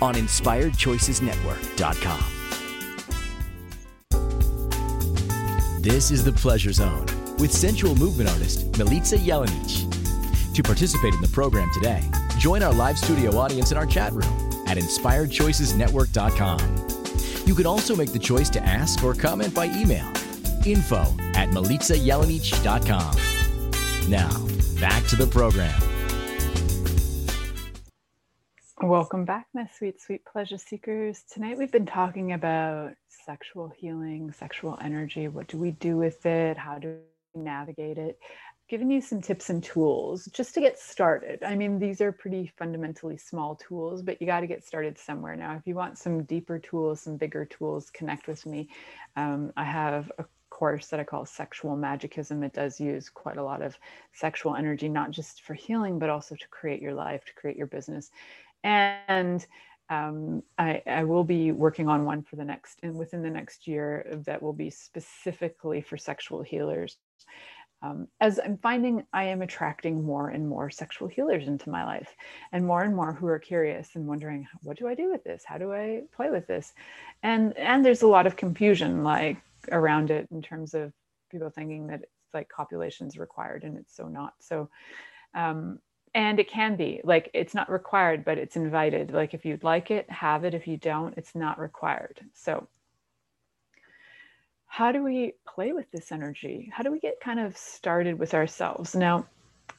on 0.00 0.14
InspiredChoicesNetwork.com. 0.14 2.24
This 5.82 6.10
is 6.10 6.24
the 6.24 6.32
Pleasure 6.32 6.72
Zone 6.72 7.04
with 7.38 7.52
sensual 7.52 7.94
movement 7.94 8.30
artist 8.30 8.72
Milica 8.72 9.18
Jelenic. 9.18 10.54
To 10.54 10.62
participate 10.62 11.12
in 11.14 11.20
the 11.20 11.28
program 11.28 11.70
today, 11.72 12.02
join 12.36 12.62
our 12.62 12.74
live 12.74 12.98
studio 12.98 13.38
audience 13.38 13.70
in 13.70 13.78
our 13.78 13.86
chat 13.86 14.12
room 14.12 14.64
at 14.66 14.76
InspiredChoicesNetwork.com. 14.76 16.86
You 17.46 17.54
can 17.54 17.66
also 17.66 17.96
make 17.96 18.12
the 18.12 18.18
choice 18.18 18.50
to 18.50 18.62
ask 18.62 19.02
or 19.02 19.14
comment 19.14 19.54
by 19.54 19.64
email 19.66 20.06
info 20.66 21.02
at 21.34 21.48
milicajelenic.com. 21.50 24.10
Now, 24.10 24.30
back 24.80 25.06
to 25.06 25.16
the 25.16 25.26
program. 25.26 25.87
Welcome 28.80 29.24
back, 29.24 29.48
my 29.52 29.68
sweet, 29.76 30.00
sweet 30.00 30.24
pleasure 30.24 30.56
seekers. 30.56 31.24
Tonight 31.32 31.58
we've 31.58 31.72
been 31.72 31.84
talking 31.84 32.32
about 32.32 32.92
sexual 33.08 33.72
healing, 33.76 34.30
sexual 34.30 34.78
energy. 34.80 35.26
What 35.26 35.48
do 35.48 35.58
we 35.58 35.72
do 35.72 35.96
with 35.96 36.24
it? 36.24 36.56
How 36.56 36.78
do 36.78 36.98
we 37.34 37.42
navigate 37.42 37.98
it? 37.98 38.20
giving 38.68 38.90
you 38.90 39.00
some 39.00 39.20
tips 39.20 39.48
and 39.48 39.64
tools 39.64 40.26
just 40.26 40.52
to 40.54 40.60
get 40.60 40.78
started. 40.78 41.42
I 41.42 41.56
mean, 41.56 41.78
these 41.78 42.02
are 42.02 42.12
pretty 42.12 42.52
fundamentally 42.58 43.16
small 43.16 43.56
tools, 43.56 44.02
but 44.02 44.20
you 44.20 44.26
got 44.26 44.40
to 44.40 44.46
get 44.46 44.62
started 44.62 44.98
somewhere. 44.98 45.34
Now, 45.36 45.56
if 45.56 45.62
you 45.66 45.74
want 45.74 45.96
some 45.96 46.24
deeper 46.24 46.58
tools, 46.58 47.00
some 47.00 47.16
bigger 47.16 47.46
tools, 47.46 47.88
connect 47.90 48.28
with 48.28 48.44
me. 48.44 48.68
Um, 49.16 49.54
I 49.56 49.64
have 49.64 50.12
a 50.18 50.26
course 50.50 50.88
that 50.88 51.00
I 51.00 51.04
call 51.04 51.24
Sexual 51.24 51.76
Magicism. 51.76 52.42
It 52.42 52.52
does 52.52 52.78
use 52.78 53.08
quite 53.08 53.38
a 53.38 53.42
lot 53.42 53.62
of 53.62 53.78
sexual 54.12 54.54
energy, 54.54 54.88
not 54.88 55.12
just 55.12 55.42
for 55.42 55.54
healing, 55.54 55.98
but 55.98 56.10
also 56.10 56.34
to 56.34 56.48
create 56.48 56.82
your 56.82 56.94
life, 56.94 57.24
to 57.24 57.34
create 57.34 57.56
your 57.56 57.68
business. 57.68 58.10
And 58.64 59.44
um, 59.90 60.42
I, 60.58 60.82
I, 60.86 61.04
will 61.04 61.24
be 61.24 61.50
working 61.50 61.88
on 61.88 62.04
one 62.04 62.22
for 62.22 62.36
the 62.36 62.44
next 62.44 62.78
and 62.82 62.94
within 62.94 63.22
the 63.22 63.30
next 63.30 63.66
year 63.66 64.06
that 64.26 64.42
will 64.42 64.52
be 64.52 64.68
specifically 64.68 65.80
for 65.80 65.96
sexual 65.96 66.42
healers. 66.42 66.98
um, 67.82 68.08
as 68.20 68.38
I'm 68.44 68.58
finding 68.58 69.04
I 69.12 69.24
am 69.24 69.40
attracting 69.40 70.04
more 70.04 70.28
and 70.30 70.48
more 70.48 70.68
sexual 70.68 71.08
healers 71.08 71.46
into 71.46 71.70
my 71.70 71.84
life 71.84 72.14
and 72.52 72.66
more 72.66 72.82
and 72.82 72.94
more 72.94 73.12
who 73.14 73.26
are 73.28 73.38
curious 73.38 73.90
and 73.94 74.06
wondering, 74.06 74.46
what 74.62 74.76
do 74.78 74.88
I 74.88 74.94
do 74.94 75.10
with 75.10 75.24
this? 75.24 75.42
How 75.46 75.58
do 75.58 75.72
I 75.72 76.02
play 76.14 76.30
with 76.30 76.46
this? 76.46 76.72
And 77.22 77.56
and 77.56 77.84
there's 77.84 78.02
a 78.02 78.08
lot 78.08 78.26
of 78.26 78.36
confusion 78.36 79.04
like 79.04 79.38
around 79.72 80.10
it 80.10 80.28
in 80.30 80.42
terms 80.42 80.74
of 80.74 80.92
people 81.30 81.50
thinking 81.50 81.86
that 81.88 82.00
it's 82.02 82.34
like 82.34 82.48
copulation 82.48 83.06
is 83.06 83.18
required 83.18 83.64
and 83.64 83.78
it's 83.78 83.94
so 83.94 84.08
not. 84.08 84.34
So 84.40 84.68
um, 85.34 85.78
and 86.14 86.40
it 86.40 86.48
can 86.48 86.76
be 86.76 87.00
like 87.04 87.30
it's 87.34 87.54
not 87.54 87.70
required, 87.70 88.24
but 88.24 88.38
it's 88.38 88.56
invited. 88.56 89.12
Like 89.12 89.34
if 89.34 89.44
you'd 89.44 89.64
like 89.64 89.90
it, 89.90 90.10
have 90.10 90.44
it. 90.44 90.54
If 90.54 90.66
you 90.66 90.76
don't, 90.76 91.16
it's 91.16 91.34
not 91.34 91.58
required. 91.58 92.20
So 92.34 92.68
how 94.66 94.92
do 94.92 95.02
we 95.02 95.32
play 95.46 95.72
with 95.72 95.90
this 95.90 96.12
energy? 96.12 96.70
How 96.72 96.82
do 96.82 96.92
we 96.92 97.00
get 97.00 97.20
kind 97.20 97.40
of 97.40 97.56
started 97.56 98.18
with 98.18 98.34
ourselves? 98.34 98.94
Now, 98.94 99.26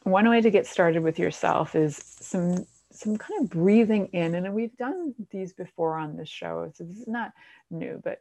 one 0.03 0.27
way 0.29 0.41
to 0.41 0.49
get 0.49 0.67
started 0.67 1.03
with 1.03 1.19
yourself 1.19 1.75
is 1.75 1.95
some 2.19 2.65
some 2.91 3.17
kind 3.17 3.41
of 3.41 3.49
breathing 3.49 4.07
in, 4.07 4.33
and 4.35 4.53
we've 4.53 4.75
done 4.77 5.13
these 5.29 5.53
before 5.53 5.97
on 5.97 6.17
this 6.17 6.27
show, 6.27 6.71
so 6.73 6.83
this 6.83 6.97
is 6.97 7.07
not 7.07 7.31
new, 7.69 8.01
but 8.03 8.19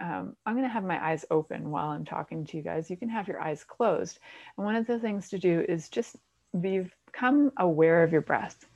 um, 0.00 0.36
I'm 0.46 0.54
going 0.54 0.64
to 0.64 0.72
have 0.72 0.84
my 0.84 1.04
eyes 1.04 1.24
open 1.30 1.70
while 1.70 1.88
I'm 1.88 2.04
talking 2.04 2.44
to 2.46 2.56
you 2.56 2.62
guys. 2.62 2.90
You 2.90 2.96
can 2.96 3.08
have 3.08 3.28
your 3.28 3.40
eyes 3.40 3.64
closed. 3.64 4.20
And 4.56 4.64
one 4.64 4.76
of 4.76 4.86
the 4.86 4.98
things 4.98 5.28
to 5.30 5.38
do 5.38 5.64
is 5.68 5.88
just 5.88 6.16
become 6.60 7.52
aware 7.56 8.02
of 8.02 8.12
your 8.12 8.20
breath. 8.20 8.66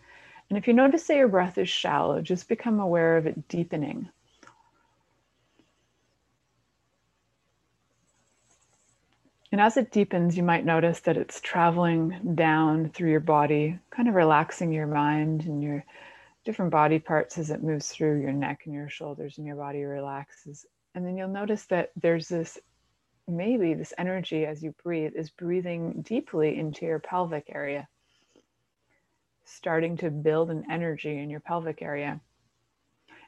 And 0.49 0.59
if 0.59 0.67
you 0.67 0.75
notice 0.75 1.07
that 1.07 1.17
your 1.17 1.29
breath 1.29 1.59
is 1.59 1.69
shallow, 1.69 2.21
just 2.21 2.49
become 2.49 2.81
aware 2.81 3.17
of 3.17 3.27
it 3.27 3.49
deepening. 3.49 4.09
And 9.51 9.61
as 9.61 9.77
it 9.77 9.91
deepens, 9.91 10.37
you 10.37 10.43
might 10.43 10.65
notice 10.65 11.01
that 11.01 11.19
it's 11.19 11.41
traveling 11.41 12.35
down 12.35 12.89
through 12.89 13.11
your 13.11 13.21
body, 13.21 13.79
kind 13.91 14.09
of 14.09 14.15
relaxing 14.15 14.73
your 14.73 14.87
mind 14.87 15.45
and 15.45 15.63
your 15.63 15.85
different 16.45 16.71
body 16.71 16.99
parts 16.99 17.37
as 17.37 17.51
it 17.51 17.63
moves 17.63 17.89
through 17.89 18.23
your 18.23 18.33
neck 18.33 18.63
and 18.65 18.75
your 18.75 18.89
shoulders 18.89 19.37
and 19.37 19.47
your 19.47 19.57
body 19.57 19.85
relaxes. 19.85 20.67
And 20.95 21.07
then 21.07 21.17
you'll 21.17 21.29
notice 21.29 21.67
that 21.67 21.93
there's 22.01 22.29
this 22.29 22.59
maybe 23.29 23.75
this 23.75 23.95
energy 23.99 24.45
as 24.45 24.63
you 24.63 24.75
breathe 24.83 25.13
is 25.15 25.31
breathing 25.31 26.03
deeply 26.03 26.59
into 26.59 26.85
your 26.85 26.99
pelvic 26.99 27.51
area, 27.55 27.89
starting 29.45 29.97
to 29.99 30.11
build 30.11 30.51
an 30.51 30.65
energy 30.71 31.19
in 31.19 31.31
your 31.31 31.41
pelvic 31.41 31.83
area. 31.83 32.21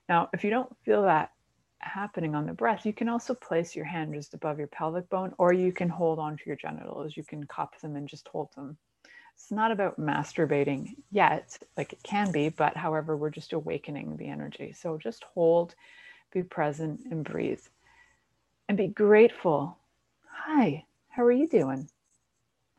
Now, 0.08 0.28
if 0.32 0.44
you 0.44 0.50
don't 0.50 0.74
feel 0.84 1.02
that 1.02 1.32
happening 1.78 2.34
on 2.34 2.46
the 2.46 2.52
breath, 2.52 2.84
you 2.86 2.92
can 2.92 3.08
also 3.08 3.34
place 3.34 3.76
your 3.76 3.84
hand 3.84 4.14
just 4.14 4.34
above 4.34 4.58
your 4.58 4.68
pelvic 4.68 5.08
bone, 5.08 5.34
or 5.38 5.52
you 5.52 5.72
can 5.72 5.88
hold 5.88 6.18
onto 6.18 6.44
your 6.46 6.56
genitals. 6.56 7.16
You 7.16 7.24
can 7.24 7.46
cup 7.46 7.80
them 7.80 7.96
and 7.96 8.08
just 8.08 8.28
hold 8.28 8.48
them. 8.54 8.76
It's 9.34 9.50
not 9.50 9.72
about 9.72 9.98
masturbating 9.98 10.94
yet, 11.10 11.58
like 11.76 11.92
it 11.92 12.02
can 12.02 12.30
be, 12.30 12.48
but 12.50 12.76
however, 12.76 13.16
we're 13.16 13.30
just 13.30 13.52
awakening 13.52 14.16
the 14.16 14.28
energy. 14.28 14.72
So 14.72 14.96
just 14.96 15.24
hold, 15.34 15.74
be 16.32 16.42
present, 16.42 17.00
and 17.10 17.24
breathe. 17.24 17.60
And 18.68 18.78
be 18.78 18.86
grateful. 18.86 19.76
Hi, 20.36 20.84
how 21.08 21.24
are 21.24 21.32
you 21.32 21.48
doing? 21.48 21.88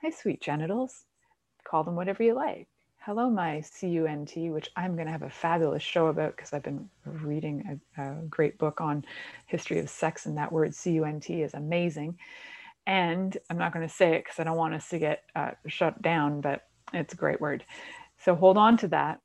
Hi, 0.01 0.11
sweet 0.11 0.39
genitals. 0.39 1.05
Call 1.63 1.83
them 1.83 1.95
whatever 1.95 2.21
you 2.21 2.35
like. 2.35 2.67
Hello, 2.99 3.29
my 3.29 3.63
CUNT, 3.79 4.35
which 4.51 4.69
I'm 4.75 4.95
going 4.95 5.07
to 5.07 5.11
have 5.11 5.23
a 5.23 5.29
fabulous 5.29 5.81
show 5.81 6.07
about 6.07 6.35
because 6.35 6.53
I've 6.53 6.61
been 6.61 6.89
reading 7.05 7.79
a, 7.97 8.03
a, 8.03 8.21
great 8.29 8.59
book 8.59 8.81
on 8.81 9.03
history 9.47 9.79
of 9.79 9.89
sex, 9.89 10.27
and 10.27 10.37
that 10.37 10.51
word 10.51 10.75
CUNT 10.75 11.29
is 11.29 11.55
amazing. 11.55 12.19
And 12.85 13.35
I'm 13.49 13.57
not 13.57 13.73
going 13.73 13.87
to 13.87 13.93
say 13.93 14.15
it 14.15 14.25
because 14.25 14.39
I 14.39 14.43
don't 14.43 14.57
want 14.57 14.75
us 14.75 14.89
to 14.89 14.99
get 14.99 15.23
uh, 15.35 15.51
shut 15.65 15.99
down, 16.03 16.41
but 16.41 16.67
it's 16.93 17.13
a 17.13 17.17
great 17.17 17.41
word. 17.41 17.63
So 18.19 18.35
hold 18.35 18.57
on 18.57 18.77
to 18.77 18.89
that, 18.89 19.21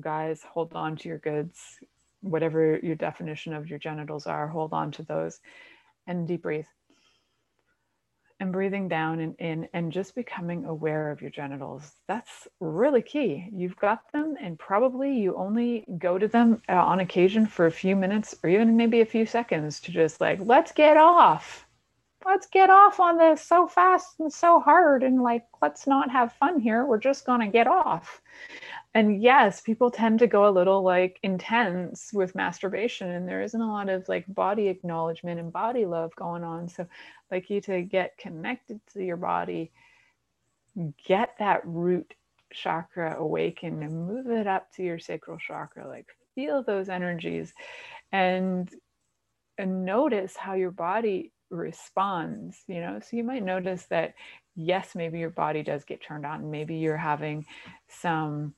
guys. 0.00 0.42
Hold 0.52 0.74
on 0.74 0.96
to 0.96 1.08
your 1.08 1.18
goods, 1.18 1.78
whatever 2.20 2.78
your 2.82 2.96
definition 2.96 3.54
of 3.54 3.68
your 3.68 3.78
genitals 3.78 4.26
are. 4.26 4.48
Hold 4.48 4.74
on 4.74 4.90
to 4.92 5.02
those, 5.04 5.40
and 6.06 6.28
deep 6.28 6.42
breathe 6.42 6.66
and 8.40 8.52
breathing 8.52 8.88
down 8.88 9.20
and 9.20 9.34
in 9.38 9.68
and 9.74 9.92
just 9.92 10.14
becoming 10.14 10.64
aware 10.64 11.10
of 11.10 11.20
your 11.20 11.30
genitals. 11.30 11.92
That's 12.08 12.48
really 12.58 13.02
key. 13.02 13.48
You've 13.52 13.76
got 13.76 14.10
them, 14.12 14.36
and 14.40 14.58
probably 14.58 15.16
you 15.16 15.36
only 15.36 15.84
go 15.98 16.18
to 16.18 16.26
them 16.26 16.60
uh, 16.68 16.72
on 16.72 17.00
occasion 17.00 17.46
for 17.46 17.66
a 17.66 17.70
few 17.70 17.94
minutes 17.94 18.34
or 18.42 18.50
even 18.50 18.76
maybe 18.76 19.00
a 19.02 19.06
few 19.06 19.26
seconds 19.26 19.80
to 19.80 19.92
just 19.92 20.20
like, 20.20 20.40
let's 20.42 20.72
get 20.72 20.96
off. 20.96 21.66
Let's 22.24 22.46
get 22.46 22.68
off 22.68 23.00
on 23.00 23.16
this 23.16 23.42
so 23.42 23.66
fast 23.66 24.20
and 24.20 24.32
so 24.32 24.60
hard. 24.60 25.02
And 25.02 25.22
like, 25.22 25.46
let's 25.62 25.86
not 25.86 26.10
have 26.10 26.32
fun 26.34 26.60
here. 26.60 26.84
We're 26.84 26.98
just 26.98 27.24
going 27.24 27.40
to 27.40 27.46
get 27.46 27.66
off. 27.66 28.20
And 28.92 29.22
yes, 29.22 29.60
people 29.60 29.90
tend 29.90 30.18
to 30.18 30.26
go 30.26 30.48
a 30.48 30.50
little 30.50 30.82
like 30.82 31.20
intense 31.22 32.10
with 32.12 32.34
masturbation, 32.34 33.10
and 33.10 33.28
there 33.28 33.42
isn't 33.42 33.60
a 33.60 33.72
lot 33.72 33.88
of 33.88 34.08
like 34.08 34.24
body 34.28 34.66
acknowledgement 34.68 35.38
and 35.38 35.52
body 35.52 35.86
love 35.86 36.14
going 36.16 36.42
on. 36.42 36.68
So 36.68 36.86
like 37.30 37.50
you 37.50 37.60
to 37.62 37.82
get 37.82 38.18
connected 38.18 38.80
to 38.92 39.04
your 39.04 39.16
body, 39.16 39.70
get 41.06 41.36
that 41.38 41.64
root 41.64 42.14
chakra 42.52 43.16
awakened 43.16 43.82
and 43.84 44.08
move 44.08 44.28
it 44.28 44.48
up 44.48 44.72
to 44.72 44.82
your 44.82 44.98
sacral 44.98 45.38
chakra. 45.38 45.86
Like 45.86 46.06
feel 46.34 46.64
those 46.64 46.88
energies 46.88 47.54
and, 48.10 48.68
and 49.56 49.84
notice 49.84 50.36
how 50.36 50.54
your 50.54 50.72
body 50.72 51.32
responds, 51.50 52.62
you 52.66 52.80
know. 52.80 53.00
So 53.00 53.16
you 53.16 53.24
might 53.24 53.44
notice 53.44 53.86
that 53.86 54.14
yes, 54.56 54.94
maybe 54.94 55.18
your 55.18 55.30
body 55.30 55.62
does 55.62 55.84
get 55.84 56.02
turned 56.02 56.26
on. 56.26 56.50
Maybe 56.50 56.76
you're 56.76 56.96
having 56.96 57.46
some 57.88 58.54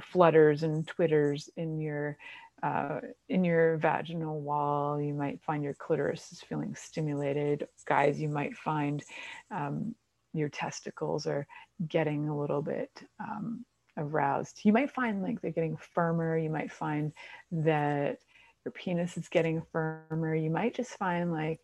flutters 0.00 0.62
and 0.62 0.86
twitters 0.86 1.50
in 1.56 1.80
your 1.80 2.16
uh, 2.62 3.00
in 3.28 3.44
your 3.44 3.78
vaginal 3.78 4.40
wall, 4.40 5.00
you 5.00 5.14
might 5.14 5.40
find 5.42 5.62
your 5.62 5.74
clitoris 5.74 6.30
is 6.32 6.42
feeling 6.42 6.74
stimulated. 6.74 7.66
Guys, 7.86 8.20
you 8.20 8.28
might 8.28 8.54
find 8.54 9.02
um, 9.50 9.94
your 10.34 10.48
testicles 10.48 11.26
are 11.26 11.46
getting 11.88 12.28
a 12.28 12.38
little 12.38 12.60
bit 12.60 12.90
um, 13.18 13.64
aroused. 13.96 14.60
You 14.62 14.72
might 14.72 14.90
find 14.90 15.22
like 15.22 15.40
they're 15.40 15.50
getting 15.50 15.76
firmer. 15.76 16.36
You 16.36 16.50
might 16.50 16.70
find 16.70 17.12
that 17.50 18.18
your 18.64 18.72
penis 18.72 19.16
is 19.16 19.28
getting 19.28 19.62
firmer. 19.72 20.34
You 20.34 20.50
might 20.50 20.74
just 20.74 20.90
find 20.98 21.32
like 21.32 21.60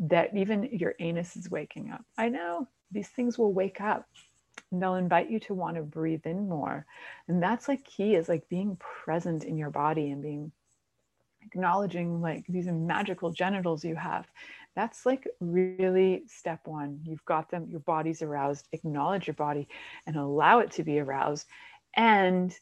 that 0.00 0.34
even 0.34 0.64
your 0.72 0.94
anus 0.98 1.36
is 1.36 1.50
waking 1.50 1.90
up. 1.90 2.04
I 2.16 2.30
know 2.30 2.66
these 2.90 3.08
things 3.08 3.38
will 3.38 3.52
wake 3.52 3.80
up. 3.80 4.06
And 4.72 4.82
they'll 4.82 4.94
invite 4.96 5.30
you 5.30 5.40
to 5.40 5.54
want 5.54 5.76
to 5.76 5.82
breathe 5.82 6.26
in 6.26 6.48
more. 6.48 6.86
And 7.28 7.42
that's 7.42 7.66
like 7.66 7.84
key 7.84 8.14
is 8.14 8.28
like 8.28 8.48
being 8.48 8.76
present 8.76 9.44
in 9.44 9.56
your 9.56 9.70
body 9.70 10.10
and 10.10 10.22
being 10.22 10.52
acknowledging 11.42 12.20
like 12.20 12.44
these 12.48 12.66
magical 12.66 13.30
genitals 13.30 13.84
you 13.84 13.96
have. 13.96 14.26
That's 14.76 15.06
like 15.06 15.26
really 15.40 16.22
step 16.26 16.60
one. 16.66 17.00
You've 17.04 17.24
got 17.24 17.50
them 17.50 17.66
your 17.68 17.80
body's 17.80 18.22
aroused. 18.22 18.68
Acknowledge 18.72 19.26
your 19.26 19.34
body 19.34 19.66
and 20.06 20.16
allow 20.16 20.60
it 20.60 20.70
to 20.72 20.84
be 20.84 21.00
aroused. 21.00 21.46
And 21.94 22.54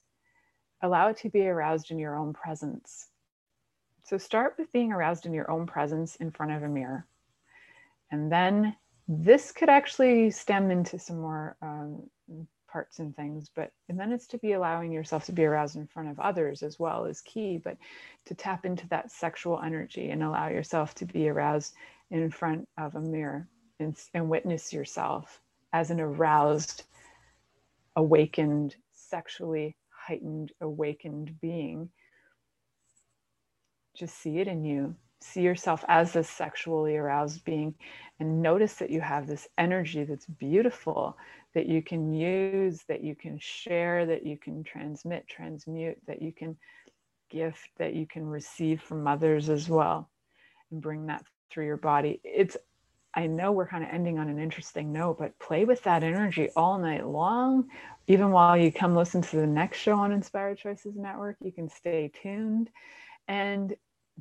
allow 0.82 1.08
it 1.08 1.18
to 1.18 1.30
be 1.30 1.46
aroused 1.46 1.90
in 1.90 1.98
your 1.98 2.16
own 2.16 2.32
presence. 2.32 3.08
So 4.04 4.16
start 4.16 4.54
with 4.58 4.72
being 4.72 4.92
aroused 4.92 5.26
in 5.26 5.34
your 5.34 5.50
own 5.50 5.66
presence 5.66 6.16
in 6.16 6.30
front 6.30 6.52
of 6.52 6.62
a 6.62 6.68
mirror 6.68 7.06
and 8.10 8.30
then 8.30 8.74
this 9.06 9.52
could 9.52 9.68
actually 9.68 10.30
stem 10.30 10.70
into 10.70 10.98
some 10.98 11.20
more 11.20 11.56
um, 11.62 12.02
parts 12.70 12.98
and 12.98 13.16
things 13.16 13.50
but 13.54 13.70
and 13.88 13.98
then 13.98 14.12
it's 14.12 14.26
to 14.26 14.38
be 14.38 14.52
allowing 14.52 14.92
yourself 14.92 15.24
to 15.24 15.32
be 15.32 15.44
aroused 15.44 15.76
in 15.76 15.86
front 15.86 16.08
of 16.08 16.20
others 16.20 16.62
as 16.62 16.78
well 16.78 17.06
is 17.06 17.22
key 17.22 17.58
but 17.62 17.76
to 18.26 18.34
tap 18.34 18.66
into 18.66 18.86
that 18.88 19.10
sexual 19.10 19.60
energy 19.64 20.10
and 20.10 20.22
allow 20.22 20.48
yourself 20.48 20.94
to 20.94 21.06
be 21.06 21.28
aroused 21.28 21.74
in 22.10 22.30
front 22.30 22.68
of 22.76 22.94
a 22.94 23.00
mirror 23.00 23.48
and, 23.80 23.96
and 24.14 24.28
witness 24.28 24.72
yourself 24.72 25.40
as 25.72 25.90
an 25.90 26.00
aroused 26.00 26.84
awakened 27.96 28.76
sexually 28.92 29.76
heightened 29.90 30.52
awakened 30.60 31.38
being. 31.40 31.90
Just 33.96 34.18
see 34.18 34.38
it 34.38 34.48
in 34.48 34.64
you 34.64 34.94
see 35.20 35.42
yourself 35.42 35.84
as 35.88 36.12
this 36.12 36.28
sexually 36.28 36.96
aroused 36.96 37.44
being 37.44 37.74
and 38.20 38.42
notice 38.42 38.74
that 38.74 38.90
you 38.90 39.00
have 39.00 39.26
this 39.26 39.48
energy 39.58 40.04
that's 40.04 40.26
beautiful 40.26 41.16
that 41.54 41.66
you 41.66 41.82
can 41.82 42.12
use 42.12 42.82
that 42.88 43.02
you 43.02 43.14
can 43.14 43.38
share 43.38 44.06
that 44.06 44.24
you 44.24 44.36
can 44.36 44.62
transmit 44.62 45.26
transmute 45.28 45.98
that 46.06 46.22
you 46.22 46.32
can 46.32 46.56
gift 47.30 47.68
that 47.78 47.94
you 47.94 48.06
can 48.06 48.26
receive 48.26 48.80
from 48.80 49.06
others 49.06 49.48
as 49.48 49.68
well 49.68 50.08
and 50.70 50.80
bring 50.80 51.06
that 51.06 51.24
through 51.50 51.66
your 51.66 51.76
body. 51.76 52.20
It's 52.24 52.56
i 53.14 53.26
know 53.26 53.52
we're 53.52 53.66
kind 53.66 53.82
of 53.82 53.88
ending 53.90 54.18
on 54.18 54.28
an 54.28 54.38
interesting 54.38 54.92
note 54.92 55.16
but 55.18 55.38
play 55.38 55.64
with 55.64 55.82
that 55.82 56.02
energy 56.02 56.50
all 56.56 56.78
night 56.78 57.06
long. 57.06 57.68
Even 58.06 58.30
while 58.30 58.56
you 58.56 58.70
come 58.70 58.94
listen 58.94 59.22
to 59.22 59.36
the 59.36 59.46
next 59.46 59.78
show 59.78 59.96
on 59.96 60.12
inspired 60.12 60.58
choices 60.58 60.94
network 60.96 61.36
you 61.40 61.52
can 61.52 61.68
stay 61.68 62.10
tuned. 62.22 62.70
And 63.26 63.74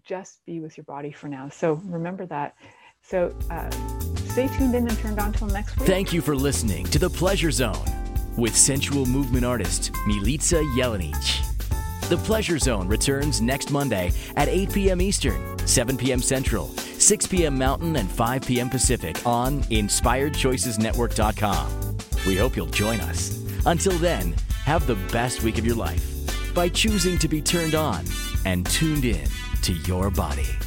just 0.03 0.45
be 0.45 0.59
with 0.59 0.77
your 0.77 0.83
body 0.85 1.11
for 1.11 1.27
now. 1.27 1.49
So 1.49 1.73
remember 1.85 2.25
that. 2.27 2.55
So 3.03 3.35
uh, 3.49 3.69
stay 4.29 4.47
tuned 4.47 4.75
in 4.75 4.87
and 4.87 4.97
turned 4.97 5.19
on 5.19 5.33
till 5.33 5.47
next 5.47 5.77
week. 5.77 5.87
Thank 5.87 6.13
you 6.13 6.21
for 6.21 6.35
listening 6.35 6.85
to 6.87 6.99
The 6.99 7.09
Pleasure 7.09 7.51
Zone 7.51 7.85
with 8.37 8.55
sensual 8.55 9.05
movement 9.05 9.43
artist 9.45 9.91
Milica 10.07 10.63
Jelenic. 10.75 11.15
The 12.09 12.17
Pleasure 12.17 12.59
Zone 12.59 12.87
returns 12.87 13.41
next 13.41 13.71
Monday 13.71 14.11
at 14.35 14.47
8 14.47 14.71
p.m. 14.73 15.01
Eastern, 15.01 15.57
7 15.67 15.97
p.m. 15.97 16.21
Central, 16.21 16.69
6 16.77 17.27
p.m. 17.27 17.57
Mountain, 17.57 17.97
and 17.97 18.09
5 18.09 18.43
p.m. 18.43 18.69
Pacific 18.69 19.17
on 19.25 19.61
InspiredChoicesNetwork.com. 19.63 21.97
We 22.25 22.37
hope 22.37 22.55
you'll 22.55 22.67
join 22.67 23.01
us. 23.01 23.43
Until 23.65 23.97
then, 23.97 24.33
have 24.63 24.87
the 24.87 24.95
best 25.11 25.43
week 25.43 25.57
of 25.57 25.65
your 25.65 25.75
life 25.75 26.53
by 26.53 26.69
choosing 26.69 27.17
to 27.19 27.27
be 27.27 27.41
turned 27.41 27.75
on 27.75 28.05
and 28.45 28.65
tuned 28.67 29.03
in 29.05 29.27
to 29.63 29.73
your 29.73 30.09
body. 30.09 30.66